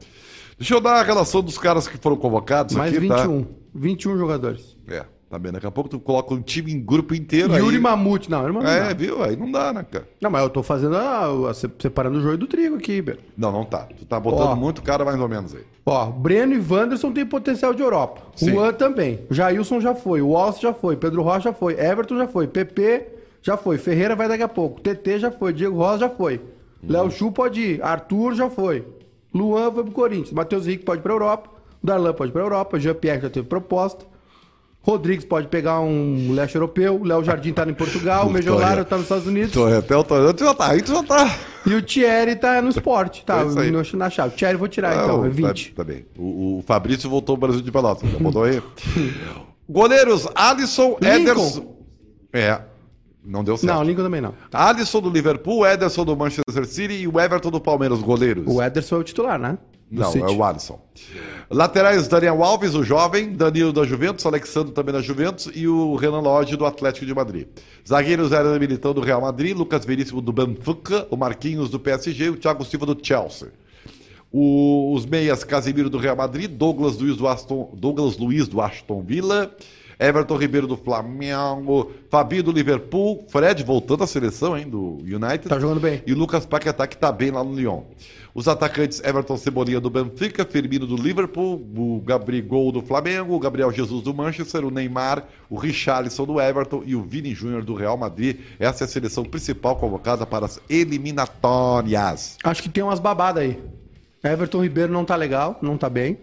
Deixa 0.58 0.74
eu 0.74 0.80
dar 0.80 1.00
a 1.00 1.02
relação 1.02 1.42
dos 1.42 1.56
caras 1.58 1.88
que 1.88 1.96
foram 1.98 2.16
convocados 2.16 2.76
Mais 2.76 2.90
aqui, 2.92 3.00
21. 3.00 3.46
21 3.74 4.16
jogadores. 4.18 4.76
tá? 4.86 4.94
É, 4.94 5.04
tá 5.32 5.38
bem. 5.38 5.50
Daqui 5.50 5.66
a 5.66 5.70
pouco 5.70 5.88
tu 5.88 5.98
coloca 5.98 6.34
um 6.34 6.40
time 6.42 6.72
em 6.72 6.80
grupo 6.80 7.14
inteiro 7.14 7.54
Yuri 7.56 7.76
aí. 7.76 7.80
Mamute. 7.82 8.30
Não, 8.30 8.40
Yuri 8.42 8.52
Mamute 8.52 8.70
É, 8.70 8.88
não. 8.90 8.94
viu? 8.96 9.22
Aí 9.24 9.34
não 9.36 9.50
dá, 9.50 9.72
né, 9.72 9.84
cara? 9.90 10.06
Não, 10.20 10.30
mas 10.30 10.42
eu 10.42 10.50
tô 10.50 10.62
fazendo 10.62 10.96
a, 10.96 11.50
a- 11.50 11.54
separando 11.54 12.18
o 12.18 12.20
joio 12.20 12.36
do 12.36 12.46
trigo 12.46 12.76
aqui, 12.76 12.92
Ribeiro. 12.92 13.20
Não, 13.36 13.50
não 13.50 13.64
tá. 13.64 13.88
Tu 13.98 14.04
tá 14.04 14.20
botando 14.20 14.48
Ó. 14.50 14.56
muito 14.56 14.82
cara 14.82 15.04
mais 15.04 15.18
ou 15.18 15.28
menos 15.28 15.54
aí. 15.54 15.62
Ó, 15.86 16.06
Breno 16.06 16.52
e 16.54 16.58
Wanderson 16.60 17.10
têm 17.12 17.24
potencial 17.26 17.72
de 17.74 17.82
Europa. 17.82 18.20
Sim. 18.36 18.50
Juan 18.52 18.72
também. 18.74 19.20
Jailson 19.30 19.80
já 19.80 19.94
foi. 19.94 20.20
O 20.20 20.28
Wallace 20.28 20.60
já 20.62 20.72
foi. 20.74 20.96
Pedro 20.96 21.22
Rocha 21.22 21.40
já 21.50 21.52
foi. 21.52 21.72
Everton 21.80 22.18
já 22.18 22.28
foi. 22.28 22.46
PP 22.46 23.06
já 23.42 23.56
foi. 23.56 23.78
Ferreira 23.78 24.14
vai 24.14 24.28
daqui 24.28 24.42
a 24.42 24.48
pouco. 24.48 24.80
TT 24.80 25.18
já 25.18 25.30
foi. 25.30 25.52
Diego 25.52 25.76
Rosa 25.76 25.98
já 26.00 26.08
foi. 26.10 26.40
Léo 26.86 27.10
Chu 27.10 27.32
pode 27.32 27.60
ir. 27.60 27.82
Arthur 27.82 28.34
já 28.34 28.50
foi. 28.50 28.84
Luan 29.34 29.72
foi 29.72 29.82
pro 29.84 29.92
Corinthians. 29.92 30.32
Matheus 30.32 30.66
Henrique 30.66 30.84
pode 30.84 31.00
ir 31.00 31.02
pra 31.02 31.12
Europa. 31.12 31.48
Darlan 31.82 32.12
pode 32.12 32.30
ir 32.30 32.32
pra 32.32 32.42
Europa. 32.42 32.78
Jean-Pierre 32.78 33.22
já 33.22 33.30
teve 33.30 33.46
proposta. 33.48 34.04
Rodrigues 34.82 35.24
pode 35.24 35.46
pegar 35.46 35.80
um 35.80 36.32
leste 36.32 36.56
europeu. 36.56 37.00
Léo 37.04 37.22
Jardim 37.22 37.52
tá 37.52 37.64
em 37.68 37.72
Portugal. 37.72 38.28
O 38.28 38.36
aí. 38.36 38.84
tá 38.84 38.96
nos 38.96 39.04
Estados 39.04 39.26
Unidos. 39.28 39.54
O 39.54 40.04
Tonhão, 40.04 40.34
tu 40.34 40.44
já 40.44 40.54
tá, 40.54 40.70
aí 40.70 40.82
tu 40.82 40.92
já 40.92 41.02
tá. 41.04 41.38
E 41.64 41.72
o 41.74 41.80
Thierry 41.80 42.34
tá 42.34 42.60
no 42.60 42.68
esporte. 42.68 43.24
Tá, 43.24 43.42
É 43.42 43.70
no, 43.70 43.82
na 43.96 44.10
chave. 44.10 44.34
O 44.34 44.36
Thierry 44.36 44.56
vou 44.56 44.66
tirar 44.66 44.96
Não, 44.96 45.04
então. 45.04 45.24
É 45.24 45.28
tá- 45.28 45.48
20. 45.48 45.72
Tá, 45.74 45.84
bem. 45.84 46.04
O, 46.18 46.58
o 46.58 46.64
Fabrício 46.66 47.08
voltou 47.08 47.34
ao 47.34 47.36
Brasil 47.36 47.60
de 47.60 47.70
Pelotas. 47.70 48.10
Já 48.10 48.18
botou 48.18 48.42
aí? 48.42 48.60
Goleiros, 49.68 50.26
Alisson, 50.34 50.96
Lincoln. 51.00 51.14
Ederson. 51.14 51.76
É, 52.32 52.60
não 53.24 53.44
deu 53.44 53.56
certo. 53.56 53.72
Não, 53.72 53.84
Lincoln 53.84 54.02
também 54.02 54.20
não. 54.20 54.34
Alisson 54.52 55.00
do 55.00 55.08
Liverpool, 55.08 55.64
Ederson 55.64 56.04
do 56.04 56.16
Manchester 56.16 56.66
City 56.66 56.94
e 56.94 57.06
o 57.08 57.20
Everton 57.20 57.50
do 57.50 57.60
Palmeiras, 57.60 58.00
goleiros. 58.00 58.44
O 58.48 58.60
Ederson 58.60 58.96
é 58.96 58.98
o 58.98 59.04
titular, 59.04 59.38
né? 59.38 59.56
Não, 60.00 60.10
City. 60.10 60.24
é 60.24 60.30
o 60.30 60.42
Alisson. 60.42 60.80
Laterais, 61.50 62.08
Daniel 62.08 62.42
Alves, 62.42 62.74
o 62.74 62.82
jovem, 62.82 63.32
Danilo 63.32 63.72
da 63.72 63.84
Juventus, 63.84 64.24
Alexandre 64.24 64.72
também 64.72 64.92
da 64.94 65.02
Juventus 65.02 65.50
e 65.54 65.68
o 65.68 65.94
Renan 65.96 66.20
Lodge 66.20 66.56
do 66.56 66.64
Atlético 66.64 67.04
de 67.04 67.14
Madrid. 67.14 67.46
Zagueiros, 67.86 68.32
Era 68.32 68.58
Militão 68.58 68.94
do 68.94 69.00
Real 69.00 69.20
Madrid, 69.20 69.56
Lucas 69.56 69.84
Veríssimo 69.84 70.20
do 70.22 70.32
Benfica, 70.32 71.06
o 71.10 71.16
Marquinhos 71.16 71.68
do 71.68 71.78
PSG 71.78 72.24
e 72.24 72.30
o 72.30 72.36
Thiago 72.36 72.64
Silva 72.64 72.86
do 72.86 72.98
Chelsea. 73.02 73.52
O- 74.32 74.94
os 74.94 75.04
meias, 75.04 75.44
Casemiro 75.44 75.90
do 75.90 75.98
Real 75.98 76.16
Madrid, 76.16 76.50
Douglas 76.50 76.96
Luiz 76.98 77.16
do 77.18 77.28
Aston, 77.28 77.70
Douglas 77.74 78.16
Luiz 78.16 78.48
do 78.48 78.60
Aston 78.62 79.02
Villa, 79.02 79.54
Everton 79.98 80.36
Ribeiro 80.36 80.66
do 80.66 80.76
Flamengo, 80.76 81.92
Fabinho 82.10 82.42
do 82.42 82.52
Liverpool, 82.52 83.24
Fred 83.28 83.62
voltando 83.62 84.04
à 84.04 84.06
seleção, 84.06 84.56
hein, 84.56 84.68
do 84.68 84.98
United. 85.02 85.48
Tá 85.48 85.58
jogando 85.58 85.80
bem. 85.80 86.02
E 86.06 86.14
Lucas 86.14 86.46
Paquetá, 86.46 86.86
que 86.86 86.96
tá 86.96 87.10
bem 87.12 87.30
lá 87.30 87.42
no 87.42 87.54
Lyon. 87.54 87.82
Os 88.34 88.48
atacantes 88.48 89.02
Everton 89.04 89.36
Cebolinha 89.36 89.78
do 89.78 89.90
Benfica, 89.90 90.44
Firmino 90.44 90.86
do 90.86 90.96
Liverpool, 90.96 91.54
o 91.76 92.02
Gabriel 92.04 92.72
do 92.72 92.80
Flamengo, 92.80 93.34
o 93.34 93.38
Gabriel 93.38 93.70
Jesus 93.70 94.02
do 94.02 94.14
Manchester, 94.14 94.64
o 94.64 94.70
Neymar, 94.70 95.24
o 95.50 95.56
Richarlison 95.58 96.24
do 96.24 96.40
Everton 96.40 96.82
e 96.86 96.96
o 96.96 97.02
Vini 97.02 97.34
Júnior 97.34 97.62
do 97.62 97.74
Real 97.74 97.96
Madrid. 97.96 98.38
Essa 98.58 98.84
é 98.84 98.86
a 98.86 98.88
seleção 98.88 99.22
principal 99.22 99.76
convocada 99.76 100.24
para 100.24 100.46
as 100.46 100.58
eliminatórias. 100.68 102.38
Acho 102.42 102.62
que 102.62 102.70
tem 102.70 102.82
umas 102.82 103.00
babadas 103.00 103.42
aí. 103.42 103.58
Everton 104.24 104.62
Ribeiro 104.62 104.92
não 104.92 105.04
tá 105.04 105.14
legal, 105.14 105.58
não 105.60 105.76
tá 105.76 105.90
bem. 105.90 106.16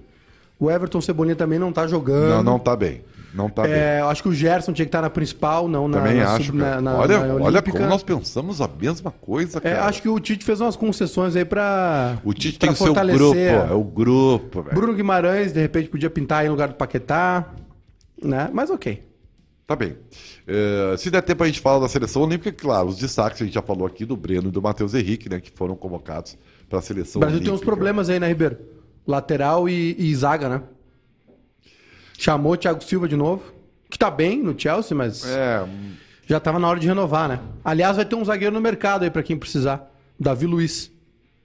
O 0.60 0.70
Everton 0.72 1.02
Cebolinha 1.02 1.36
também 1.36 1.60
não 1.60 1.72
tá 1.72 1.86
jogando. 1.86 2.38
Não, 2.38 2.44
não 2.44 2.60
tá 2.60 2.76
bem. 2.76 3.02
Não 3.34 3.50
tá 3.50 3.62
bem. 3.64 3.72
É, 3.74 4.00
eu 4.02 4.10
acho 4.10 4.24
que 4.24 4.30
o 4.30 4.34
Gerson 4.34 4.74
tinha 4.74 4.86
que 4.86 4.90
estar 4.90 5.02
na 5.02 5.10
principal, 5.10 5.68
não 5.68 5.88
na, 5.88 6.00
Também 6.00 6.18
na 6.18 6.34
acho, 6.34 6.46
sub- 6.46 6.58
na- 6.58 6.82
na- 6.82 6.98
olha, 6.98 7.20
na 7.20 7.34
olha 7.36 7.44
Olímpica. 7.46 7.78
como 7.78 7.90
nós 7.90 8.02
pensamos 8.02 8.60
a 8.60 8.68
mesma 8.68 9.12
coisa, 9.12 9.60
É, 9.60 9.62
cara. 9.62 9.86
acho 9.86 10.02
que 10.02 10.10
o 10.10 10.20
Tite 10.20 10.44
fez 10.44 10.60
umas 10.62 10.76
concessões 10.76 11.36
aí 11.36 11.46
pra. 11.46 12.18
O 12.24 12.34
Tite 12.34 12.58
pra 12.58 12.68
tem 12.68 12.74
o 12.74 12.76
seu 12.78 12.94
grupo, 12.94 13.36
é 13.38 13.72
o 13.74 13.84
grupo, 13.84 14.62
velho. 14.64 14.76
Bruno 14.76 14.94
Guimarães, 14.96 15.54
de 15.54 15.60
repente, 15.62 15.90
podia 15.90 16.10
pintar 16.10 16.40
aí 16.42 16.48
no 16.48 16.54
lugar 16.54 16.70
do 16.70 16.74
Paquetá. 16.76 17.46
Né? 18.22 18.50
Mas 18.52 18.70
ok. 18.70 19.04
Tá 19.68 19.76
bem. 19.76 19.96
É, 20.48 20.96
se 20.98 21.12
der 21.12 21.22
tempo 21.22 21.44
a 21.44 21.46
gente 21.48 21.60
fala 21.60 21.80
da 21.82 21.88
seleção 21.88 22.24
olímpica, 22.24 22.52
claro, 22.52 22.88
os 22.88 22.98
destaques 22.98 23.40
a 23.42 23.46
gente 23.46 23.54
já 23.54 23.62
falou 23.62 23.86
aqui 23.86 24.04
do 24.04 24.18
Breno 24.18 24.48
e 24.50 24.52
do 24.52 24.60
Matheus 24.62 24.96
Henrique, 24.96 25.30
né, 25.30 25.40
que 25.40 25.52
foram 25.56 25.76
convocados 25.76 26.36
para 26.68 26.80
a 26.80 26.82
seleção 26.82 27.20
O 27.20 27.22
Brasil 27.22 27.38
tem 27.40 27.48
uns 27.50 27.52
olímpica. 27.52 27.66
problemas 27.72 28.10
aí, 28.10 28.20
né, 28.20 28.28
Ribeiro? 28.28 28.58
Lateral 29.06 29.70
e, 29.70 29.96
e 30.00 30.16
zaga, 30.16 30.50
né? 30.50 30.62
Chamou 32.20 32.52
o 32.52 32.58
Thiago 32.58 32.84
Silva 32.84 33.08
de 33.08 33.16
novo, 33.16 33.42
que 33.90 33.98
tá 33.98 34.12
bem 34.12 34.44
no 34.44 34.54
Chelsea, 34.60 34.96
mas 34.96 35.26
É, 35.26 35.66
já 36.28 36.38
tava 36.38 36.60
na 36.60 36.68
hora 36.68 36.78
de 36.78 36.86
renovar, 36.86 37.30
né? 37.30 37.40
Aliás, 37.64 37.96
vai 37.96 38.04
ter 38.04 38.16
um 38.16 38.26
zagueiro 38.26 38.54
no 38.54 38.60
mercado 38.60 39.04
aí 39.04 39.10
pra 39.10 39.24
quem 39.24 39.38
precisar. 39.38 39.90
Davi 40.20 40.46
Luiz. 40.46 40.92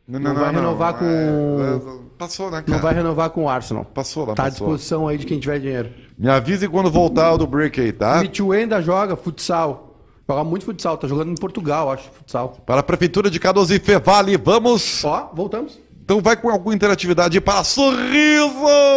Não 0.07 0.35
vai 0.35 0.53
renovar 0.53 0.95
com- 0.95 1.05
é, 1.07 2.19
passou, 2.19 2.51
né, 2.51 2.61
cara? 2.61 2.73
Não 2.73 2.79
vai 2.81 2.93
renovar 2.93 3.31
com 3.31 3.45
o 3.45 3.49
Arsenal. 3.49 3.85
Passou, 3.85 4.27
lá, 4.27 4.35
Tá 4.35 4.43
à 4.43 4.47
passou. 4.47 4.67
disposição 4.67 5.07
aí 5.09 5.17
de 5.17 5.25
quem 5.27 5.39
tiver 5.39 5.61
dinheiro. 5.61 5.91
Me 6.19 6.29
avise 6.29 6.69
quando 6.69 6.91
voltar 6.91 7.33
o 7.33 7.39
do 7.39 7.47
break 7.47 7.81
aí, 7.81 7.93
tá? 7.93 8.21
Ainda 8.53 8.83
joga 8.83 9.15
futsal. 9.17 9.97
Joga 10.29 10.43
muito 10.43 10.65
futsal, 10.65 10.97
tá 10.99 11.07
jogando 11.07 11.31
em 11.31 11.35
Portugal, 11.37 11.91
acho, 11.93 12.11
futsal. 12.11 12.57
Para 12.67 12.81
a 12.81 12.83
Prefeitura 12.83 13.31
de 13.31 13.39
Canoas 13.39 13.71
e 13.71 13.79
Fevale, 13.79 14.37
vamos! 14.37 15.05
Ó, 15.05 15.31
voltamos. 15.35 15.79
Então 16.05 16.21
vai 16.21 16.37
com 16.37 16.51
alguma 16.51 16.75
interatividade 16.75 17.41
para 17.41 17.65
sorriso, 17.65 18.53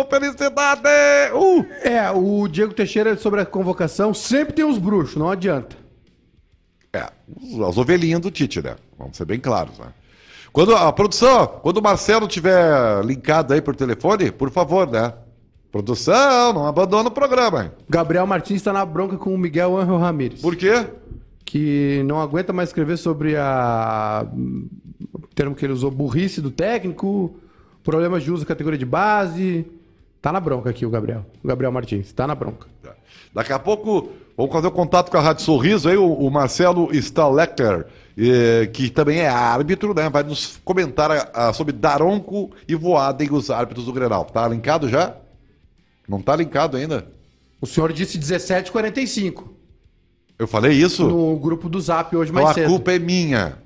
felicidade! 0.10 0.82
Uh! 1.34 1.66
É, 1.82 2.12
o 2.12 2.50
Diego 2.50 2.74
Teixeira 2.74 3.16
sobre 3.16 3.40
a 3.40 3.46
convocação 3.46 4.14
sempre 4.14 4.54
tem 4.54 4.66
os 4.66 4.78
bruxos, 4.78 5.16
não 5.16 5.32
adianta. 5.32 5.78
É, 6.92 7.10
as 7.66 7.78
ovelhinhas 7.78 8.20
do 8.20 8.30
Tite, 8.30 8.62
né? 8.62 8.76
Vamos 9.00 9.16
ser 9.16 9.24
bem 9.24 9.40
claros, 9.40 9.80
né? 9.80 9.88
Quando 10.52 10.76
a 10.76 10.92
produção, 10.92 11.48
quando 11.62 11.78
o 11.78 11.82
Marcelo 11.82 12.28
tiver 12.28 13.06
linkado 13.06 13.54
aí 13.54 13.62
por 13.62 13.74
telefone, 13.74 14.30
por 14.30 14.52
favor, 14.52 14.90
né? 14.90 15.14
Produção, 15.72 16.52
não 16.52 16.66
abandona 16.68 17.08
o 17.08 17.12
programa. 17.12 17.64
hein? 17.66 17.72
Gabriel 17.90 18.28
Martins 18.28 18.62
tá 18.62 18.74
na 18.74 18.86
bronca 18.86 19.16
com 19.18 19.34
o 19.34 19.38
Miguel 19.38 19.78
Angel 19.78 19.98
Ramírez. 19.98 20.42
Por 20.42 20.56
quê? 20.58 20.88
Que 21.46 22.02
não 22.06 22.20
aguenta 22.20 22.52
mais 22.52 22.68
escrever 22.70 22.98
sobre 22.98 23.38
a. 23.38 24.26
O 25.14 25.20
termo 25.36 25.56
que 25.56 25.66
ele 25.66 25.74
usou, 25.74 25.92
burrice 25.92 26.42
do 26.42 26.50
técnico, 26.52 27.36
problemas 27.84 28.24
de 28.24 28.32
uso 28.32 28.44
da 28.44 28.48
categoria 28.48 28.80
de 28.80 28.86
base. 28.86 29.66
Tá 30.22 30.32
na 30.32 30.40
bronca 30.40 30.70
aqui 30.72 30.86
o 30.86 30.90
Gabriel. 30.90 31.26
O 31.44 31.48
Gabriel 31.48 31.72
Martins, 31.72 32.12
tá 32.12 32.26
na 32.26 32.34
bronca. 32.36 32.68
Daqui 33.34 33.54
a 33.54 33.60
pouco 33.60 34.10
vamos 34.36 34.52
fazer 34.52 34.68
o 34.68 34.72
contato 34.72 35.12
com 35.12 35.18
a 35.18 35.22
Rádio 35.22 35.44
Sorriso 35.44 35.88
aí, 35.88 35.96
o, 35.98 36.12
o 36.12 36.32
Marcelo 36.32 36.90
Stalecker, 36.96 37.86
eh, 38.18 38.66
que 38.74 38.90
também 38.90 39.20
é 39.20 39.28
árbitro, 39.30 39.94
né? 39.94 40.10
Vai 40.10 40.24
nos 40.24 40.60
comentar 40.66 41.12
a- 41.12 41.30
a- 41.50 41.54
sobre 41.54 41.72
Daronco 41.74 42.50
e 42.68 42.74
Voaden, 42.74 43.30
os 43.32 43.52
árbitros 43.52 43.86
do 43.86 43.94
Grenal. 43.94 44.26
Tá 44.26 44.48
linkado 44.48 44.90
já? 44.90 45.16
Não 46.10 46.20
tá 46.22 46.36
linkado 46.36 46.78
ainda? 46.78 47.08
O 47.62 47.68
senhor 47.68 47.94
disse 47.94 48.18
17h45 48.18 49.44
Eu 50.40 50.48
falei 50.48 50.74
isso? 50.74 51.08
no 51.08 51.38
grupo 51.38 51.70
do 51.70 51.80
Zap 51.80 52.16
hoje 52.16 52.32
Então 52.32 52.44
mais 52.44 52.58
a 52.58 52.62
cedo. 52.62 52.70
culpa 52.70 52.92
é 52.94 53.00
minha, 53.00 53.58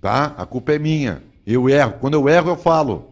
tá? 0.00 0.34
A 0.36 0.46
culpa 0.46 0.72
é 0.72 0.78
minha. 0.78 1.22
Eu 1.46 1.68
erro. 1.68 1.94
Quando 2.00 2.14
eu 2.14 2.28
erro, 2.28 2.50
eu 2.50 2.56
falo. 2.56 3.10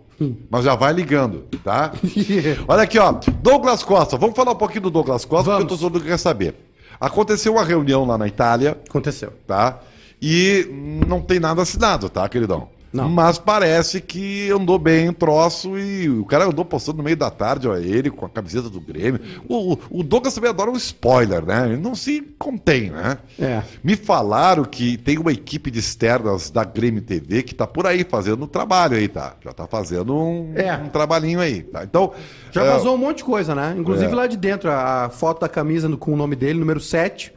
Mas 0.48 0.64
já 0.64 0.74
vai 0.74 0.92
ligando, 0.92 1.44
tá? 1.64 1.92
Olha 2.68 2.82
aqui, 2.82 2.98
ó. 2.98 3.12
Douglas 3.42 3.82
Costa. 3.82 4.16
Vamos 4.16 4.36
falar 4.36 4.52
um 4.52 4.56
pouquinho 4.56 4.82
do 4.82 4.90
Douglas 4.90 5.24
Costa, 5.24 5.50
Vamos. 5.50 5.64
porque 5.64 5.74
o 5.74 5.78
torcedor 5.78 6.06
quer 6.08 6.18
saber. 6.18 6.54
Aconteceu 7.00 7.54
uma 7.54 7.64
reunião 7.64 8.04
lá 8.06 8.16
na 8.16 8.26
Itália, 8.28 8.78
Aconteceu. 8.88 9.32
tá? 9.46 9.80
E 10.22 10.66
não 11.06 11.20
tem 11.20 11.40
nada 11.40 11.60
assinado, 11.62 12.08
tá, 12.08 12.26
queridão? 12.28 12.68
Não. 12.94 13.08
Mas 13.08 13.38
parece 13.38 14.00
que 14.00 14.48
andou 14.50 14.78
bem 14.78 15.08
o 15.08 15.12
troço 15.12 15.76
e 15.76 16.08
o 16.08 16.24
cara 16.24 16.44
andou 16.46 16.64
postando 16.64 16.98
no 16.98 17.02
meio 17.04 17.16
da 17.16 17.28
tarde, 17.30 17.66
ó, 17.66 17.76
ele 17.76 18.08
com 18.08 18.24
a 18.24 18.28
camiseta 18.28 18.70
do 18.70 18.80
Grêmio. 18.80 19.20
O, 19.48 19.76
o- 19.90 20.02
Douglas 20.04 20.32
também 20.34 20.48
adora 20.50 20.70
um 20.70 20.76
spoiler, 20.76 21.44
né? 21.44 21.66
Ele 21.72 21.76
não 21.82 21.94
se 21.96 22.20
contém, 22.38 22.90
né? 22.90 23.18
É. 23.38 23.62
Me 23.82 23.96
falaram 23.96 24.64
que 24.64 24.96
tem 24.96 25.18
uma 25.18 25.32
equipe 25.32 25.70
de 25.72 25.80
externas 25.80 26.50
da 26.50 26.62
Grêmio 26.62 27.02
TV 27.02 27.42
que 27.42 27.54
tá 27.54 27.66
por 27.66 27.84
aí 27.86 28.04
fazendo 28.04 28.46
trabalho 28.46 28.96
aí, 28.96 29.08
tá? 29.08 29.34
Já 29.44 29.52
tá 29.52 29.66
fazendo 29.66 30.14
um, 30.16 30.52
É. 30.54 30.76
um 30.76 30.88
trabalhinho 30.88 31.40
aí, 31.40 31.62
tá? 31.64 31.82
Então. 31.82 32.12
Já 32.52 32.62
é, 32.64 32.70
vazou 32.70 32.94
um 32.94 32.98
monte 32.98 33.18
de 33.18 33.24
coisa, 33.24 33.54
né? 33.56 33.74
Inclusive 33.76 34.12
É. 34.12 34.14
lá 34.14 34.26
de 34.28 34.36
dentro, 34.36 34.70
a, 34.70 35.10
foto 35.10 35.40
da 35.40 35.48
camisa 35.48 35.88
com 35.96 36.12
o 36.12 36.16
nome 36.16 36.36
dele, 36.36 36.60
número 36.60 36.78
7. 36.78 37.32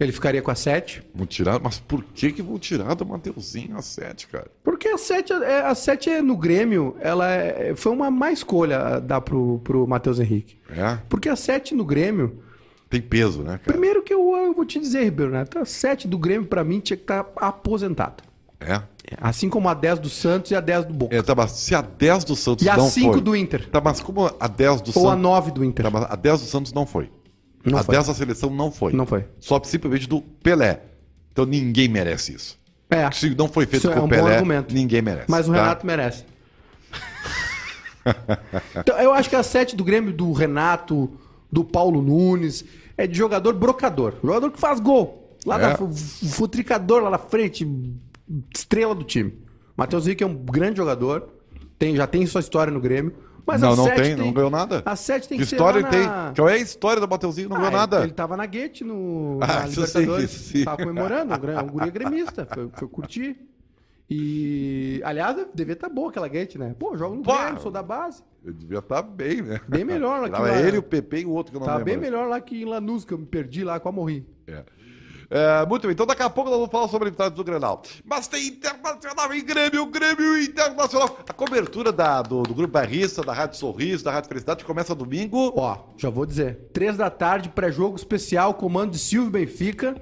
Ele 0.00 0.12
ficaria 0.12 0.40
com 0.40 0.50
a 0.50 0.54
7. 0.54 1.02
Vão 1.14 1.26
tirar, 1.26 1.58
mas 1.60 1.80
por 1.80 2.04
que 2.04 2.30
que 2.32 2.40
vão 2.42 2.58
tirar 2.58 2.94
do 2.94 3.04
Mateuzinho 3.04 3.76
a 3.76 3.82
7, 3.82 4.28
cara? 4.28 4.46
Porque 4.62 4.86
a 4.88 4.96
7 4.96 5.32
é, 5.32 5.60
a 5.62 5.74
7 5.74 6.10
é 6.10 6.22
no 6.22 6.36
Grêmio, 6.36 6.96
ela 7.00 7.28
é- 7.28 7.74
foi 7.74 7.90
uma 7.92 8.10
má 8.10 8.30
escolha 8.30 8.78
a 8.78 9.00
dar 9.00 9.20
pro, 9.20 9.58
pro 9.64 9.86
Matheus 9.88 10.20
Henrique. 10.20 10.56
É, 10.70 10.98
Porque 11.08 11.28
a 11.28 11.34
7 11.34 11.74
no 11.74 11.84
Grêmio, 11.84 12.42
tem 12.88 13.00
peso, 13.02 13.40
né, 13.42 13.58
cara? 13.58 13.62
primeiro 13.64 14.02
que 14.02 14.14
eu, 14.14 14.36
eu 14.36 14.54
vou 14.54 14.64
te 14.64 14.78
dizer, 14.78 15.02
Ribeiro 15.02 15.32
Neto, 15.32 15.58
a 15.58 15.64
7 15.64 16.06
do 16.06 16.16
Grêmio 16.16 16.46
pra 16.46 16.62
mim 16.62 16.78
tinha 16.78 16.96
que 16.96 17.02
estar 17.02 17.26
aposentada. 17.36 18.28
É. 18.60 18.82
Assim 19.20 19.48
como 19.48 19.68
a 19.68 19.74
10 19.74 19.98
do 20.00 20.08
Santos 20.08 20.50
e 20.50 20.54
a 20.54 20.60
10 20.60 20.84
do 20.86 20.92
Boca. 20.94 21.16
É, 21.16 21.22
tá, 21.22 21.34
mas 21.34 21.52
se 21.52 21.74
a 21.74 21.80
10 21.80 22.24
do 22.24 22.36
Santos 22.36 22.64
e 22.64 22.68
a 22.68 22.76
não 22.76 22.88
5 22.88 23.12
foi... 23.14 23.20
do 23.22 23.34
Inter. 23.36 23.68
Tá, 23.70 23.80
mas 23.80 24.00
como 24.00 24.30
a 24.38 24.48
10 24.48 24.80
do 24.82 24.90
Ou 24.94 25.06
a 25.08 25.10
Santos... 25.12 25.22
9 25.22 25.50
do 25.52 25.64
Inter. 25.64 25.84
Tá, 25.84 25.90
mas 25.90 26.04
a 26.10 26.16
10 26.16 26.40
do 26.42 26.46
Santos 26.46 26.72
não 26.72 26.84
foi. 26.84 27.10
Não 27.64 27.78
a 27.78 27.82
foi. 27.82 27.94
10 27.94 28.06
da 28.06 28.14
seleção 28.14 28.50
não 28.50 28.70
foi. 28.70 28.92
Não 28.92 29.06
foi. 29.06 29.24
Só 29.40 29.60
simplesmente 29.64 30.08
do 30.08 30.20
Pelé. 30.20 30.82
Então 31.32 31.44
ninguém 31.44 31.88
merece 31.88 32.34
isso. 32.34 32.58
É. 32.90 33.10
Se 33.10 33.30
não 33.34 33.48
foi 33.48 33.66
feito 33.66 33.82
Isso 33.82 33.90
é 33.90 33.94
com 33.94 34.00
o 34.00 34.04
um 34.04 34.08
bom 34.08 34.14
Pelé, 34.16 34.36
argumento. 34.36 34.74
ninguém 34.74 35.02
merece. 35.02 35.26
Mas 35.28 35.48
o 35.48 35.52
tá? 35.52 35.58
Renato 35.62 35.86
merece. 35.86 36.24
então, 38.80 38.98
eu 38.98 39.12
acho 39.12 39.28
que 39.28 39.36
a 39.36 39.42
7 39.42 39.76
do 39.76 39.84
Grêmio, 39.84 40.12
do 40.12 40.32
Renato, 40.32 41.10
do 41.52 41.62
Paulo 41.64 42.00
Nunes, 42.00 42.64
é 42.96 43.06
de 43.06 43.16
jogador 43.16 43.52
brocador. 43.54 44.14
Jogador 44.22 44.50
que 44.50 44.58
faz 44.58 44.80
gol. 44.80 45.36
Lá 45.44 45.56
É. 45.56 45.76
da, 45.76 45.78
futricador 46.30 47.02
lá 47.02 47.10
na 47.10 47.18
frente, 47.18 47.66
estrela 48.54 48.94
do 48.94 49.04
time. 49.04 49.38
Matheus 49.76 50.06
Henrique 50.06 50.24
é 50.24 50.26
um 50.26 50.34
grande 50.34 50.78
jogador, 50.78 51.28
tem, 51.78 51.94
já 51.94 52.06
tem 52.06 52.26
sua 52.26 52.40
história 52.40 52.72
no 52.72 52.80
Grêmio. 52.80 53.14
Mas 53.48 53.60
não, 53.62 53.72
a 53.72 53.76
não 53.76 53.84
7 53.84 54.02
tem, 54.02 54.14
não 54.16 54.32
ganhou 54.32 54.50
nada. 54.50 54.82
A 54.84 54.94
7 54.94 55.28
tem 55.28 55.38
que 55.38 55.44
história 55.44 55.80
ser 55.80 55.84
na... 56.06 56.26
tem? 56.26 56.34
Qual 56.36 56.48
é 56.48 56.52
a 56.52 56.58
história 56.58 57.00
do 57.00 57.08
Mateuzinho? 57.08 57.48
Não 57.48 57.56
Ah, 57.56 57.60
ganhou 57.60 57.72
nada. 57.72 58.02
Ele 58.02 58.12
tava 58.12 58.36
na 58.36 58.46
Guete 58.46 58.84
no 58.84 59.38
Ah, 59.42 59.60
na 59.62 59.66
Libertadores. 59.66 60.24
isso 60.30 60.38
sim. 60.50 60.64
Tava 60.64 60.76
comemorando, 60.84 61.34
um, 61.34 61.38
gran- 61.38 61.62
um 61.62 61.66
guri 61.68 61.90
gremista. 61.90 62.46
Foi, 62.52 62.68
foi 62.74 62.88
curtir. 62.88 63.36
E, 64.10 65.00
aliás, 65.04 65.36
devia 65.54 65.74
estar 65.74 65.88
boa 65.88 66.08
aquela 66.10 66.28
Guete, 66.28 66.56
né? 66.58 66.74
Pô, 66.78 66.96
jogo 66.96 67.16
no. 67.16 67.22
Grêmio, 67.22 67.60
sou 67.60 67.70
da 67.70 67.82
base. 67.82 68.22
Eu 68.44 68.52
devia 68.54 68.78
estar 68.78 69.02
bem, 69.02 69.42
né? 69.42 69.60
Bem 69.68 69.84
melhor 69.84 70.20
lá 70.22 70.26
que 70.28 70.32
Tava 70.32 70.48
lá. 70.48 70.60
ele, 70.62 70.78
o 70.78 70.82
PP 70.82 71.20
e 71.20 71.24
o 71.26 71.30
outro 71.30 71.50
que 71.52 71.56
eu 71.56 71.60
não 71.60 71.66
Tava 71.66 71.78
lembro. 71.78 71.92
bem 71.92 72.00
melhor 72.10 72.26
lá 72.28 72.40
que 72.40 72.62
em 72.62 72.64
Lanús, 72.64 73.04
que 73.04 73.12
eu 73.12 73.18
me 73.18 73.26
perdi 73.26 73.64
lá, 73.64 73.78
quase 73.78 73.96
morri. 73.96 74.26
É. 74.46 74.62
É, 75.30 75.66
muito 75.66 75.82
bem, 75.82 75.92
então 75.92 76.06
daqui 76.06 76.22
a 76.22 76.30
pouco 76.30 76.48
nós 76.48 76.58
vamos 76.58 76.72
falar 76.72 76.88
sobre 76.88 77.08
a 77.08 77.10
vitória 77.10 77.30
do 77.30 77.44
Grenal. 77.44 77.82
Mas 78.04 78.26
tem 78.26 78.48
Internacional 78.48 79.32
em 79.34 79.44
Grêmio, 79.44 79.84
Grêmio 79.86 80.42
Internacional. 80.42 81.18
A 81.28 81.32
cobertura 81.32 81.92
da, 81.92 82.22
do, 82.22 82.42
do 82.42 82.54
Grupo 82.54 82.72
Barrista, 82.72 83.22
da 83.22 83.34
Rádio 83.34 83.58
Sorriso, 83.58 84.04
da 84.04 84.10
Rádio 84.10 84.28
Felicidade, 84.28 84.64
começa 84.64 84.94
domingo. 84.94 85.52
Ó, 85.54 85.76
já 85.98 86.08
vou 86.08 86.24
dizer. 86.24 86.70
Três 86.72 86.96
da 86.96 87.10
tarde, 87.10 87.50
pré-jogo 87.50 87.96
especial, 87.96 88.54
comando 88.54 88.92
de 88.92 88.98
Silvio 88.98 89.30
Benfica. 89.30 90.00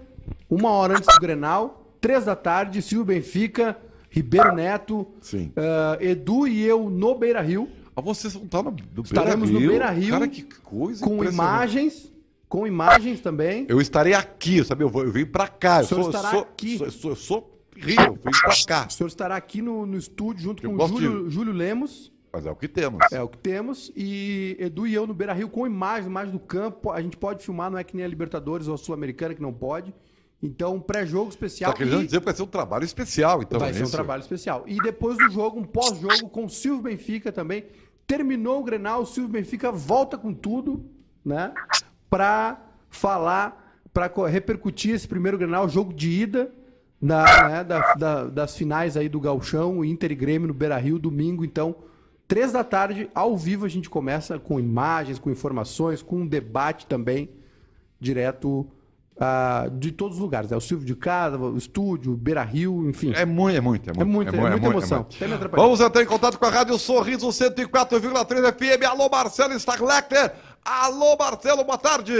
Uma 0.49 0.71
hora 0.71 0.97
antes 0.97 1.13
do 1.13 1.21
Grenal. 1.21 1.83
Três 2.01 2.25
da 2.25 2.37
tarde, 2.37 2.81
Silvio 2.81 3.07
Benfica, 3.07 3.77
Ribeiro 4.09 4.55
Neto, 4.55 5.09
ah, 5.57 5.99
Edu 6.01 6.47
e 6.47 6.65
eu 6.65 6.89
no 6.89 7.17
Beira 7.17 7.41
Rio. 7.41 7.69
Ah, 7.97 8.01
vocês 8.01 8.35
vão 8.35 8.45
estar 8.45 8.63
no, 8.63 8.71
no 8.71 9.03
Estaremos 9.03 9.51
no 9.51 9.59
Beira-Rio, 9.59 10.11
Cara, 10.11 10.29
que 10.29 10.43
coisa 10.43 11.03
com 11.03 11.25
imagens, 11.25 12.13
com 12.49 12.67
imagens 12.67 13.21
também. 13.21 13.67
Eu 13.69 13.81
estarei 13.81 14.15
aqui, 14.15 14.65
sabe? 14.65 14.85
Eu, 14.85 14.89
vou, 14.89 15.05
eu 15.05 15.13
vim 15.13 15.27
pra 15.27 15.49
cá. 15.49 15.81
Eu 15.81 15.85
O 15.85 15.87
senhor 15.87 16.01
sou, 16.03 16.11
estará 16.11 16.31
sou, 16.31 16.41
aqui. 16.41 16.79
Sou, 16.79 16.91
sou, 16.91 17.11
eu 17.11 17.17
sou 17.17 17.61
Rio, 17.77 18.01
eu 18.01 18.13
vim 18.15 18.31
pra 18.31 18.55
cá. 18.67 18.87
O 18.89 18.93
senhor 18.93 19.09
estará 19.09 19.37
aqui 19.37 19.61
no, 19.61 19.85
no 19.85 19.97
estúdio 19.97 20.43
junto 20.43 20.65
Eu 20.65 20.75
com 20.75 20.85
o 20.85 20.89
Júlio, 20.89 21.31
Júlio 21.31 21.53
Lemos, 21.53 22.11
Mas 22.33 22.47
é 22.47 22.51
o 22.51 22.57
que 22.57 22.69
temos. 22.69 23.01
é 23.13 23.23
o 23.23 23.29
que 23.29 23.39
temos, 23.39 23.93
e 23.95 24.57
Edu 24.59 24.87
e 24.87 24.95
eu 24.95 25.07
no 25.07 25.13
Beira 25.13 25.33
Rio 25.35 25.49
com 25.49 25.67
imagens, 25.67 26.07
imagens 26.07 26.33
do 26.33 26.41
campo. 26.41 26.91
A 26.91 27.01
gente 27.03 27.17
pode 27.17 27.45
filmar, 27.45 27.71
não 27.71 27.79
é 27.79 27.85
que 27.85 27.95
nem 27.95 28.05
a 28.05 28.09
Libertadores 28.09 28.67
ou 28.69 28.75
a 28.75 28.79
Sul-Americana 28.79 29.35
que 29.35 29.43
não 29.43 29.53
pode. 29.53 29.95
Então, 30.43 30.79
pré-jogo 30.81 31.31
especial. 31.31 31.73
Tá 31.73 31.79
querendo 31.79 32.03
e 32.03 32.05
dizer 32.07 32.19
que 32.21 32.25
vai 32.25 32.35
ser 32.35 32.43
um 32.43 32.47
trabalho 32.47 32.85
especial, 32.85 33.43
então. 33.43 33.59
vai 33.59 33.71
é 33.71 33.73
ser 33.73 33.81
um 33.81 33.83
isso? 33.85 33.93
trabalho 33.93 34.21
especial. 34.21 34.65
E 34.67 34.77
depois 34.77 35.17
do 35.17 35.31
jogo, 35.31 35.59
um 35.59 35.65
pós-jogo 35.65 36.29
com 36.29 36.45
o 36.45 36.51
Silvio 36.51 36.83
Benfica 36.83 37.33
também. 37.33 37.65
Terminou 38.07 38.61
o 38.61 38.65
Grenal, 38.65 39.03
o 39.03 39.07
Silvio 39.07 39.33
Benfica 39.33 39.73
volta 39.73 40.17
com 40.17 40.33
tudo, 40.33 40.89
né? 41.25 41.53
Pra 42.11 42.59
falar, 42.91 43.81
co- 44.13 44.25
repercutir 44.27 44.95
esse 44.95 45.09
primeiro 45.09 45.37
Grenal, 45.39 45.69
jogo 45.69 45.93
de 45.93 46.09
ida 46.11 46.51
da, 47.01 47.49
né, 47.49 47.65
da- 47.65 47.95
da- 47.95 48.25
das 48.25 48.57
finais 48.57 48.97
aí 48.97 49.09
do 49.09 49.21
Galchão, 49.21 49.85
Inter 49.85 50.13
e 50.13 50.15
Grêmio 50.15 50.49
no 50.49 50.55
Beira-Rio, 50.55 50.99
domingo, 50.99 51.45
então, 51.45 51.75
três 52.29 52.53
da 52.53 52.65
tarde, 52.65 53.11
ao 53.15 53.37
vivo 53.37 53.65
a 53.67 53.69
gente 53.69 53.91
começa 53.91 54.39
com 54.39 54.59
imagens, 54.59 55.19
com 55.19 55.31
informações, 55.31 56.01
com 56.03 56.17
um 56.21 56.27
debate 56.27 56.87
também, 56.87 57.29
direto 58.01 58.67
ah, 59.19 59.69
de 59.73 59.93
todos 59.93 60.17
os 60.19 60.23
lugares. 60.23 60.53
É 60.53 60.57
o 60.57 60.61
Silvio 60.61 60.87
de 60.87 60.95
casa, 60.95 61.39
o 61.39 61.57
estúdio, 61.57 62.15
Beira 62.15 62.43
Rio, 62.43 62.87
enfim. 62.89 63.13
É 63.15 63.25
muito, 63.25 63.57
é 63.57 63.61
muito, 63.63 63.89
é 63.89 63.93
muito. 63.95 64.01
É 64.03 64.05
muita- 64.05 64.37
é 64.37 64.41
muita 64.41 64.57
mu- 64.59 64.73
emoção. 64.73 64.99
muito. 64.99 65.17
Até 65.17 65.27
me 65.27 65.33
atrapalhou. 65.35 65.65
Vamos 65.67 65.81
entrar 65.81 66.03
em 66.03 66.07
contato 66.07 66.39
com 66.39 66.45
a 66.45 66.51
Rádio 66.51 66.79
Sorriso 66.79 67.33
104,3 67.33 68.45
FM. 68.53 68.85
Alô, 68.87 69.09
Marcelo 69.09 69.55
Starlecker. 69.55 70.33
Alô, 70.69 71.17
Marcelo, 71.17 71.63
boa 71.63 71.79
tarde. 71.79 72.13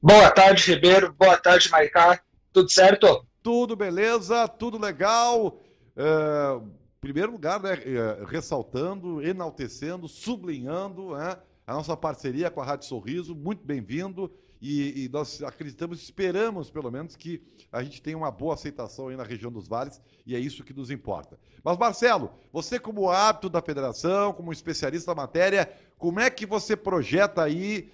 Boa 0.00 0.30
tarde, 0.30 0.70
Ribeiro. 0.70 1.12
Boa 1.12 1.36
tarde, 1.36 1.68
Maicá. 1.68 2.22
Tudo 2.52 2.70
certo? 2.70 3.26
Tudo 3.42 3.74
beleza, 3.74 4.46
tudo 4.46 4.78
legal. 4.78 5.58
É, 5.96 6.60
primeiro 7.00 7.32
lugar, 7.32 7.60
né, 7.60 7.72
é, 7.72 8.24
ressaltando, 8.26 9.20
enaltecendo, 9.26 10.06
sublinhando 10.06 11.16
né, 11.16 11.36
a 11.66 11.74
nossa 11.74 11.96
parceria 11.96 12.48
com 12.48 12.60
a 12.60 12.64
Rádio 12.64 12.86
Sorriso, 12.86 13.34
muito 13.34 13.66
bem-vindo. 13.66 14.30
E, 14.60 15.04
e 15.04 15.08
nós 15.08 15.42
acreditamos, 15.42 16.02
esperamos 16.02 16.70
pelo 16.70 16.90
menos 16.90 17.14
que 17.14 17.42
a 17.70 17.82
gente 17.82 18.00
tenha 18.00 18.16
uma 18.16 18.30
boa 18.30 18.54
aceitação 18.54 19.08
aí 19.08 19.16
na 19.16 19.22
região 19.22 19.52
dos 19.52 19.68
vales, 19.68 20.00
e 20.24 20.34
é 20.34 20.38
isso 20.38 20.64
que 20.64 20.72
nos 20.72 20.90
importa. 20.90 21.38
Mas, 21.62 21.76
Marcelo, 21.76 22.32
você, 22.52 22.78
como 22.78 23.10
árbitro 23.10 23.50
da 23.50 23.60
federação, 23.60 24.32
como 24.32 24.52
especialista 24.52 25.10
na 25.10 25.22
matéria, 25.22 25.70
como 25.98 26.20
é 26.20 26.30
que 26.30 26.46
você 26.46 26.76
projeta 26.76 27.42
aí 27.42 27.92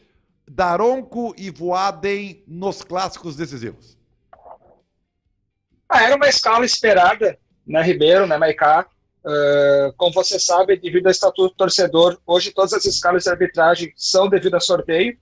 Daronco 0.49 1.35
e 1.37 1.51
Voaden 1.51 2.43
nos 2.47 2.83
clássicos 2.83 3.37
decisivos? 3.37 3.97
Ah, 5.89 6.05
era 6.05 6.17
uma 6.17 6.29
escala 6.29 6.65
esperada, 6.65 7.39
né, 7.67 7.83
Ribeiro, 7.83 8.27
né, 8.27 8.39
Maicá? 8.39 8.87
Uh, 9.25 9.93
como 9.97 10.13
você 10.13 10.39
sabe, 10.41 10.77
devido 10.77 11.07
ao 11.07 11.13
estatuto 11.13 11.51
do 11.51 11.57
torcedor, 11.57 12.19
hoje 12.27 12.51
todas 12.51 12.73
as 12.73 12.85
escalas 12.85 13.23
de 13.23 13.31
arbitragem 13.31 13.93
são 13.97 14.29
devido 14.29 14.55
a 14.57 14.61
sorteio. 14.61 15.17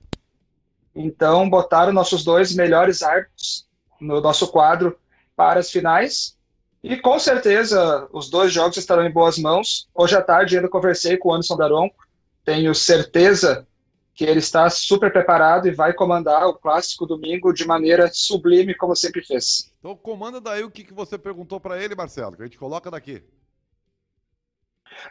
Então, 1.01 1.49
botaram 1.49 1.93
nossos 1.93 2.23
dois 2.23 2.55
melhores 2.55 3.03
árbitros 3.03 3.67
no 4.01 4.21
nosso 4.21 4.49
quadro 4.49 4.99
para 5.35 5.61
as 5.61 5.71
finais. 5.71 6.37
E 6.83 6.97
com 6.97 7.19
certeza 7.19 8.09
os 8.13 8.31
dois 8.31 8.53
jogos 8.53 8.77
estarão 8.77 9.05
em 9.05 9.13
boas 9.13 9.39
mãos. 9.39 9.89
Hoje 9.95 10.17
à 10.17 10.23
tarde 10.23 10.57
ainda 10.57 10.69
conversei 10.69 11.17
com 11.17 11.31
o 11.31 11.33
Anderson 11.33 11.57
Daronco. 11.57 12.07
Tenho 12.45 12.75
certeza 12.75 13.67
que 14.15 14.25
ele 14.25 14.39
está 14.41 14.69
super 14.69 15.13
preparado 15.13 15.69
e 15.69 15.71
vai 15.71 15.93
comandar 15.93 16.47
o 16.47 16.55
clássico 16.55 17.07
domingo 17.07 17.53
de 17.53 17.67
maneira 17.67 18.11
sublime, 18.13 18.75
como 18.75 18.95
sempre 18.95 19.23
fez. 19.23 19.73
Então 19.79 19.97
comanda 19.97 20.41
daí 20.41 20.63
o 20.63 20.71
que, 20.71 20.85
que 20.85 20.93
você 20.93 21.17
perguntou 21.17 21.59
para 21.61 21.83
ele, 21.83 21.95
Marcelo, 21.95 22.37
que 22.37 22.43
a 22.43 22.47
gente 22.47 22.59
coloca 22.59 22.91
daqui. 22.91 23.23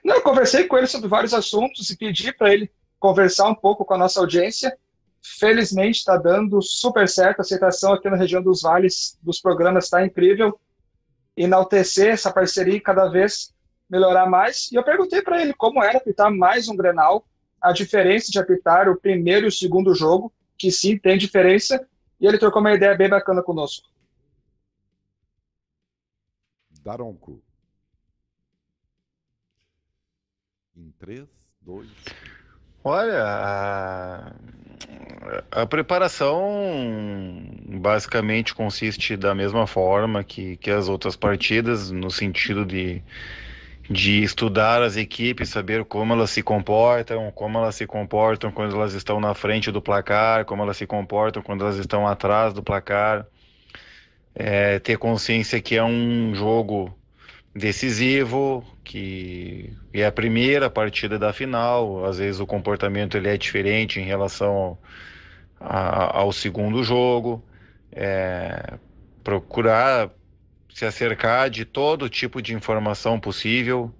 Não, 0.03 0.15
eu 0.15 0.21
conversei 0.21 0.65
com 0.65 0.77
ele 0.77 0.87
sobre 0.87 1.07
vários 1.07 1.33
assuntos 1.33 1.89
e 1.89 1.97
pedi 1.97 2.31
para 2.31 2.53
ele 2.53 2.69
conversar 2.99 3.47
um 3.47 3.55
pouco 3.55 3.85
com 3.85 3.93
a 3.93 3.97
nossa 3.97 4.19
audiência. 4.19 4.77
Felizmente 5.21 5.99
está 5.99 6.17
dando 6.17 6.61
super 6.61 7.07
certo 7.07 7.39
a 7.39 7.41
aceitação 7.41 7.93
aqui 7.93 8.09
na 8.09 8.17
região 8.17 8.41
dos 8.41 8.61
vales 8.61 9.17
dos 9.21 9.39
programas 9.39 9.85
está 9.85 10.05
incrível. 10.05 10.59
Enaltecer 11.35 12.09
essa 12.09 12.31
parceria 12.31 12.75
e 12.75 12.81
cada 12.81 13.07
vez 13.07 13.53
melhorar 13.89 14.29
mais. 14.29 14.71
E 14.71 14.75
eu 14.75 14.83
perguntei 14.83 15.21
para 15.21 15.41
ele 15.41 15.53
como 15.53 15.83
era 15.83 15.97
apitar 15.97 16.31
mais 16.31 16.67
um 16.67 16.75
Grenal, 16.75 17.25
a 17.61 17.71
diferença 17.71 18.31
de 18.31 18.39
apitar 18.39 18.87
o 18.87 18.99
primeiro 18.99 19.45
e 19.45 19.49
o 19.49 19.51
segundo 19.51 19.93
jogo, 19.93 20.31
que 20.57 20.71
sim 20.71 20.97
tem 20.97 21.17
diferença, 21.17 21.85
e 22.19 22.27
ele 22.27 22.37
trocou 22.37 22.61
uma 22.61 22.73
ideia 22.73 22.95
bem 22.95 23.09
bacana 23.09 23.41
conosco. 23.41 23.89
Daronco. 26.81 27.41
Em 30.75 30.91
3, 30.91 31.27
2. 31.61 31.89
Olha, 32.83 34.33
a, 35.51 35.65
preparação 35.65 37.43
basicamente 37.79 38.53
consiste 38.53 39.15
da 39.15 39.35
mesma 39.35 39.67
forma 39.67 40.23
que, 40.23 40.57
que 40.57 40.71
as 40.71 40.87
outras 40.89 41.15
partidas, 41.15 41.91
no 41.91 42.09
sentido 42.09 42.65
de, 42.65 43.01
de 43.89 44.23
estudar 44.23 44.81
as 44.81 44.95
equipes, 44.97 45.49
saber 45.49 45.85
como 45.85 46.13
elas 46.13 46.31
se 46.31 46.41
comportam, 46.41 47.31
como 47.31 47.57
elas 47.57 47.75
se 47.75 47.85
comportam 47.85 48.51
quando 48.51 48.75
elas 48.75 48.93
estão 48.93 49.19
na 49.19 49.33
frente 49.33 49.71
do 49.71 49.81
placar, 49.81 50.45
como 50.45 50.63
elas 50.63 50.77
se 50.77 50.87
comportam 50.87 51.41
quando 51.41 51.63
elas 51.63 51.77
estão 51.77 52.07
atrás 52.07 52.53
do 52.53 52.63
placar. 52.63 53.25
É, 54.35 54.79
ter 54.79 54.97
consciência 54.97 55.61
que 55.61 55.75
é 55.75 55.83
um 55.83 56.33
jogo 56.33 56.95
decisivo, 57.55 58.63
que 58.83 59.77
é 59.93 60.05
a 60.05 60.11
primeira 60.11 60.69
partida 60.69 61.17
da 61.19 61.33
final, 61.33 62.05
às 62.05 62.17
vezes 62.19 62.39
o 62.41 62.47
comportamento 62.47 63.17
ele 63.17 63.29
é 63.29 63.37
diferente 63.37 63.99
em 63.99 64.03
relação 64.05 64.55
ao, 64.55 64.81
a- 65.59 66.19
ao 66.19 66.31
segundo 66.33 66.83
jogo. 66.83 67.45
é, 67.91 68.79
procurar 69.23 70.11
se 70.69 70.85
acercar 70.85 71.49
de 71.49 71.65
todo 71.65 72.09
tipo 72.09 72.41
de 72.41 72.53
informação 72.55 73.19
possível 73.19 73.95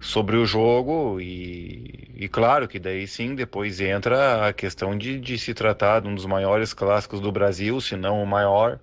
sobre 0.00 0.36
o 0.36 0.44
jogo 0.46 1.20
e, 1.20 2.12
e 2.24 2.28
claro 2.28 2.68
que 2.68 2.78
daí 2.78 3.06
sim 3.08 3.34
depois 3.34 3.80
entra 3.80 4.48
a 4.48 4.52
questão 4.52 4.96
de, 4.96 5.18
de 5.20 5.38
se 5.38 5.54
tratar 5.54 6.00
de 6.00 6.08
um 6.08 6.14
dos 6.14 6.26
maiores 6.26 6.74
clássicos 6.74 7.20
do 7.20 7.32
Brasil, 7.32 7.80
se 7.80 7.96
não 7.96 8.22
o 8.22 8.26
maior, 8.26 8.80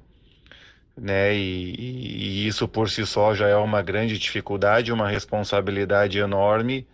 né? 0.97 1.35
E, 1.35 1.75
e, 1.77 2.47
isso 2.47 2.67
por 2.67 2.89
si 2.89 3.05
só 3.05 3.33
já 3.33 3.47
é 3.47 3.55
uma 3.55 3.81
grande 3.81 4.17
dificuldade, 4.17 4.91
uma 4.91 5.09
responsabilidade 5.09 6.19
enorme 6.19 6.87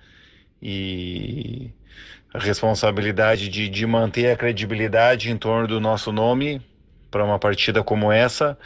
e 0.62 1.72
a 2.34 2.39
responsabilidade 2.39 3.50
de, 3.50 3.70
de 3.70 3.86
manter 3.86 4.32
a 4.32 4.36
credibilidade 4.36 5.32
em 5.32 5.38
torno 5.38 5.68
do 5.68 5.80
nosso 5.80 6.12
nome 6.12 6.62
para 7.10 7.24
uma 7.24 7.39
partida 7.39 7.84
como 7.84 8.12
essa, 8.12 8.58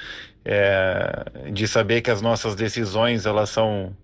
é, 0.43 1.25
de 1.51 1.67
saber 1.67 2.01
que 2.01 2.11
as 2.11 2.21
nossas 2.21 2.55
decisões 2.55 3.25
elas 3.25 3.49
são 3.49 3.95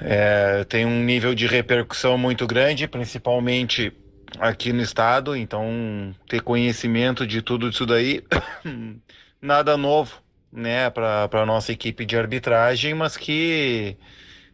é, 0.00 0.64
tem 0.64 0.86
um 0.86 1.04
nível 1.04 1.34
de 1.34 1.46
repercussão 1.46 2.16
muito 2.16 2.46
grande, 2.46 2.88
principalmente 2.88 3.92
aqui 4.38 4.72
no 4.72 4.82
estado. 4.82 5.36
Então, 5.36 6.14
ter 6.28 6.42
conhecimento 6.42 7.26
de 7.26 7.42
tudo 7.42 7.68
isso 7.68 7.84
daí, 7.86 8.22
nada 9.40 9.76
novo, 9.76 10.20
né, 10.52 10.90
para 10.90 11.46
nossa 11.46 11.72
equipe 11.72 12.04
de 12.04 12.16
arbitragem, 12.16 12.94
mas 12.94 13.16
que 13.16 13.96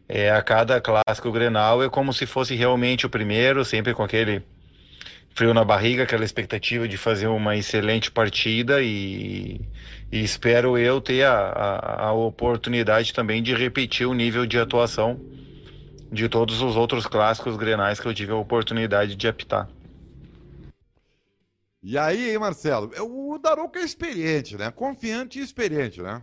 é, 0.07 0.31
a 0.31 0.41
cada 0.41 0.79
clássico 0.79 1.31
Grenal 1.31 1.83
é 1.83 1.89
como 1.89 2.13
se 2.13 2.25
fosse 2.25 2.55
realmente 2.55 3.05
o 3.05 3.09
primeiro, 3.09 3.65
sempre 3.65 3.93
com 3.93 4.03
aquele 4.03 4.43
frio 5.37 5.53
na 5.53 5.63
barriga, 5.63 6.03
aquela 6.03 6.25
expectativa 6.25 6.87
de 6.87 6.97
fazer 6.97 7.27
uma 7.27 7.55
excelente 7.55 8.09
partida 8.09 8.81
e, 8.81 9.61
e 10.11 10.23
espero 10.23 10.77
eu 10.77 10.99
ter 10.99 11.23
a, 11.23 11.31
a, 11.31 12.05
a, 12.07 12.11
oportunidade 12.11 13.13
também 13.13 13.43
de 13.43 13.53
repetir 13.53 14.07
o 14.07 14.15
nível 14.15 14.47
de 14.47 14.57
atuação 14.57 15.19
de 16.11 16.29
todos 16.29 16.61
os 16.61 16.75
outros 16.75 17.05
clássicos 17.05 17.57
grenais 17.57 17.99
que 17.99 18.07
eu 18.07 18.13
tive 18.13 18.31
a 18.31 18.35
oportunidade 18.35 19.15
de 19.15 19.27
apitar. 19.27 19.69
E 21.81 21.97
aí, 21.97 22.31
hein, 22.31 22.39
Marcelo? 22.39 22.91
O 23.01 23.37
Daronco 23.37 23.77
é 23.77 23.83
experiente, 23.83 24.57
né? 24.57 24.71
Confiante 24.71 25.39
e 25.39 25.43
experiente, 25.43 26.01
né? 26.01 26.21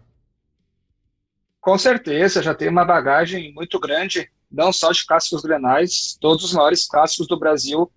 Com 1.60 1.78
certeza, 1.78 2.42
já 2.42 2.54
tem 2.54 2.68
uma 2.68 2.84
bagagem 2.84 3.52
muito 3.54 3.80
grande, 3.80 4.30
não 4.50 4.72
só 4.72 4.92
de 4.92 5.06
clássicos 5.06 5.42
grenais, 5.42 6.18
todos 6.20 6.44
os 6.44 6.52
maiores 6.52 6.86
clássicos 6.86 7.26
do 7.26 7.38
Brasil 7.38 7.90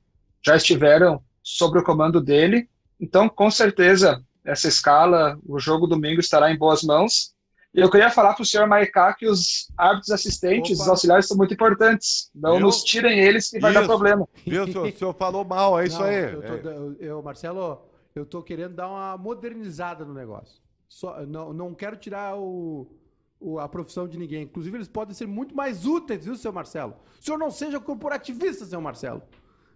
já 0.45 0.55
estiveram 0.55 1.21
sob 1.43 1.79
o 1.79 1.83
comando 1.83 2.21
dele. 2.21 2.69
Então, 2.99 3.27
com 3.27 3.51
certeza, 3.51 4.23
essa 4.45 4.69
escala, 4.69 5.37
o 5.45 5.59
jogo 5.59 5.87
domingo 5.87 6.21
estará 6.21 6.49
em 6.49 6.57
boas 6.57 6.83
mãos. 6.83 7.33
Eu 7.77 7.91
queria 7.91 8.09
falar 8.09 8.33
para 8.33 8.41
o 8.41 8.45
senhor 8.45 8.65
Maicá 8.65 9.13
que 9.13 9.27
os 9.27 9.71
árbitros 9.77 10.09
assistentes, 10.09 10.79
Opa. 10.79 10.83
os 10.83 10.89
auxiliares, 10.89 11.27
são 11.27 11.37
muito 11.37 11.53
importantes. 11.53 12.31
Não 12.33 12.53
Viu? 12.53 12.61
nos 12.61 12.83
tirem 12.83 13.19
eles 13.19 13.51
que 13.51 13.59
vai 13.59 13.69
isso. 13.69 13.81
dar 13.81 13.85
problema. 13.85 14.27
Viu, 14.43 14.63
o 14.63 14.65
senhor, 14.65 14.87
o 14.87 14.97
senhor 14.97 15.13
falou 15.13 15.45
mal, 15.45 15.79
é 15.79 15.85
isso 15.85 15.99
Não, 15.99 16.05
aí. 16.07 16.33
Eu, 16.33 16.41
tô, 16.41 16.69
eu, 16.69 16.95
eu, 16.99 17.21
Marcelo, 17.21 17.85
eu 18.15 18.25
tô 18.25 18.41
querendo 18.41 18.73
dar 18.73 18.89
uma 18.89 19.15
modernizada 19.15 20.03
no 20.03 20.11
negócio. 20.11 20.59
Só, 20.89 21.23
não, 21.27 21.53
não 21.53 21.75
quero 21.75 21.95
tirar 21.97 22.35
o, 22.35 22.91
o, 23.39 23.59
a 23.59 23.69
profissão 23.69 24.07
de 24.07 24.17
ninguém. 24.17 24.41
Inclusive, 24.41 24.75
eles 24.75 24.87
podem 24.87 25.13
ser 25.13 25.27
muito 25.27 25.55
mais 25.55 25.85
úteis, 25.85 26.25
viu, 26.25 26.35
seu 26.35 26.51
Marcelo? 26.51 26.95
O 27.21 27.23
senhor 27.23 27.37
não 27.37 27.51
seja 27.51 27.79
corporativista, 27.79 28.65
seu 28.65 28.81
Marcelo. 28.81 29.21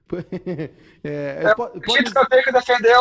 é, 1.04 1.44
é, 1.44 1.56
pode, 1.56 1.80
pode... 1.82 2.12
que 2.12 2.18
eu 2.18 2.30
tenho 2.30 2.44
que 2.44 2.52
defender 2.52 2.98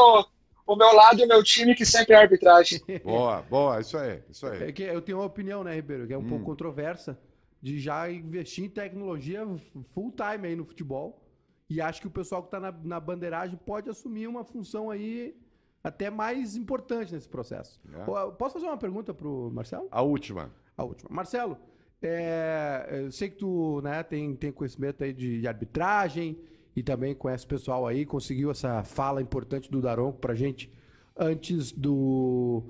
o, 0.72 0.76
meu 0.76 0.92
lado 0.94 1.20
e 1.20 1.24
o 1.24 1.28
meu 1.28 1.42
time, 1.42 1.74
que 1.74 1.84
sempre 1.84 2.14
é 2.14 2.18
arbitragem. 2.18 2.80
Boa, 3.04 3.42
boa, 3.42 3.80
isso 3.80 3.96
aí, 3.96 4.22
isso 4.28 4.46
aí. 4.46 4.64
É 4.64 4.72
que 4.72 4.82
eu 4.82 5.00
tenho 5.00 5.18
uma 5.18 5.26
opinião, 5.26 5.64
né, 5.64 5.74
Ribeiro, 5.74 6.06
que 6.06 6.12
é 6.12 6.18
um 6.18 6.20
hum. 6.20 6.28
pouco 6.28 6.44
controversa, 6.44 7.18
de 7.60 7.78
já 7.78 8.10
investir 8.10 8.64
em 8.64 8.68
tecnologia 8.68 9.46
full 9.94 10.12
time 10.12 10.48
aí 10.48 10.56
no 10.56 10.64
futebol. 10.64 11.22
E 11.68 11.80
acho 11.80 12.00
que 12.00 12.06
o 12.06 12.10
pessoal 12.10 12.42
que 12.42 12.48
está 12.48 12.58
na, 12.58 12.72
na 12.72 12.98
bandeiragem 12.98 13.58
pode 13.64 13.88
assumir 13.88 14.26
uma 14.26 14.44
função 14.44 14.90
aí 14.90 15.36
até 15.82 16.10
mais 16.10 16.56
importante 16.56 17.12
nesse 17.12 17.28
processo. 17.28 17.80
É. 17.92 18.04
Posso 18.32 18.54
fazer 18.54 18.66
uma 18.66 18.76
pergunta 18.76 19.14
para 19.14 19.28
o 19.28 19.50
Marcelo? 19.50 19.88
A 19.90 20.02
última. 20.02 20.50
A 20.76 20.84
última. 20.84 21.08
Marcelo, 21.12 21.56
é, 22.02 23.02
eu 23.04 23.12
sei 23.12 23.30
que 23.30 23.36
tu 23.36 23.80
né, 23.82 24.02
tem, 24.02 24.34
tem 24.34 24.50
conhecimento 24.50 25.04
aí 25.04 25.12
de, 25.12 25.40
de 25.40 25.48
arbitragem, 25.48 26.38
e 26.74 26.82
também 26.82 27.14
conhece 27.14 27.44
o 27.44 27.48
pessoal 27.48 27.86
aí, 27.86 28.06
conseguiu 28.06 28.50
essa 28.50 28.82
fala 28.82 29.20
importante 29.20 29.70
do 29.70 29.80
Daronco 29.80 30.18
pra 30.18 30.34
gente 30.34 30.70
antes 31.18 31.72
do, 31.72 32.62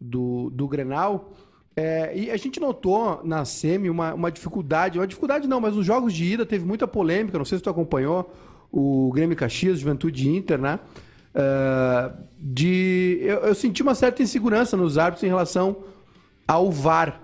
do, 0.00 0.50
do 0.50 0.68
Grenal. 0.68 1.32
É, 1.74 2.12
e 2.16 2.30
a 2.30 2.36
gente 2.36 2.58
notou 2.58 3.20
na 3.24 3.44
SEMI 3.44 3.88
uma, 3.88 4.12
uma 4.12 4.32
dificuldade, 4.32 4.98
uma 4.98 5.06
dificuldade 5.06 5.46
não, 5.46 5.60
mas 5.60 5.76
nos 5.76 5.86
jogos 5.86 6.12
de 6.12 6.24
ida 6.24 6.44
teve 6.44 6.64
muita 6.64 6.88
polêmica, 6.88 7.38
não 7.38 7.44
sei 7.44 7.58
se 7.58 7.64
tu 7.64 7.70
acompanhou, 7.70 8.34
o 8.70 9.10
Grêmio 9.12 9.36
Caxias, 9.36 9.78
Juventude 9.78 10.28
Inter, 10.28 10.58
né? 10.58 10.78
Uh, 11.34 12.18
de, 12.38 13.18
eu, 13.22 13.38
eu, 13.38 13.54
senti 13.54 13.82
uma 13.82 13.94
certa 13.94 14.22
insegurança 14.22 14.76
nos 14.76 14.98
árbitros 14.98 15.22
em 15.22 15.28
relação 15.28 15.84
ao 16.46 16.70
VAR. 16.70 17.22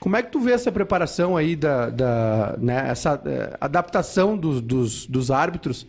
Como 0.00 0.16
é 0.16 0.22
que 0.22 0.30
tu 0.30 0.40
vê 0.40 0.52
essa 0.52 0.70
preparação 0.70 1.36
aí 1.36 1.56
da, 1.56 1.88
da 1.88 2.54
né, 2.58 2.88
essa 2.88 3.20
é, 3.24 3.56
adaptação 3.60 4.36
dos, 4.36 4.60
dos, 4.60 5.06
dos 5.06 5.30
árbitros? 5.30 5.86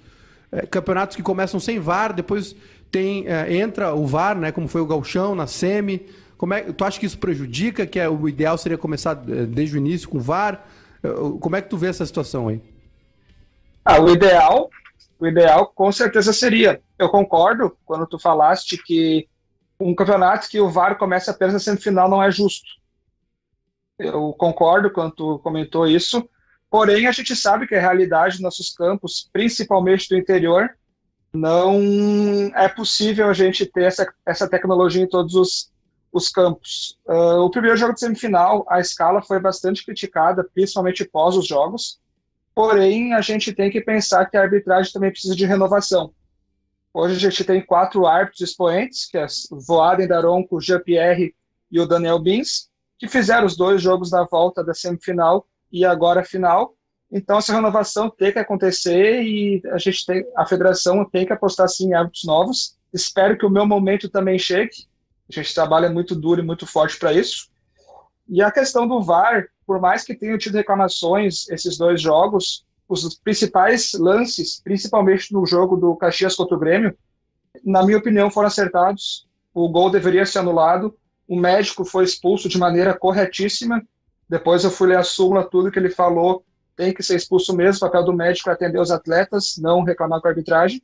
É, 0.52 0.66
campeonatos 0.66 1.16
que 1.16 1.22
começam 1.22 1.60
sem 1.60 1.80
VAR, 1.80 2.14
depois 2.14 2.56
tem 2.90 3.28
é, 3.28 3.54
entra 3.54 3.94
o 3.94 4.08
VAR, 4.08 4.38
né, 4.38 4.52
como 4.52 4.68
foi 4.68 4.82
o 4.82 4.86
Galchão 4.86 5.36
na 5.36 5.46
semi. 5.46 6.06
Como 6.38 6.54
é, 6.54 6.62
tu 6.62 6.86
acha 6.86 7.00
que 7.00 7.06
isso 7.06 7.18
prejudica? 7.18 7.86
Que 7.86 8.00
é, 8.00 8.08
o 8.08 8.30
ideal 8.30 8.58
seria 8.58 8.78
começar 8.78 9.14
desde 9.14 9.76
o 9.76 9.80
início 9.80 10.08
com 10.08 10.18
o 10.18 10.22
VAR? 10.22 10.66
Como 11.40 11.56
é 11.56 11.62
que 11.62 11.70
tu 11.70 11.78
vê 11.78 11.88
essa 11.88 12.06
situação 12.06 12.48
aí? 12.48 12.62
Ah, 13.84 14.00
o 14.00 14.10
ideal, 14.10 14.70
o 15.20 15.28
ideal 15.28 15.68
com 15.68 15.92
certeza 15.92 16.34
seria. 16.34 16.82
Eu 16.98 17.10
concordo 17.10 17.76
quando 17.86 18.06
tu 18.06 18.20
falaste 18.20 18.78
que 18.78 19.28
um 19.80 19.94
campeonato 19.94 20.50
que 20.50 20.60
o 20.60 20.70
VAR 20.70 20.98
começa 20.98 21.32
apenas 21.32 21.54
na 21.54 21.60
semifinal 21.60 22.10
não 22.10 22.22
é 22.22 22.32
justo 22.32 22.68
eu 24.00 24.34
concordo 24.34 24.92
quando 24.92 25.12
tu 25.14 25.40
comentou 25.40 25.88
isso, 25.88 26.28
porém 26.70 27.08
a 27.08 27.12
gente 27.12 27.36
sabe 27.36 27.68
que 27.68 27.76
a 27.76 27.82
realidade 27.82 28.36
dos 28.36 28.44
nossos 28.44 28.74
campos, 28.74 29.30
principalmente 29.32 30.08
do 30.10 30.18
interior, 30.18 30.70
não 31.34 31.82
é 32.56 32.68
possível 32.68 33.30
a 33.30 33.34
gente 33.34 33.66
ter 33.66 33.84
essa, 33.84 34.12
essa 34.26 34.50
tecnologia 34.50 35.04
em 35.04 35.10
todos 35.10 35.36
os, 35.36 35.72
os 36.12 36.30
campos. 36.30 36.98
Uh, 37.06 37.42
o 37.42 37.50
primeiro 37.50 37.78
jogo 37.78 37.94
de 37.94 38.00
semifinal, 38.00 38.66
a 38.70 38.80
escala 38.80 39.22
foi 39.22 39.40
bastante 39.40 39.86
criticada, 39.86 40.48
principalmente 40.54 41.06
pós 41.06 41.36
os 41.36 41.48
jogos, 41.48 42.00
porém 42.56 43.14
a 43.14 43.22
gente 43.22 43.54
tem 43.54 43.70
que 43.70 43.82
pensar 43.82 44.26
que 44.26 44.38
a 44.38 44.42
arbitragem 44.42 44.92
também 44.92 45.12
precisa 45.12 45.36
de 45.36 45.46
renovação. 45.46 46.12
Hoje 46.94 47.16
a 47.16 47.30
gente 47.30 47.44
tem 47.44 47.64
quatro 47.64 48.08
árbitros 48.08 48.42
expoentes, 48.42 49.06
que 49.06 49.18
é 49.18 49.28
Voaden 49.52 50.08
Daronco, 50.08 50.60
Jean-Pierre 50.60 51.36
e 51.70 51.80
o 51.80 51.86
Daniel 51.86 52.18
Bins, 52.18 52.70
que 52.98 53.08
fizeram 53.08 53.46
os 53.46 53.56
dois 53.56 53.82
jogos 53.82 54.10
da 54.10 54.24
volta 54.24 54.64
da 54.64 54.74
semifinal 54.74 55.48
e 55.72 55.86
agora 55.86 56.24
final. 56.24 56.74
Então 57.12 57.38
essa 57.38 57.54
renovação 57.54 58.10
tem 58.10 58.32
que 58.32 58.40
acontecer 58.40 59.22
e 59.22 59.62
a 59.72 59.78
gente 59.78 60.06
tem, 60.06 60.26
a 60.36 60.46
federação 60.46 61.06
tem 61.06 61.26
que 61.26 61.34
apostar 61.34 61.70
sim 61.70 61.90
em 61.90 61.94
árbitros 61.94 62.26
novos. 62.26 62.78
Espero 62.94 63.38
que 63.38 63.46
o 63.46 63.50
meu 63.50 63.66
momento 63.66 64.10
também 64.10 64.38
chegue. 64.40 64.88
A 65.30 65.34
gente 65.34 65.54
trabalha 65.54 65.90
muito 65.90 66.16
duro 66.16 66.42
e 66.42 66.46
muito 66.46 66.66
forte 66.66 66.98
para 66.98 67.14
isso. 67.14 67.50
E 68.28 68.42
a 68.42 68.52
questão 68.52 68.88
do 68.88 69.02
VAR, 69.02 69.48
por 69.66 69.80
mais 69.80 70.04
que 70.04 70.16
tenham 70.16 70.38
tido 70.38 70.56
reclamações 70.56 71.48
esses 71.50 71.78
dois 71.78 72.02
jogos, 72.02 72.66
os 72.90 73.16
principais 73.16 73.94
lances, 73.94 74.62
principalmente 74.62 75.34
no 75.34 75.46
jogo 75.46 75.76
do 75.78 75.96
Caxias 75.96 76.36
contra 76.36 76.56
o 76.56 76.60
Grêmio, 76.60 76.98
na 77.64 77.84
minha 77.84 77.98
opinião, 77.98 78.30
foram 78.30 78.48
acertados. 78.48 79.28
O 79.54 79.70
gol 79.70 79.90
deveria 79.90 80.26
ser 80.26 80.40
anulado 80.40 80.96
o 81.28 81.40
médico 81.40 81.84
foi 81.84 82.06
expulso 82.06 82.48
de 82.48 82.58
maneira 82.58 82.98
corretíssima. 82.98 83.84
Depois 84.30 84.64
eu 84.64 84.72
fui 84.72 84.88
ler 84.88 84.98
a 84.98 85.04
súmula, 85.04 85.44
tudo 85.44 85.72
que 85.72 85.78
ele 85.78 85.90
falou 85.90 86.44
tem 86.76 86.94
que 86.94 87.02
ser 87.02 87.16
expulso 87.16 87.56
mesmo. 87.56 87.78
O 87.78 87.90
papel 87.90 88.06
do 88.06 88.14
médico 88.14 88.50
é 88.50 88.54
atender 88.54 88.80
os 88.80 88.92
atletas, 88.92 89.58
não 89.58 89.84
reclamar 89.84 90.22
com 90.22 90.28
a 90.28 90.32
arbitragem. 90.32 90.82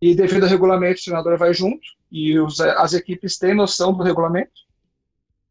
E 0.00 0.14
devido 0.14 0.44
ao 0.44 0.48
regulamento, 0.48 1.00
o 1.00 1.04
treinador 1.04 1.36
vai 1.36 1.52
junto 1.52 1.86
e 2.10 2.38
os, 2.38 2.58
as 2.58 2.94
equipes 2.94 3.38
têm 3.38 3.54
noção 3.54 3.92
do 3.92 4.02
regulamento. 4.02 4.50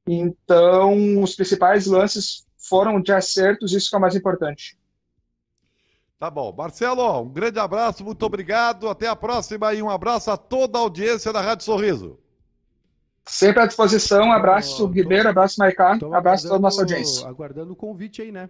Então, 0.07 1.21
os 1.21 1.35
principais 1.35 1.85
lances 1.85 2.47
foram 2.57 2.99
de 2.99 3.11
acertos, 3.11 3.73
isso 3.73 3.89
que 3.89 3.95
é 3.95 3.99
o 3.99 4.01
mais 4.01 4.15
importante. 4.15 4.75
Tá 6.17 6.29
bom. 6.29 6.51
Marcelo, 6.51 7.21
um 7.21 7.29
grande 7.29 7.59
abraço, 7.59 8.03
muito 8.03 8.25
obrigado. 8.25 8.89
Até 8.89 9.07
a 9.07 9.15
próxima 9.15 9.73
e 9.73 9.81
um 9.83 9.89
abraço 9.89 10.31
a 10.31 10.35
toda 10.35 10.77
a 10.77 10.81
audiência 10.81 11.31
da 11.31 11.41
Rádio 11.41 11.63
Sorriso. 11.63 12.19
Sempre 13.29 13.61
à 13.61 13.65
disposição. 13.67 14.31
Abraço, 14.31 14.77
tô, 14.77 14.91
Ribeiro, 14.91 15.29
abraço, 15.29 15.59
Maicá. 15.59 15.97
Abraço 16.13 16.47
a 16.47 16.49
toda 16.49 16.59
a 16.59 16.61
nossa 16.61 16.81
audiência. 16.81 17.27
Aguardando 17.27 17.73
o 17.73 17.75
convite 17.75 18.21
aí, 18.21 18.31
né? 18.31 18.49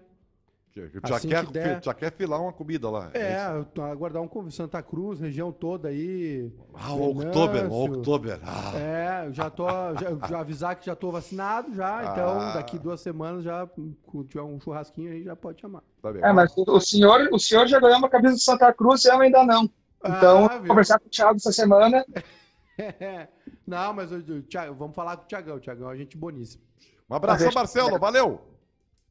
Já, 0.72 1.16
Assim 1.16 1.28
quer, 1.28 1.46
que 1.46 1.52
der. 1.52 1.84
já 1.84 1.94
quer 1.94 2.12
filar 2.14 2.40
uma 2.42 2.54
comida 2.54 2.90
lá. 2.90 3.10
É, 3.14 3.40
tô 3.74 3.82
aguardar 3.82 4.22
um 4.22 4.28
convite. 4.28 4.56
Santa 4.56 4.82
Cruz, 4.82 5.20
região 5.20 5.52
toda 5.52 5.90
aí. 5.90 6.50
Ah, 6.76 6.94
o 6.94 7.10
Oktober, 7.10 7.70
o. 7.70 7.86
Oktober. 7.86 8.40
Ah, 8.46 8.72
É, 8.78 9.24
eu 9.28 9.34
já 9.34 9.50
tô. 9.50 9.66
Já, 9.68 10.28
já 10.30 10.40
avisar 10.40 10.76
que 10.78 10.86
já 10.86 10.96
tô 10.96 11.12
vacinado 11.12 11.74
já. 11.76 12.04
Então, 12.12 12.40
Ah. 12.40 12.54
daqui 12.54 12.80
duas 12.80 13.02
semanas 13.02 13.44
já, 13.44 13.68
quando 14.06 14.28
tiver 14.28 14.44
um 14.44 14.60
churrasquinho 14.62 15.12
aí, 15.12 15.24
já 15.24 15.36
pode 15.36 15.60
chamar. 15.60 15.82
tá 16.02 16.14
bem. 16.14 16.24
É, 16.24 16.32
mas 16.32 16.54
o, 16.56 16.80
senhor, 16.80 17.28
o 17.34 17.40
senhor 17.40 17.68
já 17.68 17.80
ganhou 17.80 17.98
uma 17.98 18.08
camisa 18.10 18.36
de 18.36 18.42
Santa 18.44 18.72
Cruz 18.72 19.04
e 19.04 19.10
eu 19.10 19.20
ainda 19.20 19.44
não. 19.44 19.70
Então, 20.06 20.46
Ah, 20.46 20.50
vou 20.50 20.60
viu? 20.60 20.68
conversar 20.70 21.00
com 21.00 21.08
o 21.08 21.10
Thiago 21.10 21.36
essa 21.36 21.52
semana. 21.52 22.06
Não, 23.70 23.94
mas 23.94 24.12
eu, 24.12 24.22
eu- 24.28 24.42
Thiago, 24.44 24.74
vamos 24.76 24.96
falar 24.96 25.16
com 25.18 25.24
o 25.24 25.28
Tiagão. 25.28 25.56
O 25.58 25.60
Tiagão 25.60 25.92
é 25.92 25.96
gente 25.98 26.18
boníssima. 26.18 26.64
Um 27.10 27.16
abraço, 27.16 27.50
Marcelo. 27.54 28.00
Valeu. 28.00 28.42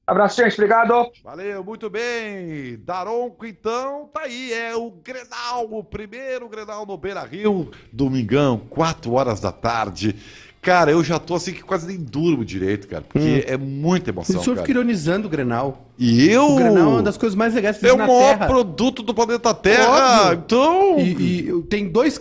Abraço, 0.07 0.37
gente. 0.43 0.55
Obrigado. 0.55 1.11
Valeu, 1.23 1.63
muito 1.63 1.91
bem. 1.91 2.79
Daronco, 2.85 3.45
então, 3.47 4.09
tá 4.13 4.23
aí. 4.23 4.53
É 4.53 4.75
o 4.75 4.91
Grenal, 4.91 5.69
o 5.71 5.85
primeiro 5.85 6.49
Grenal 6.49 6.87
no 6.87 6.97
Beira 6.97 7.23
Rio. 7.25 7.71
Domingão, 7.93 8.59
4 8.71 9.13
horas 9.13 9.39
da 9.39 9.53
tarde. 9.53 10.17
Cara, 10.63 10.91
eu 10.91 11.05
já 11.05 11.19
tô 11.19 11.35
assim 11.35 11.53
que 11.53 11.63
quase 11.63 11.87
nem 11.87 11.99
durmo 11.99 12.45
direito, 12.45 12.89
cara. 12.89 13.03
Porque 13.03 13.45
é 13.47 13.57
muita 13.57 14.11
O 14.11 14.15
emoção, 14.15 14.43
senhor 14.43 14.57
cara. 14.57 14.67
fica 14.67 14.79
ironizando 14.79 15.27
o 15.29 15.31
Grenal. 15.31 15.87
E 15.99 16.29
eu. 16.29 16.47
O 16.53 16.57
Grenal 16.57 16.77
é 16.85 16.87
uma 16.95 17.03
das 17.03 17.17
coisas 17.17 17.37
mais 17.37 17.55
legais 17.55 17.79
que 17.79 17.87
É 17.87 17.93
o 17.93 17.97
na 17.97 18.07
maior 18.07 18.31
Terra. 18.39 18.47
produto 18.47 19.03
do 19.03 19.15
planeta 19.15 19.53
Terra. 19.55 20.31
Óbvio. 20.31 20.43
Então. 20.45 20.99
E, 20.99 21.49
e 21.51 21.63
tem 21.65 21.89
dois. 21.89 22.21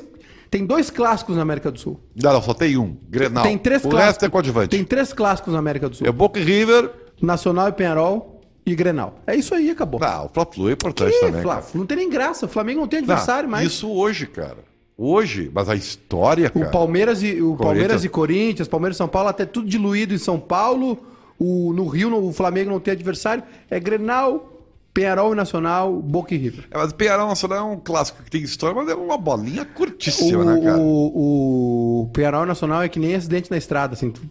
Tem 0.50 0.66
dois 0.66 0.90
clássicos 0.90 1.36
na 1.36 1.42
América 1.42 1.72
do 1.72 1.80
Sul. 1.80 2.00
Não, 2.22 2.34
não, 2.34 2.42
só 2.42 2.54
tem 2.54 2.78
um. 2.78 2.96
Grenal. 3.10 3.44
Tem 3.44 3.58
três 3.58 3.84
o 3.84 3.90
clássicos. 3.90 4.06
resto 4.08 4.26
é 4.26 4.30
coadjuvante. 4.30 4.70
Tem 4.70 4.84
três 4.84 5.12
clássicos 5.14 5.52
na 5.54 5.60
América 5.60 5.90
do 5.90 5.96
Sul. 5.96 6.08
É 6.08 6.12
Boca 6.12 6.40
e 6.40 6.44
River. 6.44 6.90
Nacional 7.22 7.68
e 7.70 7.72
Penharol 7.72 8.42
e 8.66 8.76
Grenal. 8.76 9.16
É 9.26 9.36
isso 9.36 9.54
aí, 9.56 9.70
acabou. 9.72 10.00
Não, 10.00 10.26
o 10.26 10.30
Fla-Flu 10.30 10.70
é 10.70 10.74
importante 10.74 11.16
Ih, 11.16 11.20
também, 11.20 11.42
Fla- 11.42 11.64
não 11.74 11.86
tem 11.86 11.98
nem 11.98 12.10
graça. 12.10 12.46
O 12.46 12.50
Flamengo 12.50 12.82
não 12.82 12.88
tem 12.88 13.00
adversário 13.00 13.44
Não, 13.44 13.52
mais. 13.52 13.68
Isso 13.68 13.90
hoje, 13.92 14.28
cara. 14.28 14.58
Hoje. 14.98 15.50
Mas 15.54 15.68
a 15.70 15.76
história, 15.76 16.52
O 16.54 16.60
cara. 16.60 16.72
Palmeiras 16.72 17.22
e 17.24 17.42
o 17.42 17.56
Palmeiras 17.56 17.88
Corinthians. 18.02 18.04
e 18.04 18.10
Corinthians, 18.10 18.68
Palmeiras 18.68 18.96
e 18.96 19.00
São 19.00 19.08
Paulo, 19.08 19.30
até 19.30 19.46
tudo 19.46 19.68
diluído 19.68 20.14
em 20.14 20.18
São 20.18 20.40
Paulo. 20.40 20.98
O, 21.40 21.72
no 21.74 21.88
Rio, 21.88 22.10
no, 22.10 22.28
o 22.28 22.34
Flamengo 22.34 22.70
não 22.72 22.80
tem 22.80 22.94
adversário. 22.94 23.44
É 23.70 23.80
Grenal, 23.80 24.57
Penharol 24.98 25.36
Nacional, 25.36 25.94
Boca 25.94 26.34
e 26.34 26.38
River. 26.40 26.66
É, 26.72 26.78
mas 26.80 26.90
o 26.90 26.96
Penharol 26.96 27.28
Nacional 27.28 27.60
é 27.60 27.74
um 27.76 27.80
clássico 27.80 28.24
que 28.24 28.32
tem 28.32 28.42
história, 28.42 28.76
mas 28.76 28.90
é 28.90 28.96
uma 28.96 29.16
bolinha 29.16 29.64
curtíssima, 29.64 30.44
né, 30.44 30.60
cara? 30.60 30.80
O, 30.80 32.02
o 32.02 32.10
Penharol 32.12 32.48
Nacional 32.48 32.82
é 32.82 32.90
que 32.90 33.00
nem 33.00 33.14
acidente 33.14 33.52
na 33.52 33.58
estrada, 33.58 33.94
assim. 33.94 34.10
Tu, 34.10 34.22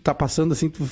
tá 0.00 0.14
passando 0.14 0.52
assim, 0.52 0.70
tu, 0.70 0.88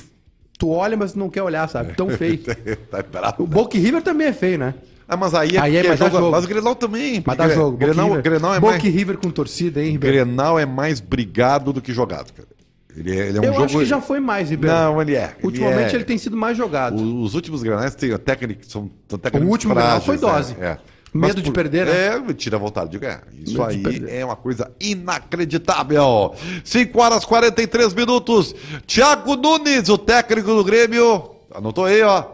tu 0.59 0.71
olha, 0.71 0.97
mas 0.97 1.15
não 1.15 1.31
quer 1.31 1.45
olhar, 1.45 1.69
sabe? 1.69 1.95
Tão 1.95 2.11
feio. 2.11 2.41
tá 2.91 3.01
bravo. 3.01 3.45
O 3.45 3.47
Boca 3.47 3.77
e 3.77 3.81
River 3.81 4.03
também 4.03 4.27
é 4.27 4.33
feio, 4.33 4.59
né? 4.59 4.75
Ah, 5.07 5.17
mas 5.17 5.35
aí 5.35 5.57
é, 5.57 5.61
Aí 5.61 5.77
é, 5.77 5.87
mas 5.87 6.01
dá 6.01 6.11
jogo. 6.11 6.31
Mas 6.33 6.45
o 6.45 6.49
Grenal 6.49 6.75
também. 6.75 7.23
Mas 7.25 7.37
dá 7.37 7.49
jogo. 7.49 7.77
Boca 7.77 7.87
Grenal, 7.87 8.09
River. 8.09 8.23
Grenal, 8.25 8.55
é 8.55 8.61
Boca 8.61 8.73
mais, 8.73 8.85
e 8.85 8.89
River 8.89 9.19
com 9.19 9.31
torcida, 9.31 9.81
hein, 9.81 9.93
Ribeiro? 9.93 10.17
Grenal 10.17 10.59
é 10.59 10.67
mais 10.67 10.99
brigado 10.99 11.73
do 11.73 11.81
que 11.81 11.93
jogado, 11.93 12.33
cara. 12.33 12.49
Ele 12.97 13.19
é, 13.19 13.29
ele 13.29 13.39
é 13.39 13.41
um 13.41 13.45
Eu 13.45 13.53
jogo... 13.53 13.65
acho 13.65 13.79
que 13.79 13.85
já 13.85 14.01
foi 14.01 14.21
mais, 14.21 14.51
Ribeiro. 14.51 14.75
Não, 14.77 15.01
ele 15.01 15.15
é. 15.15 15.37
Ultimamente 15.43 15.93
é. 15.93 15.95
ele 15.97 16.05
tem 16.05 16.19
sido 16.19 16.37
mais 16.37 16.57
jogado. 16.57 17.01
O- 17.01 17.23
Os 17.23 17.35
últimos 17.35 17.63
Grenais 17.63 17.95
têm 17.95 18.13
a 18.13 18.19
técnica, 18.19 18.61
são, 18.67 18.91
são 19.09 19.19
técnicas 19.19 19.49
O 19.49 19.51
último 19.51 19.75
Grenal 19.75 20.01
foi 20.01 20.17
dose. 20.19 20.57
É, 20.61 20.67
é. 20.67 20.79
Medo 21.13 21.35
Mas 21.35 21.43
de 21.43 21.51
perder, 21.51 21.87
né? 21.87 22.23
É, 22.31 22.35
tira 22.35 22.57
a 22.57 22.61
vontade 22.61 22.91
de 22.91 22.99
ganhar. 22.99 23.25
Isso 23.45 23.59
Medo 23.61 23.89
aí 23.89 24.05
é 24.09 24.25
uma 24.25 24.37
coisa 24.37 24.71
inacreditável. 24.81 26.35
5 26.65 27.01
horas 27.01 27.25
e 27.25 27.27
43 27.27 27.95
minutos. 27.95 28.55
Thiago 28.87 29.35
Nunes, 29.37 29.89
o 29.89 29.99
técnico 29.99 30.55
do 30.55 30.63
Grêmio, 30.63 31.31
anotou 31.53 31.85
aí, 31.87 32.01
ó. 32.03 32.25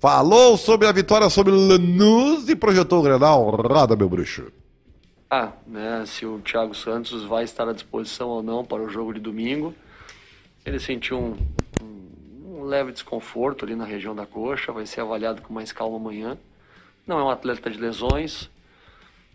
Falou 0.00 0.56
sobre 0.56 0.86
a 0.86 0.92
vitória 0.92 1.28
sobre 1.30 1.52
o 1.52 1.56
Lanús 1.56 2.48
e 2.48 2.54
projetou 2.54 3.00
o 3.00 3.02
Grenal. 3.02 3.48
Roda, 3.50 3.96
meu 3.96 4.08
bruxo. 4.08 4.44
Ah, 5.30 5.48
né, 5.66 6.04
se 6.06 6.24
o 6.24 6.38
Thiago 6.38 6.74
Santos 6.74 7.24
vai 7.24 7.44
estar 7.44 7.68
à 7.68 7.72
disposição 7.72 8.28
ou 8.28 8.42
não 8.42 8.64
para 8.64 8.82
o 8.82 8.88
jogo 8.88 9.12
de 9.12 9.20
domingo. 9.20 9.74
Ele 10.68 10.78
sentiu 10.78 11.18
um, 11.18 11.36
um- 11.82 12.58
um 12.60 12.62
leve 12.64 12.92
desconforto 12.92 13.64
ali 13.64 13.74
na 13.74 13.86
região 13.86 14.14
da 14.14 14.26
coxa, 14.26 14.70
vai 14.70 14.84
ser 14.84 15.00
avaliado 15.00 15.40
com 15.40 15.50
mais 15.52 15.72
calma 15.72 15.96
amanhã. 15.96 16.36
Não 17.06 17.18
é 17.18 17.24
um 17.24 17.30
atleta 17.30 17.70
de 17.70 17.78
lesões, 17.78 18.50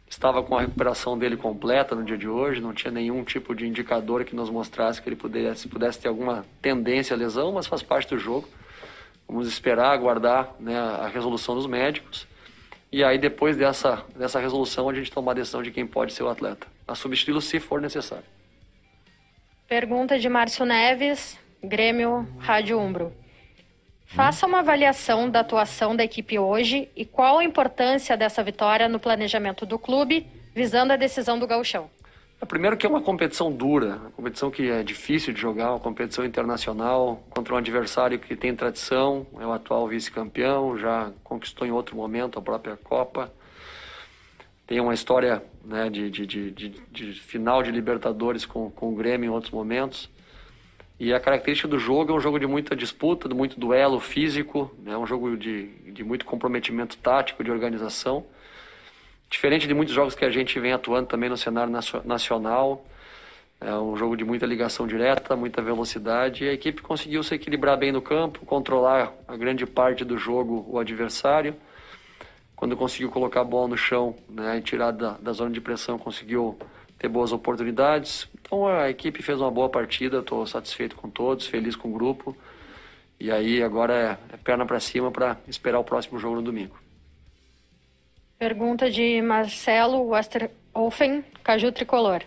estava 0.07 0.43
com 0.43 0.55
a 0.55 0.61
recuperação 0.61 1.17
dele 1.17 1.35
completa 1.35 1.95
no 1.95 2.03
dia 2.03 2.19
de 2.19 2.27
hoje, 2.27 2.61
não 2.61 2.71
tinha 2.71 2.91
nenhum 2.91 3.23
tipo 3.23 3.55
de 3.55 3.65
indicador 3.65 4.23
que 4.23 4.35
nos 4.35 4.51
mostrasse 4.51 5.01
que 5.01 5.09
ele 5.09 5.15
pudesse, 5.15 5.67
pudesse 5.67 5.99
ter 5.99 6.07
alguma 6.07 6.45
tendência 6.61 7.15
à 7.15 7.17
lesão, 7.17 7.51
mas 7.51 7.65
faz 7.65 7.81
parte 7.81 8.09
do 8.09 8.19
jogo. 8.19 8.47
Vamos 9.27 9.47
esperar, 9.47 9.91
aguardar 9.91 10.53
né, 10.59 10.77
a 10.77 11.07
resolução 11.07 11.55
dos 11.55 11.65
médicos. 11.65 12.27
E 12.91 13.03
aí, 13.03 13.17
depois 13.17 13.57
dessa, 13.57 14.05
dessa 14.15 14.39
resolução, 14.39 14.87
a 14.87 14.93
gente 14.93 15.11
tomar 15.11 15.31
a 15.31 15.35
decisão 15.35 15.63
de 15.63 15.71
quem 15.71 15.87
pode 15.87 16.13
ser 16.13 16.21
o 16.21 16.29
atleta. 16.29 16.67
A 16.87 16.93
substituí-lo 16.93 17.41
se 17.41 17.59
for 17.59 17.81
necessário. 17.81 18.25
Pergunta 19.67 20.19
de 20.19 20.27
Márcio 20.27 20.65
Neves, 20.65 21.37
Grêmio 21.63 22.27
Rádio 22.37 22.79
Umbro. 22.79 23.13
Faça 24.05 24.45
uma 24.45 24.59
avaliação 24.59 25.29
da 25.29 25.39
atuação 25.39 25.95
da 25.95 26.03
equipe 26.03 26.37
hoje 26.37 26.89
e 26.95 27.05
qual 27.05 27.39
a 27.39 27.43
importância 27.43 28.15
dessa 28.15 28.43
vitória 28.43 28.87
no 28.87 28.99
planejamento 28.99 29.65
do 29.65 29.79
clube, 29.79 30.27
visando 30.53 30.93
a 30.93 30.97
decisão 30.97 31.39
do 31.39 31.47
gauchão. 31.47 31.89
É, 32.39 32.45
Primeiro 32.45 32.75
que 32.75 32.85
é 32.85 32.89
uma 32.89 33.01
competição 33.01 33.51
dura, 33.51 33.95
uma 33.95 34.11
competição 34.11 34.51
que 34.51 34.69
é 34.69 34.83
difícil 34.83 35.33
de 35.33 35.39
jogar, 35.39 35.71
uma 35.71 35.79
competição 35.79 36.25
internacional 36.25 37.23
contra 37.29 37.55
um 37.55 37.57
adversário 37.57 38.19
que 38.19 38.35
tem 38.35 38.53
tradição, 38.53 39.25
é 39.39 39.47
o 39.47 39.53
atual 39.53 39.87
vice-campeão, 39.87 40.77
já 40.77 41.11
conquistou 41.23 41.65
em 41.65 41.71
outro 41.71 41.95
momento 41.95 42.37
a 42.37 42.41
própria 42.41 42.77
Copa. 42.77 43.31
Tem 44.67 44.79
uma 44.79 44.93
história 44.93 45.41
né, 45.63 45.89
de, 45.89 46.09
de, 46.09 46.25
de, 46.25 46.69
de, 46.69 47.13
final 47.13 47.63
de 47.63 47.71
Libertadores 47.71 48.45
com, 48.45 48.69
com 48.69 48.89
o 48.89 48.95
Grêmio 48.95 49.27
em 49.27 49.29
outros 49.29 49.51
momentos. 49.51 50.09
E 50.99 51.13
a 51.13 51.19
característica 51.19 51.67
do 51.67 51.79
jogo 51.79 52.11
é 52.11 52.15
um 52.15 52.19
jogo 52.19 52.39
de 52.39 52.45
muita 52.45 52.75
disputa, 52.75 53.27
de 53.27 53.35
muito 53.35 53.59
duelo 53.59 53.99
físico, 53.99 54.71
é 54.85 54.97
um 54.97 55.05
jogo 55.05 55.35
de, 55.35 55.67
de 55.91 56.03
muito 56.03 56.25
comprometimento 56.25 56.97
tático, 56.97 57.43
de 57.43 57.51
organização. 57.51 58.25
Diferente 59.29 59.67
de 59.67 59.73
muitos 59.73 59.95
jogos 59.95 60.13
que 60.13 60.23
a 60.23 60.29
gente 60.29 60.59
vem 60.59 60.73
atuando 60.73 61.07
também 61.07 61.29
no 61.29 61.35
cenário 61.35 61.71
nacio- 61.71 62.01
nacional, 62.05 62.85
é 63.59 63.73
um 63.75 63.95
jogo 63.95 64.15
de 64.15 64.23
muita 64.23 64.45
ligação 64.45 64.85
direta, 64.85 65.35
muita 65.35 65.61
velocidade, 65.61 66.43
e 66.43 66.49
a 66.49 66.53
equipe 66.53 66.81
conseguiu 66.81 67.23
se 67.23 67.33
equilibrar 67.33 67.77
bem 67.77 67.91
no 67.91 68.01
campo, 68.01 68.45
controlar 68.45 69.11
a 69.27 69.35
grande 69.35 69.65
parte 69.65 70.05
do 70.05 70.17
jogo 70.17 70.65
o 70.69 70.77
adversário. 70.77 71.55
Quando 72.63 72.77
conseguiu 72.77 73.11
colocar 73.11 73.41
a 73.41 73.43
bola 73.43 73.67
no 73.67 73.75
chão 73.75 74.15
né, 74.29 74.57
e 74.57 74.61
tirar 74.61 74.91
da, 74.91 75.17
da 75.17 75.33
zona 75.33 75.51
de 75.51 75.59
pressão, 75.59 75.99
conseguiu 75.99 76.57
ter 76.97 77.09
boas 77.09 77.33
oportunidades. 77.33 78.25
Então 78.39 78.65
a 78.65 78.89
equipe 78.89 79.21
fez 79.21 79.41
uma 79.41 79.51
boa 79.51 79.67
partida, 79.67 80.19
estou 80.19 80.47
satisfeito 80.47 80.95
com 80.95 81.09
todos, 81.09 81.45
feliz 81.45 81.75
com 81.75 81.89
o 81.89 81.91
grupo. 81.91 82.33
E 83.19 83.29
aí 83.29 83.61
agora 83.61 83.93
é, 83.93 84.33
é 84.35 84.37
perna 84.37 84.65
para 84.65 84.79
cima 84.79 85.11
para 85.11 85.35
esperar 85.45 85.77
o 85.77 85.83
próximo 85.83 86.17
jogo 86.17 86.37
no 86.37 86.41
domingo. 86.41 86.79
Pergunta 88.39 88.89
de 88.89 89.21
Marcelo 89.21 90.07
Westerhofen, 90.07 91.25
Caju 91.43 91.69
Tricolor. 91.73 92.21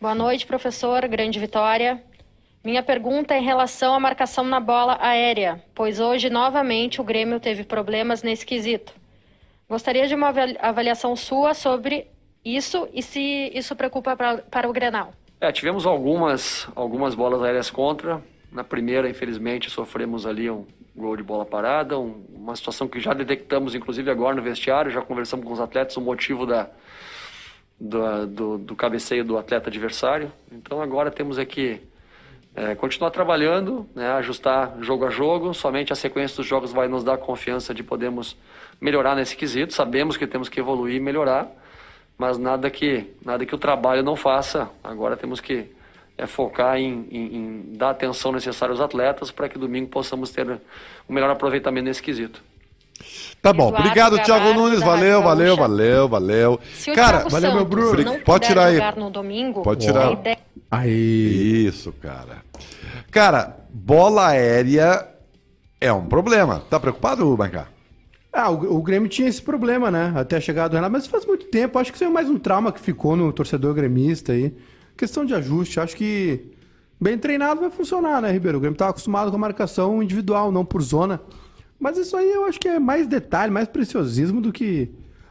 Boa 0.00 0.14
noite, 0.14 0.46
professor. 0.46 1.06
Grande 1.06 1.38
vitória. 1.38 2.02
Minha 2.64 2.82
pergunta 2.82 3.34
é 3.34 3.40
em 3.40 3.44
relação 3.44 3.92
à 3.92 4.00
marcação 4.00 4.42
na 4.42 4.58
bola 4.58 4.96
aérea, 5.02 5.62
pois 5.74 6.00
hoje 6.00 6.30
novamente 6.30 6.98
o 6.98 7.04
Grêmio 7.04 7.38
teve 7.38 7.62
problemas 7.62 8.22
nesse 8.22 8.46
quesito. 8.46 9.03
Gostaria 9.68 10.06
de 10.06 10.14
uma 10.14 10.28
avali- 10.28 10.56
avaliação 10.60 11.16
sua 11.16 11.54
sobre 11.54 12.06
isso 12.44 12.88
e 12.92 13.02
se 13.02 13.50
isso 13.54 13.74
preocupa 13.74 14.14
pra, 14.16 14.38
para 14.38 14.68
o 14.68 14.72
Grenal. 14.72 15.12
É, 15.40 15.50
tivemos 15.50 15.86
algumas, 15.86 16.68
algumas 16.74 17.14
bolas 17.14 17.42
aéreas 17.42 17.70
contra. 17.70 18.22
Na 18.52 18.62
primeira, 18.62 19.08
infelizmente, 19.08 19.70
sofremos 19.70 20.26
ali 20.26 20.48
um 20.50 20.66
gol 20.94 21.16
de 21.16 21.22
bola 21.22 21.44
parada, 21.44 21.98
um- 21.98 22.24
uma 22.34 22.54
situação 22.54 22.86
que 22.86 23.00
já 23.00 23.12
detectamos, 23.12 23.74
inclusive 23.74 24.10
agora 24.10 24.36
no 24.36 24.42
vestiário, 24.42 24.90
já 24.90 25.00
conversamos 25.02 25.44
com 25.46 25.52
os 25.52 25.60
atletas 25.60 25.96
o 25.96 26.00
motivo 26.00 26.46
da, 26.46 26.68
do, 27.80 28.26
do, 28.26 28.58
do 28.58 28.76
cabeceio 28.76 29.24
do 29.24 29.36
atleta 29.36 29.68
adversário. 29.70 30.30
Então 30.52 30.80
agora 30.80 31.10
temos 31.10 31.38
aqui 31.38 31.80
é, 32.56 32.74
continuar 32.74 33.10
trabalhando, 33.10 33.86
né, 33.94 34.12
ajustar 34.12 34.74
jogo 34.80 35.06
a 35.06 35.10
jogo. 35.10 35.52
Somente 35.54 35.92
a 35.92 35.96
sequência 35.96 36.36
dos 36.36 36.46
jogos 36.46 36.72
vai 36.72 36.86
nos 36.88 37.02
dar 37.04 37.16
confiança 37.18 37.74
de 37.74 37.82
podermos 37.82 38.36
melhorar 38.80 39.14
nesse 39.16 39.36
quesito. 39.36 39.72
Sabemos 39.74 40.16
que 40.16 40.26
temos 40.26 40.48
que 40.48 40.60
evoluir 40.60 40.96
e 40.96 41.00
melhorar, 41.00 41.48
mas 42.16 42.38
nada 42.38 42.70
que 42.70 43.10
nada 43.24 43.44
que 43.44 43.54
o 43.54 43.58
trabalho 43.58 44.02
não 44.02 44.14
faça. 44.16 44.68
Agora 44.82 45.16
temos 45.16 45.40
que 45.40 45.66
é, 46.16 46.26
focar 46.28 46.76
em, 46.76 47.08
em- 47.10 47.36
em 47.36 47.76
dar 47.76 47.90
atenção 47.90 48.30
necessária 48.30 48.72
aos 48.72 48.80
atletas 48.80 49.32
para 49.32 49.48
que 49.48 49.58
domingo 49.58 49.88
possamos 49.88 50.30
ter 50.30 50.48
um 51.08 51.12
melhor 51.12 51.30
aproveitamento 51.30 51.86
nesse 51.86 52.02
quesito. 52.02 52.40
Tá 53.42 53.52
bom, 53.52 53.66
Eduardo 53.68 53.88
obrigado, 53.88 54.18
Thiago 54.20 54.54
Nunes. 54.54 54.80
Valeu, 54.80 55.20
valeu, 55.20 55.56
valeu, 55.56 56.08
valeu. 56.08 56.60
Se 56.72 56.92
o 56.92 56.94
Cara, 56.94 57.18
Thiago 57.18 57.30
valeu, 57.30 57.54
meu 57.54 57.64
Bruno. 57.64 58.04
não 58.04 58.20
Pode 58.20 58.46
puder 58.46 58.46
tirar 58.46 58.64
aí. 58.66 58.96
no 58.96 59.10
domingo, 59.10 59.62
Pode 59.62 59.84
tirar. 59.84 60.12
ideia 60.12 60.38
Aí. 60.70 61.66
Isso, 61.66 61.92
cara. 61.92 62.42
Cara, 63.10 63.56
bola 63.72 64.28
aérea 64.28 65.06
é 65.80 65.92
um 65.92 66.06
problema. 66.06 66.60
Tá 66.68 66.80
preocupado, 66.80 67.36
Maicá? 67.36 67.68
Ah, 68.32 68.50
o, 68.50 68.78
o 68.78 68.82
Grêmio 68.82 69.08
tinha 69.08 69.28
esse 69.28 69.40
problema, 69.40 69.90
né? 69.90 70.12
Até 70.16 70.36
a 70.36 70.40
chegada 70.40 70.70
do 70.70 70.74
Renato, 70.74 70.92
mas 70.92 71.06
faz 71.06 71.24
muito 71.24 71.46
tempo. 71.46 71.78
Acho 71.78 71.92
que 71.92 71.96
isso 71.96 72.04
é 72.04 72.08
mais 72.08 72.28
um 72.28 72.38
trauma 72.38 72.72
que 72.72 72.80
ficou 72.80 73.14
no 73.14 73.32
torcedor 73.32 73.74
gremista 73.74 74.32
aí. 74.32 74.52
Questão 74.96 75.24
de 75.24 75.34
ajuste. 75.34 75.78
Acho 75.78 75.96
que 75.96 76.50
bem 77.00 77.16
treinado 77.16 77.60
vai 77.60 77.70
funcionar, 77.70 78.20
né, 78.20 78.32
Ribeiro? 78.32 78.58
O 78.58 78.60
Grêmio 78.60 78.74
estava 78.74 78.90
acostumado 78.90 79.30
com 79.30 79.36
a 79.36 79.40
marcação 79.40 80.02
individual, 80.02 80.50
não 80.50 80.64
por 80.64 80.82
zona. 80.82 81.20
Mas 81.78 81.96
isso 81.98 82.16
aí 82.16 82.28
eu 82.32 82.44
acho 82.46 82.58
que 82.58 82.66
é 82.68 82.78
mais 82.80 83.06
detalhe, 83.06 83.52
mais 83.52 83.68
preciosismo 83.68 84.40
do 84.40 84.52
que. 84.52 84.90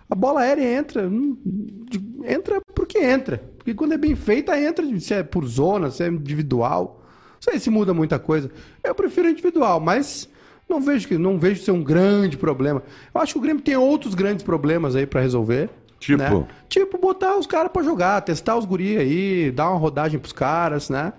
A 0.09 0.15
bola 0.15 0.41
aérea 0.41 0.77
entra. 0.79 1.09
de- 1.09 2.12
Entra 2.24 2.61
porque 2.74 2.97
entra. 2.97 3.43
Porque 3.57 3.74
quando 3.74 3.93
é 3.93 3.97
bem 3.97 4.15
feita, 4.15 4.59
entra 4.59 4.86
se 4.99 5.13
é 5.13 5.24
por 5.24 5.45
zona, 5.45 5.91
se 5.91 6.03
é 6.03 6.07
individual. 6.07 7.01
Não 7.34 7.51
sei 7.51 7.59
se 7.59 7.69
muda 7.69 7.93
muita 7.93 8.17
coisa. 8.17 8.49
Eu 8.84 8.95
prefiro 8.95 9.30
individual, 9.30 9.80
mas 9.80 10.30
não 10.69 10.82
vejo 10.82 11.07
que 11.07 11.17
não 11.17 11.38
vejo 11.38 11.61
ser 11.61 11.71
um 11.71 11.84
grande 11.84 12.38
problema. 12.38 12.82
Eu 13.13 13.21
acho 13.21 13.34
que 13.34 13.39
o 13.39 13.41
Grêmio 13.41 13.61
tem 13.61 13.76
outros 13.76 14.15
grandes 14.15 14.43
problemas 14.43 14.95
aí 14.95 15.05
pra 15.05 15.21
resolver. 15.21 15.69
Tipo? 15.99 16.21
né? 16.21 16.47
Tipo, 16.67 16.97
botar 16.97 17.38
os 17.38 17.47
caras 17.47 17.71
pra 17.71 17.82
jogar, 17.82 18.21
testar 18.21 18.57
os 18.57 18.65
guri 18.65 18.97
aí, 18.97 19.51
dar 19.51 19.69
uma 19.69 19.80
rodagem 19.80 20.19
pros 20.19 20.34
caras, 20.34 20.89
né? 20.89 21.13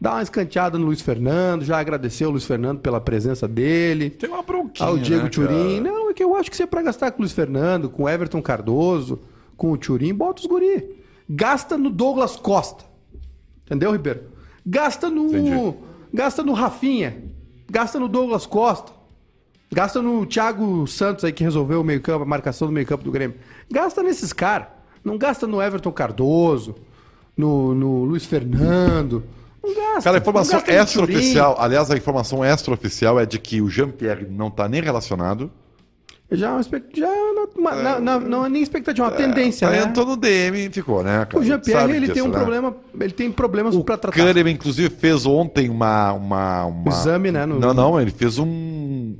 Dar 0.00 0.12
uma 0.12 0.22
escanteada 0.22 0.78
no 0.78 0.86
Luiz 0.86 1.02
Fernando, 1.02 1.62
já 1.62 1.78
agradecer 1.78 2.24
o 2.24 2.30
Luiz 2.30 2.46
Fernando 2.46 2.80
pela 2.80 3.00
presença 3.02 3.46
dele. 3.46 4.08
Tem 4.08 4.30
uma 4.30 4.42
bronquinha, 4.42 4.88
Ao 4.88 4.96
Diego 4.96 5.24
né, 5.24 5.28
Turim. 5.28 5.80
Não, 5.80 6.08
é 6.08 6.14
que 6.14 6.24
eu 6.24 6.34
acho 6.34 6.50
que 6.50 6.56
se 6.56 6.62
é 6.62 6.66
pra 6.66 6.80
gastar 6.80 7.10
com 7.10 7.18
o 7.18 7.20
Luiz 7.20 7.32
Fernando, 7.32 7.90
com 7.90 8.04
o 8.04 8.08
Everton 8.08 8.40
Cardoso, 8.40 9.20
com 9.60 9.72
o 9.72 9.76
Turim, 9.76 10.14
bota 10.14 10.40
os 10.40 10.46
guri. 10.46 11.04
Gasta 11.28 11.76
no 11.76 11.90
Douglas 11.90 12.34
Costa. 12.34 12.82
Entendeu, 13.66 13.92
Ribeiro? 13.92 14.22
Gasta 14.64 15.10
no. 15.10 15.26
Entendi. 15.26 15.76
Gasta 16.14 16.42
no 16.42 16.54
Rafinha. 16.54 17.24
Gasta 17.70 18.00
no 18.00 18.08
Douglas 18.08 18.46
Costa. 18.46 18.90
Gasta 19.70 20.00
no 20.00 20.24
Thiago 20.24 20.86
Santos 20.86 21.26
aí 21.26 21.32
que 21.32 21.44
resolveu 21.44 21.82
o 21.82 21.84
meio-campo, 21.84 22.22
a 22.22 22.26
marcação 22.26 22.68
do 22.68 22.72
meio-campo 22.72 23.04
do 23.04 23.12
Grêmio. 23.12 23.36
Gasta 23.70 24.02
nesses 24.02 24.32
caras. 24.32 24.68
Não 25.04 25.18
gasta 25.18 25.46
no 25.46 25.60
Everton 25.60 25.92
Cardoso, 25.92 26.76
no, 27.36 27.74
no 27.74 28.04
Luiz 28.04 28.24
Fernando. 28.24 29.22
Não 29.62 29.74
gasta. 29.74 30.04
Cara, 30.04 30.16
a 30.16 30.20
informação 30.20 30.62
extraoficial, 30.66 31.56
aliás, 31.60 31.90
a 31.90 31.96
informação 31.98 32.42
extraoficial 32.42 33.20
é 33.20 33.26
de 33.26 33.38
que 33.38 33.60
o 33.60 33.68
Jean-Pierre 33.68 34.26
não 34.26 34.50
tá 34.50 34.66
nem 34.66 34.80
relacionado. 34.80 35.50
Já 36.32 36.48
é 36.48 36.50
uma 36.50 36.60
expect- 36.60 36.98
já 37.00 37.08
é 37.08 37.20
uma- 37.32 37.48
uma- 37.56 37.74
na- 37.82 38.00
na- 38.00 38.20
não 38.20 38.46
é 38.46 38.48
nem 38.48 38.62
expectativa, 38.62 39.06
é 39.06 39.10
uma 39.10 39.16
tendência, 39.16 39.66
Tá, 39.66 39.72
né? 39.72 39.82
Entrou 39.82 40.06
no 40.06 40.16
DM 40.16 40.66
e 40.66 40.70
ficou, 40.70 41.02
né, 41.02 41.26
cara? 41.28 41.38
O 41.38 41.44
Jean-Pierre, 41.44 41.90
ele 41.90 42.00
disso, 42.00 42.12
tem 42.14 42.22
um 42.22 42.28
né? 42.28 42.38
problema, 42.38 42.76
ele 43.00 43.12
tem 43.12 43.32
problemas 43.32 43.74
O 43.74 43.82
pra 43.82 43.96
tratar. 43.96 44.16
Kahneman, 44.16 44.52
inclusive, 44.52 44.88
fez 44.90 45.26
ontem 45.26 45.68
uma, 45.68 46.12
uma, 46.12 46.66
uma- 46.66 46.88
Exame, 46.92 47.32
né, 47.32 47.44
no- 47.44 47.58
Não, 47.58 47.74
não, 47.74 48.00
ele 48.00 48.12
fez 48.12 48.38
um... 48.38 48.46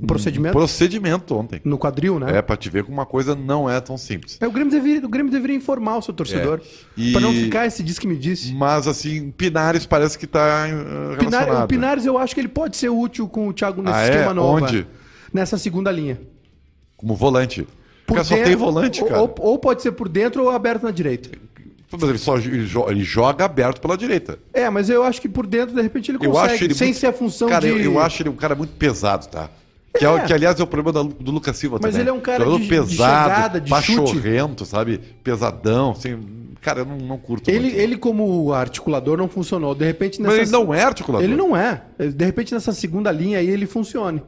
Um 0.01 0.07
procedimento? 0.07 0.53
procedimento 0.53 1.35
ontem. 1.35 1.59
No 1.65 1.77
quadril, 1.77 2.17
né? 2.17 2.37
É, 2.37 2.41
pra 2.41 2.55
te 2.55 2.69
ver 2.69 2.85
que 2.85 2.89
uma 2.91 3.05
coisa 3.05 3.35
não 3.35 3.69
é 3.69 3.79
tão 3.81 3.97
simples. 3.97 4.37
É, 4.39 4.47
o, 4.47 4.51
Grêmio 4.51 4.71
deveria, 4.71 5.05
o 5.05 5.09
Grêmio 5.09 5.31
deveria 5.31 5.55
informar 5.55 5.97
o 5.97 6.01
seu 6.01 6.13
torcedor. 6.13 6.61
É. 6.97 7.01
E- 7.01 7.11
Pra 7.11 7.19
não 7.21 7.31
ficar 7.33 7.65
esse 7.67 7.83
diz 7.83 7.99
que 7.99 8.07
me 8.07 8.15
disse. 8.17 8.53
Mas, 8.53 8.87
assim, 8.87 9.31
Pinares 9.31 9.85
parece 9.85 10.17
que 10.17 10.25
tá 10.25 10.65
Pinar- 11.19 11.19
relacionado. 11.41 11.65
o 11.65 11.67
Pinares 11.67 12.05
eu 12.05 12.17
acho 12.17 12.33
que 12.33 12.39
ele 12.41 12.47
pode 12.47 12.77
ser 12.77 12.89
útil 12.89 13.27
com 13.27 13.49
o 13.49 13.53
Thiago 13.53 13.81
nesse 13.81 13.95
Ah, 13.97 14.01
é? 14.01 14.09
esquema 14.09 14.33
novo. 14.33 14.63
Onde? 14.63 14.79
é. 14.79 14.85
Nessa 15.33 15.57
segunda 15.57 15.91
linha. 15.91 16.19
Como 17.01 17.15
volante. 17.15 17.63
Por 18.05 18.15
Porque 18.15 18.23
só 18.23 18.35
dentro- 18.35 18.49
tem 18.49 18.55
volante, 18.57 19.03
cara. 19.03 19.21
Ou, 19.21 19.35
ou 19.39 19.59
pode 19.59 19.81
ser 19.81 19.91
por 19.91 20.07
dentro 20.07 20.43
ou 20.43 20.49
aberto 20.49 20.83
na 20.83 20.91
direita. 20.91 21.29
Mas 21.91 22.03
ele, 22.03 22.17
só, 22.17 22.37
ele, 22.37 22.65
jo- 22.65 22.89
ele 22.89 23.03
joga 23.03 23.43
aberto 23.43 23.81
pela 23.81 23.97
direita. 23.97 24.39
É, 24.53 24.69
mas 24.69 24.89
eu 24.89 25.03
acho 25.03 25.19
que 25.19 25.27
por 25.27 25.45
dentro, 25.45 25.75
de 25.75 25.81
repente, 25.81 26.09
ele 26.09 26.17
consegue, 26.19 26.63
ele 26.63 26.73
sem 26.73 26.87
muito- 26.87 26.99
ser 26.99 27.07
a 27.07 27.13
função 27.13 27.49
Cara, 27.49 27.61
de... 27.65 27.67
eu, 27.67 27.77
eu 27.81 27.99
acho 27.99 28.21
ele 28.23 28.29
um 28.29 28.35
cara 28.35 28.55
muito 28.55 28.71
pesado, 28.77 29.27
tá? 29.27 29.49
Que, 29.97 30.05
é. 30.05 30.09
É. 30.09 30.19
que, 30.21 30.31
aliás, 30.33 30.57
é 30.57 30.63
o 30.63 30.67
problema 30.67 31.01
Lu- 31.01 31.13
do 31.19 31.31
Lucas 31.31 31.57
Silva 31.57 31.79
Mas 31.81 31.91
também. 31.91 32.01
ele 32.03 32.09
é 32.09 32.13
um 32.13 32.21
cara 32.21 32.37
Jogador 32.45 32.57
de- 32.59 32.63
de 32.63 32.69
pesado, 32.69 33.29
chegada, 33.29 33.59
de 33.61 33.69
pachorrento, 33.69 34.65
sabe? 34.65 35.01
Pesadão, 35.21 35.91
assim... 35.91 36.17
Cara, 36.61 36.81
eu 36.81 36.85
não, 36.85 36.95
não 36.97 37.17
curto 37.17 37.49
Ele, 37.49 37.59
muito. 37.61 37.75
ele, 37.77 37.97
como 37.97 38.53
articulador, 38.53 39.17
não 39.17 39.27
funcionou. 39.27 39.73
De 39.75 39.83
repente, 39.83 40.21
Mas 40.21 40.29
nessa... 40.37 40.43
ele 40.43 40.51
não 40.51 40.71
é 40.73 40.83
articulador. 40.83 41.23
Ele 41.27 41.35
não 41.35 41.57
é. 41.57 41.81
De 41.97 42.23
repente, 42.23 42.53
nessa 42.53 42.71
segunda 42.71 43.11
linha 43.11 43.39
aí, 43.39 43.49
ele 43.49 43.65
funcione. 43.65 44.21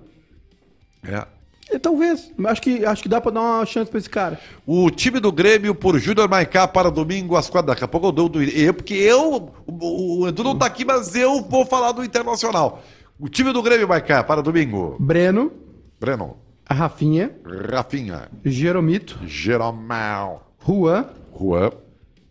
É. 1.08 1.26
É, 1.74 1.80
talvez. 1.80 2.32
Acho 2.46 2.62
que, 2.62 2.86
acho 2.86 3.02
que 3.02 3.10
dá 3.10 3.20
pra 3.20 3.32
dar 3.32 3.42
uma 3.42 3.66
chance 3.66 3.90
pra 3.90 3.98
esse 3.98 4.10
cara. 4.10 4.40
O 4.66 4.92
time 4.92 5.20
do 5.20 5.32
Grêmio 5.32 5.74
por 5.74 5.98
Júnior 5.98 6.30
Maicá 6.30 6.68
para 6.68 6.92
domingo 6.92 7.36
às 7.36 7.50
quatro. 7.50 7.68
Daqui 7.68 7.84
a 7.84 7.88
pouco 7.88 8.08
eu 8.08 8.12
dou 8.12 8.30
do 8.30 8.44
eu, 8.44 8.74
porque 8.74 8.94
eu. 8.94 9.52
O, 9.66 10.22
o 10.22 10.28
Edu 10.28 10.44
não 10.44 10.56
tá 10.56 10.68
aqui, 10.68 10.86
mas 10.86 11.16
eu 11.16 11.42
vou 11.42 11.66
falar 11.66 11.92
do 11.92 12.04
Internacional. 12.04 12.84
O 13.20 13.28
time 13.28 13.52
do 13.52 13.64
Grêmio 13.64 13.88
Maicá 13.88 14.24
para 14.24 14.42
domingo. 14.44 14.98
Breno, 15.00 15.52
Breno, 16.00 16.38
a 16.66 16.74
Rafinha, 16.76 17.36
Rafinha, 17.72 18.30
Jeromito, 18.46 19.20
Jeromel, 19.26 20.44
Juan, 20.66 21.08
Juan, 21.36 21.72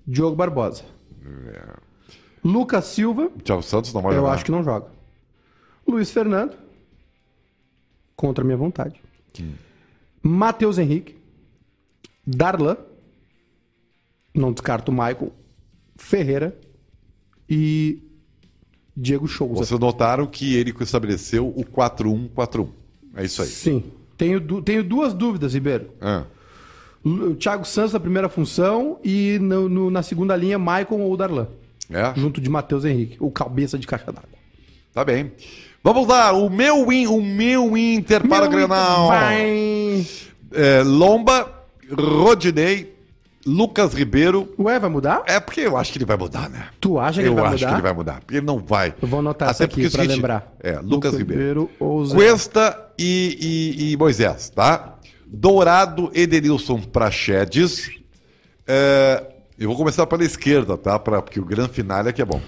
Diogo 0.06 0.36
Barbosa. 0.36 0.84
Lucas 2.44 2.84
Silva, 2.86 3.30
Thiago 3.42 3.62
Santos 3.62 3.92
não 3.92 4.02
vai 4.02 4.12
eu 4.12 4.18
jogar. 4.20 4.32
acho 4.32 4.44
que 4.44 4.50
não 4.50 4.62
joga. 4.62 4.86
Luiz 5.86 6.10
Fernando, 6.10 6.56
contra 8.16 8.42
a 8.42 8.44
minha 8.44 8.56
vontade. 8.56 9.00
Matheus 10.22 10.78
Henrique, 10.78 11.16
Darlan, 12.26 12.76
não 14.34 14.52
descarto 14.52 14.90
o 14.90 14.94
Michael, 14.94 15.32
Ferreira 15.96 16.58
e 17.48 18.02
Diego 18.96 19.26
Souza. 19.28 19.64
Vocês 19.64 19.78
notaram 19.80 20.26
que 20.26 20.54
ele 20.54 20.72
estabeleceu 20.80 21.48
o 21.48 21.64
4-1-4-1. 21.64 22.68
É 23.16 23.24
isso 23.24 23.42
aí. 23.42 23.48
Sim. 23.48 23.84
Tenho, 24.16 24.40
du- 24.40 24.62
tenho 24.62 24.82
duas 24.84 25.12
dúvidas, 25.12 25.54
Ribeiro. 25.54 25.90
Ah, 26.00 26.24
O 27.04 27.34
Thiago 27.34 27.64
Santos 27.64 27.92
na 27.94 27.98
primeira 27.98 28.28
função 28.28 29.00
e 29.02 29.36
no- 29.40 29.68
no- 29.68 29.90
na 29.90 30.04
segunda 30.04 30.36
linha, 30.36 30.56
Michael 30.56 31.00
ou 31.00 31.16
Darlan. 31.16 31.48
é? 31.90 32.14
Junto 32.18 32.40
de 32.40 32.48
Matheus 32.48 32.84
Henrique, 32.84 33.16
o 33.18 33.28
cabeça 33.30 33.76
de 33.76 33.86
caixa 33.88 34.06
d'água. 34.12 34.28
Tá 34.94 35.04
bem. 35.04 35.32
Vamos 35.84 36.06
lá, 36.06 36.32
o 36.32 36.48
meu 36.48 36.86
win, 36.86 37.06
o 37.08 37.20
meu 37.20 37.76
Inter 37.76 38.20
para 38.26 38.42
Meu 38.48 38.50
Grenal. 38.50 39.08
Vai. 39.08 40.06
É, 40.54 40.82
Lomba, 40.84 41.50
Rodinei, 41.92 42.94
Lucas 43.44 43.92
Ribeiro. 43.92 44.54
Ué, 44.58 44.78
vai 44.78 44.88
mudar? 44.88 45.22
É 45.26 45.40
porque 45.40 45.62
eu 45.62 45.76
acho 45.76 45.90
que 45.90 45.98
ele 45.98 46.04
vai 46.04 46.16
mudar, 46.16 46.48
né? 46.48 46.66
Tu 46.80 46.98
acha 47.00 47.20
que 47.20 47.26
eu 47.26 47.32
ele 47.32 47.40
vai 47.40 47.44
acho 47.46 47.54
mudar? 47.54 47.66
que 47.68 47.74
ele 47.74 47.82
vai 47.82 47.92
mudar. 47.92 48.20
Porque 48.20 48.36
ele 48.36 48.46
não 48.46 48.58
vai. 48.60 48.94
Eu 49.02 49.08
vou 49.08 49.18
anotar 49.18 49.48
Até 49.48 49.54
isso 49.54 49.62
aqui 49.64 49.72
porque 49.74 49.86
é 49.86 49.88
o 49.88 49.90
pra 49.90 50.00
seguinte, 50.02 50.16
lembrar. 50.16 50.52
É, 50.60 50.78
Lucas, 50.80 51.14
Ribeiro. 51.16 51.68
ou 51.80 52.04
Zé. 52.06 52.14
Cuesta 52.14 52.88
e, 52.96 53.76
e- 53.80 53.92
e 53.92 53.96
Moisés, 53.96 54.50
tá? 54.50 54.94
Dourado, 55.26 56.10
Edenilson 56.14 56.78
Prachedes. 56.80 57.90
É, 58.68 59.26
eu 59.58 59.66
vou 59.68 59.76
começar 59.76 60.06
pela 60.06 60.24
esquerda, 60.24 60.76
tá? 60.78 60.96
Pra, 60.98 61.20
porque 61.20 61.40
o 61.40 61.44
grande 61.44 61.70
final 61.72 62.06
é 62.06 62.12
que 62.12 62.22
é 62.22 62.24
bom. 62.24 62.40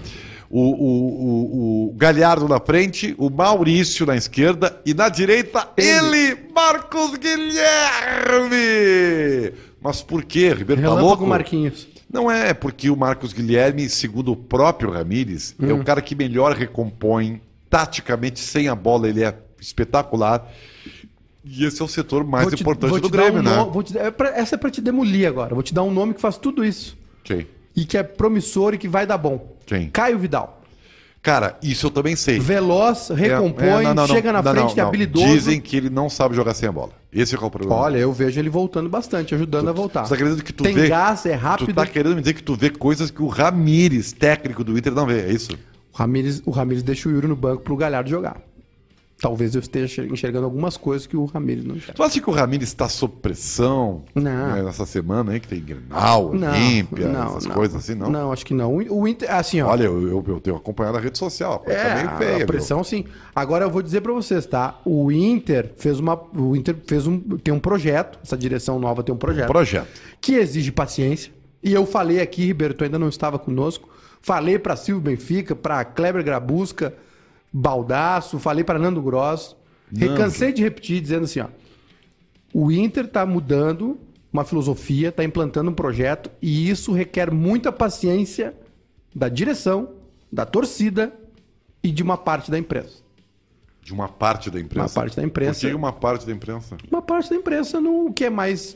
O, 0.49 0.61
o, 0.61 1.87
o, 1.87 1.89
o 1.89 1.93
Galhardo 1.95 2.47
na 2.47 2.59
frente, 2.59 3.15
o 3.17 3.29
Maurício 3.29 4.05
na 4.05 4.15
esquerda 4.15 4.79
e 4.85 4.93
na 4.93 5.09
direita 5.09 5.69
ele, 5.75 6.37
Marcos 6.53 7.15
Guilherme! 8.45 9.53
Mas 9.81 10.01
por 10.01 10.23
quê, 10.23 10.53
Ribeiro? 10.53 10.81
Tá 10.81 10.93
louco? 10.93 11.25
Marquinhos. 11.25 11.87
Não 12.11 12.29
é 12.31 12.53
porque 12.53 12.89
o 12.89 12.95
Marcos 12.95 13.33
Guilherme, 13.33 13.89
segundo 13.89 14.31
o 14.31 14.35
próprio 14.35 14.89
Ramires, 14.91 15.55
é 15.61 15.65
Hum. 15.73 15.81
o 15.81 15.83
cara 15.83 16.01
que 16.01 16.15
melhor 16.15 16.53
recompõe 16.55 17.41
taticamente 17.69 18.39
sem 18.39 18.67
a 18.67 18.75
bola, 18.75 19.09
ele 19.09 19.23
é 19.23 19.35
espetacular. 19.59 20.49
E 21.43 21.65
esse 21.65 21.81
é 21.81 21.85
o 21.85 21.87
setor 21.87 22.23
mais 22.23 22.47
te- 22.47 22.61
importante 22.61 22.99
do 22.99 23.09
Grêmio, 23.09 23.39
um 23.39 23.43
né? 23.43 23.55
no- 23.57 23.83
te- 23.83 23.97
é 23.97 24.09
pra- 24.09 24.29
essa 24.35 24.55
é 24.55 24.57
pra 24.57 24.69
te 24.71 24.81
demolir 24.81 25.27
agora. 25.27 25.53
Vou 25.53 25.61
te 25.63 25.73
dar 25.73 25.83
um 25.83 25.91
nome 25.91 26.13
que 26.13 26.21
faz 26.21 26.37
tudo 26.37 26.63
isso. 26.65 26.97
Quem? 27.23 27.45
E 27.75 27.85
que 27.85 27.97
é 27.97 28.03
promissor 28.03 28.73
e 28.73 28.77
que 28.77 28.87
vai 28.87 29.05
dar 29.05 29.17
bom. 29.17 29.54
Quem? 29.65 29.89
Caio 29.89 30.19
Vidal. 30.19 30.61
Cara, 31.25 31.57
isso 31.63 31.87
eu 31.87 31.91
também 31.91 32.15
sei. 32.15 32.37
Veloz, 32.39 33.09
recompõe, 33.09 33.65
É, 33.67 33.81
é, 33.81 33.83
não, 33.85 33.95
não, 33.95 34.07
chega 34.07 34.31
na 34.31 34.43
não, 34.43 34.51
frente, 34.51 34.79
é 34.79 34.83
habilidoso. 34.83 35.25
Dizem 35.25 35.59
que 35.59 35.75
ele 35.75 35.89
não 35.89 36.07
sabe 36.07 36.35
jogar 36.35 36.53
sem 36.53 36.69
a 36.69 36.71
bola. 36.71 36.91
Esse 37.11 37.33
é, 37.33 37.37
o 37.39 37.49
problema. 37.49 37.73
Olha, 37.73 37.97
eu 37.97 38.13
vejo 38.13 38.39
ele 38.39 38.47
voltando 38.47 38.87
bastante, 38.87 39.33
ajudando 39.33 39.67
a 39.67 39.71
voltar. 39.71 40.05
Você 40.05 40.11
tá 40.11 40.17
querendo 40.17 40.43
que 40.43 40.53
tu 40.53 40.63
Tem 40.63 40.75
vê... 40.75 40.87
gás, 40.87 41.25
é 41.25 41.33
rápido. 41.33 41.65
Tu 41.65 41.73
tá 41.73 41.87
querendo 41.87 42.13
me 42.15 42.21
dizer 42.21 42.35
que 42.35 42.43
tu 42.43 42.55
vê 42.55 42.69
coisas 42.69 43.09
que 43.09 43.23
o 43.23 43.27
Ramires, 43.27 44.13
técnico 44.13 44.63
do 44.63 44.77
Inter, 44.77 44.93
não 44.93 45.07
vê, 45.07 45.21
é 45.21 45.31
isso? 45.31 45.57
O 45.91 45.97
Ramires, 45.97 46.43
o 46.45 46.51
Ramires 46.51 46.83
deixa 46.83 47.09
o 47.09 47.11
Yuri 47.11 47.25
no 47.25 47.35
banco 47.35 47.63
pro 47.63 47.75
Galhardo 47.75 48.07
jogar. 48.07 48.37
Talvez 49.17 49.55
eu 49.55 49.61
esteja 49.61 50.03
enxergando 50.05 50.43
algumas 50.45 50.75
coisas 50.75 51.07
que 51.07 51.15
o 51.15 51.23
Ramires 51.23 51.63
não 51.63 51.75
enxerga. 51.75 51.93
Tu 51.93 52.03
acha 52.03 52.19
que 52.19 52.29
o 52.29 52.33
Ramires 52.33 52.67
está 52.67 52.89
sob 52.89 53.13
pressão 53.21 54.03
Não. 54.13 54.21
né, 54.55 54.61
nessa 54.61 54.85
semana 54.85 55.31
aí, 55.31 55.39
que 55.39 55.47
tem 55.47 55.61
Grenal, 55.61 56.31
Olímpia, 56.31 57.07
essas 57.07 57.47
coisas 57.47 57.77
assim, 57.77 57.95
não? 57.95 58.09
Não, 58.09 58.31
acho 58.33 58.45
que 58.45 58.53
não. 58.53 58.75
O 58.75 59.07
Inter, 59.07 59.33
assim, 59.33 59.61
ó. 59.61 59.69
Olha, 59.69 59.83
eu, 59.85 60.01
eu, 60.09 60.23
eu 60.27 60.39
tenho 60.41 60.57
acompanhado 60.57 60.97
a 60.97 60.99
rede 61.01 61.17
social. 61.17 61.63
É, 61.65 62.03
tá 62.03 62.17
feia, 62.17 62.35
a 62.35 62.37
meu. 62.39 62.47
pressão 62.47 62.83
sim. 62.83 63.05
Agora 63.33 63.63
eu 63.63 63.69
vou 63.69 63.81
dizer 63.81 64.01
pra 64.01 64.11
vocês, 64.11 64.45
tá? 64.45 64.79
O 64.83 65.09
Inter 65.11 65.71
fez 65.77 65.97
uma, 65.99 66.21
o 66.35 66.53
Inter 66.53 66.75
fez 66.85 67.07
um, 67.07 67.17
tem 67.19 67.53
um 67.53 67.59
projeto, 67.59 68.19
essa 68.21 68.37
direção 68.37 68.79
nova 68.79 69.01
tem 69.01 69.15
um 69.15 69.17
projeto, 69.17 69.47
Projeto. 69.47 69.87
que 70.19 70.33
exige 70.33 70.71
paciência. 70.73 71.31
E 71.63 71.73
eu 71.73 71.85
falei 71.85 72.19
aqui, 72.19 72.45
Ribeiro, 72.45 72.73
tu 72.73 72.83
ainda 72.83 72.99
não 72.99 73.07
estava 73.09 73.39
conosco. 73.39 73.87
Falei 74.21 74.59
pra 74.59 74.75
Silvio 74.75 75.01
Benfica, 75.01 75.55
pra 75.55 75.85
Kleber 75.85 76.23
Grabusca, 76.23 76.93
Baldaço, 77.57 78.37
falei 78.37 78.65
pra 78.65 78.77
Nando 78.77 79.01
Gross. 79.01 79.55
Recansei 79.95 80.51
de 80.51 80.61
repetir 80.61 80.99
dizendo 80.99 81.23
assim, 81.23 81.39
ó. 81.39 81.47
O 82.53 82.69
Inter 82.69 83.07
tá 83.07 83.25
mudando 83.25 83.97
uma 84.31 84.43
filosofia, 84.43 85.09
tá 85.09 85.23
implantando 85.23 85.71
um 85.71 85.73
projeto 85.73 86.29
e 86.41 86.69
isso 86.69 86.91
requer 86.91 87.31
muita 87.31 87.71
paciência 87.71 88.53
da 89.15 89.29
direção, 89.29 89.91
da 90.29 90.45
torcida 90.45 91.13
e 91.81 91.91
de 91.91 92.03
uma 92.03 92.17
parte 92.17 92.51
da 92.51 92.59
imprensa. 92.59 92.97
De 93.81 93.93
uma 93.93 94.09
parte 94.09 94.49
da 94.49 94.59
imprensa. 94.59 94.87
Uma 94.87 94.93
parte 94.93 95.15
da 95.15 95.23
imprensa. 95.23 95.61
Por 95.61 95.69
que 95.69 95.75
uma 95.75 95.93
parte 95.93 96.25
da 96.25 96.33
imprensa? 96.33 96.77
Uma 96.91 97.01
parte 97.01 97.29
da 97.29 97.35
imprensa 97.37 97.79
no, 97.79 98.11
que 98.11 98.25
é 98.25 98.29
mais. 98.29 98.75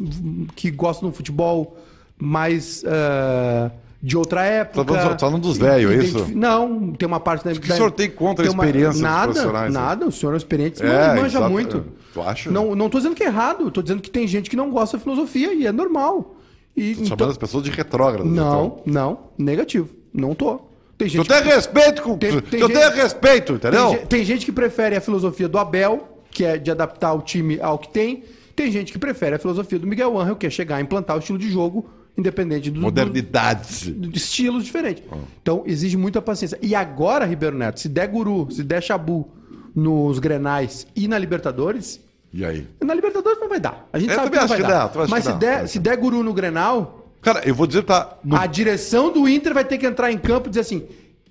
que 0.56 0.72
gosta 0.72 1.06
do 1.06 1.12
futebol 1.12 1.78
mais. 2.18 2.86
ah, 2.86 3.72
de 4.02 4.18
outra 4.18 4.44
época. 4.46 4.84
Tá 4.86 4.94
falando- 4.94 5.12
tá 5.12 5.20
falando 5.20 5.42
dos 5.42 5.58
velhos, 5.58 5.92
é 5.92 5.96
isso? 6.04 6.28
Não, 6.36 6.92
tem 6.94 7.06
uma 7.08 7.20
parte 7.20 7.44
da. 7.44 7.52
que 7.54 7.70
o 7.72 7.76
senhor 7.76 7.92
tem 7.92 8.10
contra 8.10 8.48
a 8.48 8.52
uma- 8.52 8.64
experiência 8.66 8.92
dos 8.94 9.02
Nada, 9.02 9.24
profissionais, 9.26 9.74
né? 9.74 9.80
nada. 9.80 10.06
O 10.08 10.12
senhor 10.12 10.34
é 10.34 10.38
experiente, 10.38 10.82
É, 10.84 11.16
manja, 11.16 11.38
exato. 11.40 11.50
muito. 11.52 11.86
Tu 12.14 12.22
acha? 12.22 12.50
Não, 12.50 12.76
não 12.76 12.90
tô 12.90 12.98
dizendo 12.98 13.16
que 13.16 13.24
é 13.24 13.28
errado, 13.28 13.70
tô 13.72 13.82
dizendo 13.82 14.02
que 14.02 14.10
tem 14.10 14.26
gente 14.28 14.50
que 14.50 14.56
não 14.56 14.70
gosta 14.72 14.98
da 14.98 15.04
filosofia 15.04 15.54
e 15.54 15.68
é 15.68 15.72
normal. 15.72 16.36
E, 16.78 16.94
Chamando 16.96 17.14
então- 17.14 17.30
as 17.30 17.38
pessoas 17.38 17.64
de 17.64 17.72
retrógrado. 17.72 18.26
não, 18.26 18.82
não, 18.86 19.20
negativo. 19.38 19.90
Não 20.14 20.34
tô. 20.34 20.62
Tem 20.98 21.08
Tu 21.08 21.12
gente 21.14 21.28
tem 21.28 21.42
que- 21.44 21.48
respeito 21.50 22.02
com. 22.02 22.18
Tem- 22.18 22.32
Tu 22.32 22.42
tem 22.42 22.60
tu 22.62 22.68
gente- 22.68 22.78
tem 22.92 23.02
respeito, 23.02 23.54
entendeu? 23.54 23.90
Tem, 23.90 24.06
tem 24.06 24.24
gente 24.24 24.46
que 24.46 24.52
prefere 24.52 24.96
a 24.96 25.02
filosofia 25.02 25.48
do 25.48 25.58
Abel, 25.58 26.08
que 26.32 26.44
é 26.46 26.58
de 26.58 26.72
adaptar 26.72 27.14
o 27.14 27.22
time 27.22 27.60
ao 27.62 27.78
que 27.78 27.90
tem. 27.90 28.24
Tem 28.56 28.72
gente 28.72 28.92
que 28.92 28.98
prefere 29.00 29.36
a 29.36 29.40
filosofia 29.40 29.80
do 29.80 29.88
Miguel 29.88 30.18
Angel, 30.20 30.36
que 30.36 30.46
é 30.46 30.50
chegar 30.50 30.78
a 30.78 30.82
implantar 30.82 31.16
o 31.16 31.20
estilo 31.20 31.38
de 31.38 31.50
jogo 31.50 31.90
independente 32.20 32.70
do, 32.70 32.80
Modernidade. 32.82 33.92
do- 33.92 34.08
de 34.10 34.18
estilos 34.18 34.64
diferentes. 34.66 35.04
Então, 35.42 35.64
exige 35.66 35.98
muita 35.98 36.22
paciência. 36.22 36.58
E 36.62 36.76
agora, 36.76 37.26
Ribeiro 37.26 37.58
Neto, 37.58 37.80
se 37.80 37.90
der 37.90 38.08
guru, 38.08 38.48
se 38.52 38.64
der 38.64 38.82
chabu 38.84 39.28
nos 39.76 40.20
Grenais 40.20 40.86
e 40.96 41.08
na 41.08 41.18
Libertadores, 41.18 42.00
E 42.34 42.44
aí? 42.46 42.68
na 42.84 42.94
Libertadores 42.94 43.40
não 43.40 43.50
vai 43.50 43.60
dar. 43.60 43.88
A 43.94 44.00
gente 44.00 44.10
Eu 44.10 44.16
sabe 44.16 44.30
que 44.32 44.38
não 44.38 44.48
vai 44.48 44.58
que 44.58 44.64
dar. 44.64 44.88
dá, 44.88 45.08
Mas 45.08 45.24
se 45.24 45.32
dá? 45.32 45.38
der, 45.38 45.68
se 45.68 45.80
der 45.80 45.98
guru 45.98 46.22
no 46.24 46.34
Grenal, 46.34 47.08
Cara, 47.22 47.42
eu 47.48 47.54
vou 47.56 47.66
dizer, 47.68 47.84
tá. 47.84 48.18
no- 48.24 48.36
a 48.36 48.46
direção 48.46 49.12
do 49.12 49.28
Inter 49.28 49.54
vai 49.54 49.66
ter 49.66 49.78
que 49.78 49.86
entrar 49.86 50.12
em 50.12 50.18
campo 50.18 50.48
e 50.48 50.50
dizer 50.50 50.62
assim: 50.62 50.84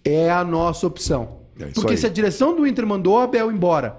é 0.05 0.31
a 0.31 0.45
nossa 0.45 0.87
opção. 0.87 1.39
É 1.59 1.67
Porque 1.67 1.93
aí. 1.93 1.97
se 1.99 2.07
a 2.07 2.11
direção 2.11 2.55
do 2.55 2.67
Inter 2.67 2.87
mandou 2.87 3.15
o 3.15 3.19
Abel 3.19 3.51
embora 3.51 3.97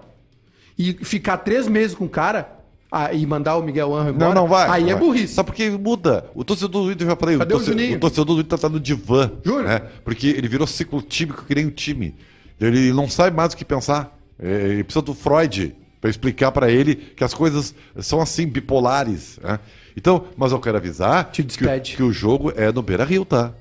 e 0.78 0.94
ficar 0.94 1.38
três 1.38 1.68
meses 1.68 1.96
com 1.96 2.06
o 2.06 2.10
cara 2.10 2.59
ah, 2.92 3.14
e 3.14 3.26
mandar 3.26 3.56
o 3.58 3.64
Miguel 3.64 3.94
Angel 3.96 4.14
embora, 4.14 4.34
Não, 4.34 4.42
não 4.42 4.48
vai. 4.48 4.70
aí 4.70 4.84
não 4.84 4.90
é 4.90 4.94
vai. 4.94 5.04
burrice. 5.04 5.34
Sabe 5.36 5.48
por 5.48 5.56
que 5.56 5.70
muda? 5.70 6.26
O 6.34 6.44
torcedor 6.44 6.86
do 6.86 6.92
Inter, 6.92 7.08
já 7.08 7.16
falei, 7.16 7.36
o, 7.36 7.40
Cadê 7.40 7.54
o 7.54 7.58
torce- 7.58 7.72
Juninho? 7.72 7.98
o 7.98 8.00
torcedor 8.00 8.36
do 8.36 8.42
Inter 8.42 8.60
tá 8.60 8.70
no 8.70 8.80
divã. 8.80 9.32
Júnior? 9.44 9.64
Né? 9.66 9.82
Porque 10.04 10.28
ele 10.28 10.48
virou 10.48 10.66
ciclo 10.66 11.02
tímico 11.02 11.46
que 11.46 11.54
nem 11.56 11.66
o 11.66 11.72
time. 11.72 12.16
Ele 12.60 12.92
não 12.92 13.08
sabe 13.10 13.36
mais 13.36 13.54
o 13.54 13.58
que 13.58 13.64
pensar. 13.64 14.18
É, 14.42 14.48
Ele 14.70 14.84
precisa 14.84 15.02
do 15.04 15.14
Freud 15.14 15.76
para 16.02 16.10
explicar 16.10 16.52
para 16.52 16.72
ele 16.72 16.96
que 16.96 17.24
as 17.24 17.34
coisas 17.34 17.76
são 18.00 18.22
assim, 18.22 18.48
bipolares. 18.48 19.38
né? 19.44 19.60
Então, 19.98 20.26
mas 20.38 20.52
eu 20.52 20.60
quero 20.60 20.78
avisar 20.78 21.26
Te 21.32 21.44
que, 21.44 21.80
que 21.96 22.04
o 22.04 22.12
jogo 22.12 22.52
é 22.56 22.72
no 22.72 22.82
Beira 22.82 23.04
Rio, 23.04 23.26
tá? 23.26 23.52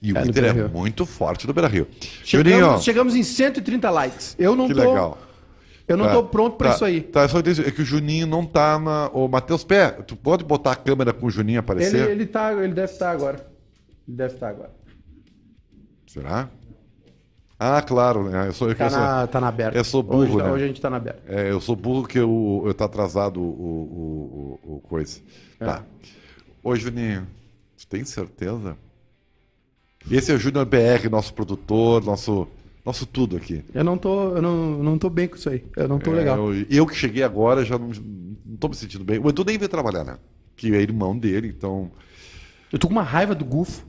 E 0.00 0.12
o 0.12 0.16
É 0.16 0.20
no 0.22 0.30
Inter 0.30 0.44
é 0.44 0.52
Beira-Rio. 0.52 0.78
muito 0.78 1.04
forte 1.04 1.44
no 1.46 1.52
Beira 1.52 1.66
Rio. 1.68 1.88
Juninho, 2.24 2.54
Chegamos, 2.56 2.84
chegamos 2.84 3.16
em 3.16 3.22
130 3.24 3.90
likes. 3.90 4.36
Eu 4.38 4.54
não 4.54 4.68
que 4.68 4.74
tô, 4.74 4.80
legal. 4.80 5.18
Eu 5.88 5.96
não 5.96 6.04
Tá, 6.06 6.12
tô 6.12 6.24
pronto 6.24 6.56
pra 6.56 6.68
tá, 6.68 6.74
isso 6.74 6.84
aí. 6.84 7.00
Tá, 7.00 7.26
só 7.28 7.40
isso, 7.40 7.62
é 7.62 7.70
que 7.70 7.80
o 7.80 7.84
Juninho 7.84 8.26
não 8.26 8.44
tá 8.44 8.78
na. 8.78 9.08
Ô, 9.12 9.26
Matheus 9.26 9.64
Pé, 9.64 9.90
tu 9.90 10.14
pode 10.14 10.44
botar 10.44 10.72
a 10.72 10.76
câmera 10.76 11.12
com 11.14 11.26
o 11.26 11.30
Juninho 11.30 11.54
Ele, 11.54 11.58
aparecer? 11.60 12.10
ele, 12.10 12.26
tá, 12.26 12.52
ele 12.52 12.74
deve 12.74 12.92
estar 12.92 13.10
agora. 13.10 13.36
Ele 14.06 14.16
deve 14.16 14.34
estar 14.34 14.48
agora. 14.50 14.70
Será? 16.06 16.48
Ah, 17.58 17.82
claro, 17.82 18.28
né? 18.28 18.48
Eu 18.48 18.52
sou, 18.52 18.68
eu 18.68 18.74
Tá 18.76 18.88
sou- 18.88 19.00
na, 19.00 19.26
tá 19.26 19.40
na 19.40 19.48
aberta. 19.48 19.76
eu 19.76 19.82
sou 19.84 20.02
burro, 20.02 20.22
hoje, 20.22 20.36
né? 20.36 20.50
Hoje 20.52 20.64
a 20.64 20.66
gente 20.68 20.80
tá 20.80 20.88
na 20.90 20.98
aberta. 20.98 21.22
é, 21.26 21.50
eu 21.50 21.60
sou 21.60 21.74
burro 21.74 22.06
que 22.06 22.18
eu, 22.18 22.62
eu 22.66 22.72
tá 22.74 22.84
atrasado 22.84 23.40
o, 23.40 23.44
o, 23.44 24.58
o, 24.64 24.74
o 24.76 24.80
coisa. 24.82 25.18
É. 25.58 25.64
Tá. 25.64 25.82
Ô, 26.62 26.76
Juninho, 26.76 27.26
tu 27.76 27.86
tem 27.88 28.04
certeza? 28.04 28.76
Esse 30.10 30.30
é 30.30 30.34
o 30.34 30.38
Júnior 30.38 30.64
BR, 30.66 31.08
nosso 31.10 31.34
produtor, 31.34 32.04
nosso, 32.04 32.46
nosso 32.88 33.04
tudo 33.06 33.36
aqui. 33.36 33.62
Eu 33.74 33.84
não 33.84 33.98
tô, 33.98 34.34
eu 34.36 34.40
não, 34.42 34.82
não 34.82 34.98
tô 34.98 35.10
bem 35.10 35.28
com 35.28 35.36
isso 35.36 35.48
aí. 35.50 35.62
Eu 35.76 35.86
não 35.86 35.98
tô 35.98 36.10
É, 36.12 36.14
legal. 36.14 36.54
Eu, 36.54 36.66
eu 36.70 36.86
que 36.86 36.96
cheguei 36.96 37.22
agora 37.22 37.62
já 37.64 37.78
não, 37.78 37.88
não 38.46 38.56
tô 38.58 38.66
me 38.68 38.74
sentindo 38.74 39.04
bem. 39.04 39.18
O 39.18 39.28
Edu 39.28 39.44
nem 39.44 39.58
veio 39.58 39.68
trabalhar, 39.68 40.04
né? 40.04 40.16
Que 40.56 40.74
é 40.74 40.80
irmão 40.80 41.16
dele, 41.16 41.48
então. 41.56 41.90
Eu 42.72 42.78
tô 42.78 42.86
com 42.88 42.92
uma 42.94 43.02
raiva 43.02 43.34
do 43.34 43.44
Gufo. 43.44 43.84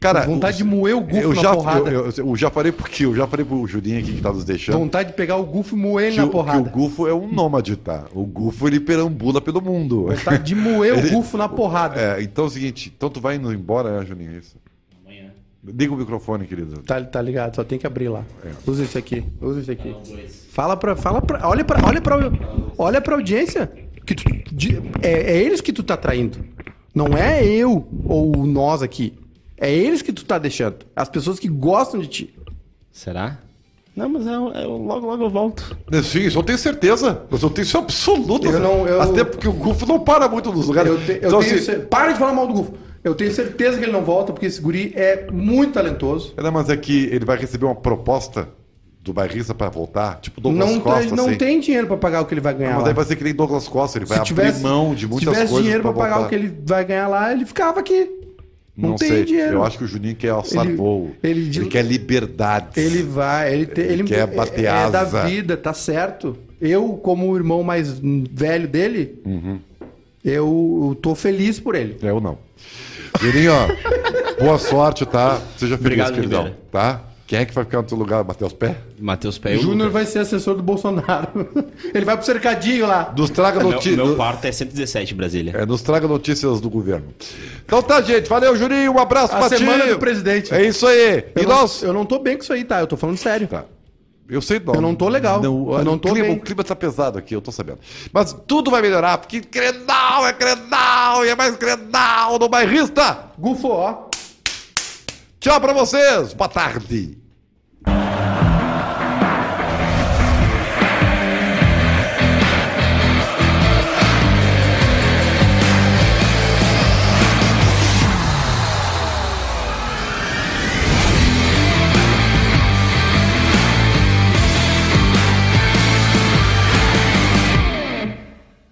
Cara, 0.00 0.22
vontade 0.26 0.58
de 0.58 0.64
moer 0.64 0.96
o 0.96 1.00
Gufo 1.00 1.16
eu 1.16 1.34
na 1.34 1.40
já, 1.42 1.54
porrada. 1.54 1.90
Eu, 1.90 2.10
eu- 2.16 2.36
já 2.36 2.50
falei 2.50 2.72
porque 2.72 3.04
eu 3.06 3.14
já 3.14 3.26
falei 3.26 3.44
pro 3.44 3.66
Juninho 3.66 3.98
aqui 4.00 4.12
que 4.14 4.20
tá 4.20 4.32
nos 4.32 4.44
deixando. 4.44 4.78
Vontade 4.78 5.10
de 5.10 5.14
pegar 5.16 5.36
o 5.36 5.44
Gufo 5.44 5.74
e 5.76 5.78
moer 5.78 6.08
ele 6.08 6.16
na 6.16 6.24
o, 6.24 6.26
que 6.26 6.32
porrada. 6.32 6.60
o 6.60 6.64
Gufo 6.70 7.06
é 7.06 7.14
um 7.14 7.30
nômade, 7.30 7.76
tá? 7.76 8.04
O 8.14 8.24
Gufo 8.24 8.66
ele 8.66 8.80
perambula 8.80 9.40
pelo 9.40 9.62
mundo. 9.62 10.06
Vontade 10.08 10.42
de 10.44 10.54
moer 10.54 10.96
Ele- 10.98 11.08
o 11.08 11.12
Gufo 11.12 11.36
na 11.38 11.48
porrada. 11.48 11.98
É, 12.00 12.22
então 12.22 12.44
é 12.44 12.46
o 12.48 12.50
seguinte, 12.50 12.92
então 12.94 13.08
tu 13.08 13.18
vai 13.20 13.36
indo 13.36 13.50
embora, 13.52 13.98
né, 14.00 14.06
Juninho? 14.06 14.32
É 14.34 14.38
isso? 14.38 14.56
Liga 15.66 15.94
o 15.94 15.96
microfone, 15.96 16.46
querido. 16.46 16.82
Tá, 16.82 17.02
tá 17.02 17.22
ligado, 17.22 17.54
só 17.56 17.64
tem 17.64 17.78
que 17.78 17.86
abrir 17.86 18.08
lá. 18.08 18.22
É. 18.44 18.50
Usa 18.66 18.84
isso 18.84 18.98
aqui, 18.98 19.24
usa 19.40 19.60
isso 19.60 19.70
aqui. 19.72 19.94
Fala 20.50 20.76
pra, 20.76 20.94
fala 20.94 21.22
pra, 21.22 21.48
olha 21.48 21.64
pra, 21.64 21.86
olha 21.86 22.00
pra, 22.00 22.16
olha 22.76 23.00
pra 23.00 23.14
audiência. 23.14 23.70
Que 24.04 24.14
tu, 24.14 24.24
de- 24.54 24.76
é, 25.02 25.32
é 25.32 25.42
eles 25.42 25.60
que 25.62 25.72
tu 25.72 25.82
tá 25.82 25.96
traindo. 25.96 26.38
Não 26.94 27.16
é 27.16 27.42
eu 27.44 27.88
ou 28.04 28.44
nós 28.46 28.82
aqui. 28.82 29.14
É 29.56 29.72
eles 29.72 30.02
que 30.02 30.12
tu 30.12 30.24
tá 30.26 30.38
deixando. 30.38 30.76
As 30.94 31.08
pessoas 31.08 31.38
que 31.38 31.48
gostam 31.48 31.98
de 32.00 32.06
ti. 32.08 32.34
Será? 32.92 33.38
Não, 33.96 34.08
mas 34.08 34.26
eu, 34.26 34.48
eu- 34.52 34.76
logo, 34.76 35.06
logo 35.06 35.24
eu 35.24 35.30
volto. 35.30 35.76
Sim, 36.02 36.20
isso 36.26 36.38
eu 36.38 36.42
tenho 36.42 36.58
certeza. 36.58 37.22
Mas 37.30 37.42
eu 37.42 37.48
tenho 37.48 37.64
isso 37.64 37.78
absoluto. 37.78 38.46
Eu 38.48 38.60
não- 38.60 38.86
eu- 38.86 39.00
Até 39.00 39.24
porque 39.24 39.48
o 39.48 39.52
Gufo 39.52 39.86
não 39.86 40.00
para 40.00 40.28
muito 40.28 40.52
nos 40.52 40.66
lugares. 40.66 40.90
Eu, 40.92 40.98
te- 41.00 41.12
eu 41.12 41.28
então, 41.28 41.40
tenho 41.40 41.54
assim, 41.56 41.80
Para 41.86 42.12
de 42.12 42.18
falar 42.18 42.34
mal 42.34 42.46
do 42.46 42.52
Gufo. 42.54 42.74
Eu 43.04 43.14
tenho 43.14 43.30
certeza 43.32 43.76
que 43.78 43.84
ele 43.84 43.92
não 43.92 44.02
volta, 44.02 44.32
porque 44.32 44.46
esse 44.46 44.60
guri 44.60 44.92
é 44.96 45.26
muito 45.30 45.74
talentoso. 45.74 46.32
é, 46.36 46.42
não, 46.42 46.50
mas 46.50 46.68
é 46.70 46.76
que 46.76 47.04
ele 47.12 47.24
vai 47.24 47.36
receber 47.36 47.66
uma 47.66 47.74
proposta 47.74 48.48
do 49.02 49.12
bairrista 49.12 49.54
pra 49.54 49.68
voltar, 49.68 50.18
tipo 50.20 50.40
Douglas 50.40 50.70
Não, 50.70 50.80
Costa, 50.80 51.00
tem, 51.00 51.10
não 51.12 51.26
assim. 51.26 51.36
tem 51.36 51.60
dinheiro 51.60 51.86
pra 51.86 51.98
pagar 51.98 52.22
o 52.22 52.24
que 52.24 52.32
ele 52.32 52.40
vai 52.40 52.54
ganhar. 52.54 52.70
Mas 52.70 52.78
lá. 52.78 52.84
daí 52.86 52.94
vai 52.94 53.04
ser 53.04 53.16
que 53.16 53.22
nem 53.24 53.34
Douglas 53.34 53.68
Costa, 53.68 53.98
ele 53.98 54.06
vai 54.06 54.16
se 54.16 54.24
tivesse, 54.24 54.48
abrir 54.60 54.62
mão 54.62 54.94
de 54.94 55.06
muitas 55.06 55.28
se 55.28 55.30
tivesse 55.34 55.46
coisas 55.48 55.62
dinheiro 55.62 55.82
pra, 55.82 55.92
pagar 55.92 56.20
o 56.22 56.28
que 56.30 56.34
ele 56.34 56.50
vai 56.66 56.82
ganhar 56.86 57.08
lá, 57.08 57.30
ele 57.30 57.44
ficava 57.44 57.80
aqui. 57.80 58.10
Não, 58.76 58.88
Não, 58.90 58.96
tem 58.96 59.08
sei. 59.08 59.24
dinheiro. 59.24 59.52
Eu 59.58 59.64
acho 59.64 59.76
que 59.78 59.84
o 59.84 59.86
Juninho 59.86 60.16
quer 60.16 60.30
alçar 60.30 60.64
Ele- 60.66 60.74
voo. 60.74 61.10
ele- 61.22 61.40
Ele, 61.58 61.66
quer 61.66 61.82
liberdade. 61.84 62.80
Ele 62.80 63.02
vai, 63.02 63.52
ele, 63.52 63.66
te- 63.66 63.80
Ele 63.82 63.92
ele 63.92 64.02
quer 64.04 64.26
bater 64.26 64.64
é, 64.64 64.68
é 64.68 64.90
da 64.90 65.00
asa. 65.02 65.24
vida, 65.26 65.56
tá 65.56 65.72
certo. 65.74 66.36
Eu, 66.60 66.94
como 66.94 67.28
o 67.30 67.36
irmão 67.36 67.62
mais 67.62 68.00
velho 68.00 68.66
dele, 68.66 69.20
Uhum. 69.24 69.60
eu, 70.24 70.86
eu 70.90 70.94
tô 71.00 71.14
feliz 71.14 71.60
por 71.60 71.74
ele. 71.74 71.96
Eu 72.02 72.20
não. 72.20 72.38
Juninho, 73.20 73.52
ó, 73.52 74.42
boa 74.42 74.58
sorte, 74.58 75.06
tá? 75.06 75.40
Seja 75.56 75.76
feliz, 75.76 75.80
Obrigado, 75.80 76.14
queridão. 76.14 76.42
Ribeira. 76.44 76.60
Tá? 76.70 77.00
Quem 77.26 77.38
é 77.38 77.44
que 77.46 77.54
vai 77.54 77.64
ficar 77.64 77.78
no 77.78 77.84
teu 77.84 77.96
lugar, 77.96 78.22
Matheus 78.22 78.52
Pé? 78.52 78.76
Matheus 79.00 79.38
Pé 79.38 79.54
e 79.54 79.56
o 79.56 79.60
Júnior 79.62 79.88
Lucas. 79.88 79.92
vai 79.94 80.04
ser 80.06 80.18
assessor 80.18 80.54
do 80.56 80.62
Bolsonaro. 80.62 81.28
ele 81.94 82.04
vai 82.04 82.16
pro 82.18 82.26
cercadinho 82.26 82.86
lá. 82.86 83.14
Nos 83.16 83.30
traga 83.30 83.60
Meu, 83.60 83.70
notícias. 83.72 83.96
meu 83.96 84.14
quarto 84.14 84.44
é 84.44 84.52
117, 84.52 85.14
Brasília. 85.14 85.52
É, 85.56 85.64
nos 85.64 85.80
traga 85.80 86.06
notícias 86.06 86.60
do 86.60 86.68
governo. 86.68 87.06
Então 87.64 87.82
tá, 87.82 88.02
gente. 88.02 88.28
Valeu, 88.28 88.54
Juninho. 88.56 88.92
Um 88.92 88.98
abraço 88.98 89.34
A 89.34 89.38
pra 89.38 89.48
ti. 89.48 89.56
semana 89.56 89.86
do 89.86 89.98
presidente. 89.98 90.52
É 90.52 90.66
isso 90.66 90.86
aí. 90.86 91.24
Eu 91.34 91.42
e 91.42 91.46
não, 91.46 91.62
nós. 91.62 91.82
eu 91.82 91.94
não 91.94 92.04
tô 92.04 92.18
bem 92.18 92.36
com 92.36 92.42
isso 92.42 92.52
aí, 92.52 92.62
tá? 92.62 92.80
Eu 92.80 92.86
tô 92.86 92.96
falando 92.96 93.16
sério. 93.16 93.48
Tá. 93.48 93.64
Eu 94.28 94.40
sei 94.40 94.58
não. 94.58 94.74
Eu 94.74 94.80
não 94.80 94.94
tô 94.94 95.08
legal. 95.08 95.42
Eu 95.42 95.66
olha, 95.66 95.84
não 95.84 95.94
o 95.94 95.98
tô 95.98 96.10
clima, 96.10 96.28
bem. 96.28 96.36
O 96.36 96.40
clima 96.40 96.64
tá 96.64 96.74
pesado 96.74 97.18
aqui, 97.18 97.34
eu 97.34 97.42
tô 97.42 97.52
sabendo. 97.52 97.78
Mas 98.12 98.34
tudo 98.46 98.70
vai 98.70 98.80
melhorar, 98.80 99.18
porque 99.18 99.40
Grenal 99.40 100.26
é 100.26 100.32
Grenal 100.32 101.24
e 101.26 101.28
é 101.28 101.34
mais 101.34 101.56
Grenal 101.56 102.38
no 102.38 102.48
bairrista. 102.48 103.30
Gufo, 103.38 103.68
ó. 103.68 104.08
Tchau 105.40 105.60
pra 105.60 105.72
vocês. 105.72 106.32
Boa 106.32 106.48
tarde. 106.48 107.23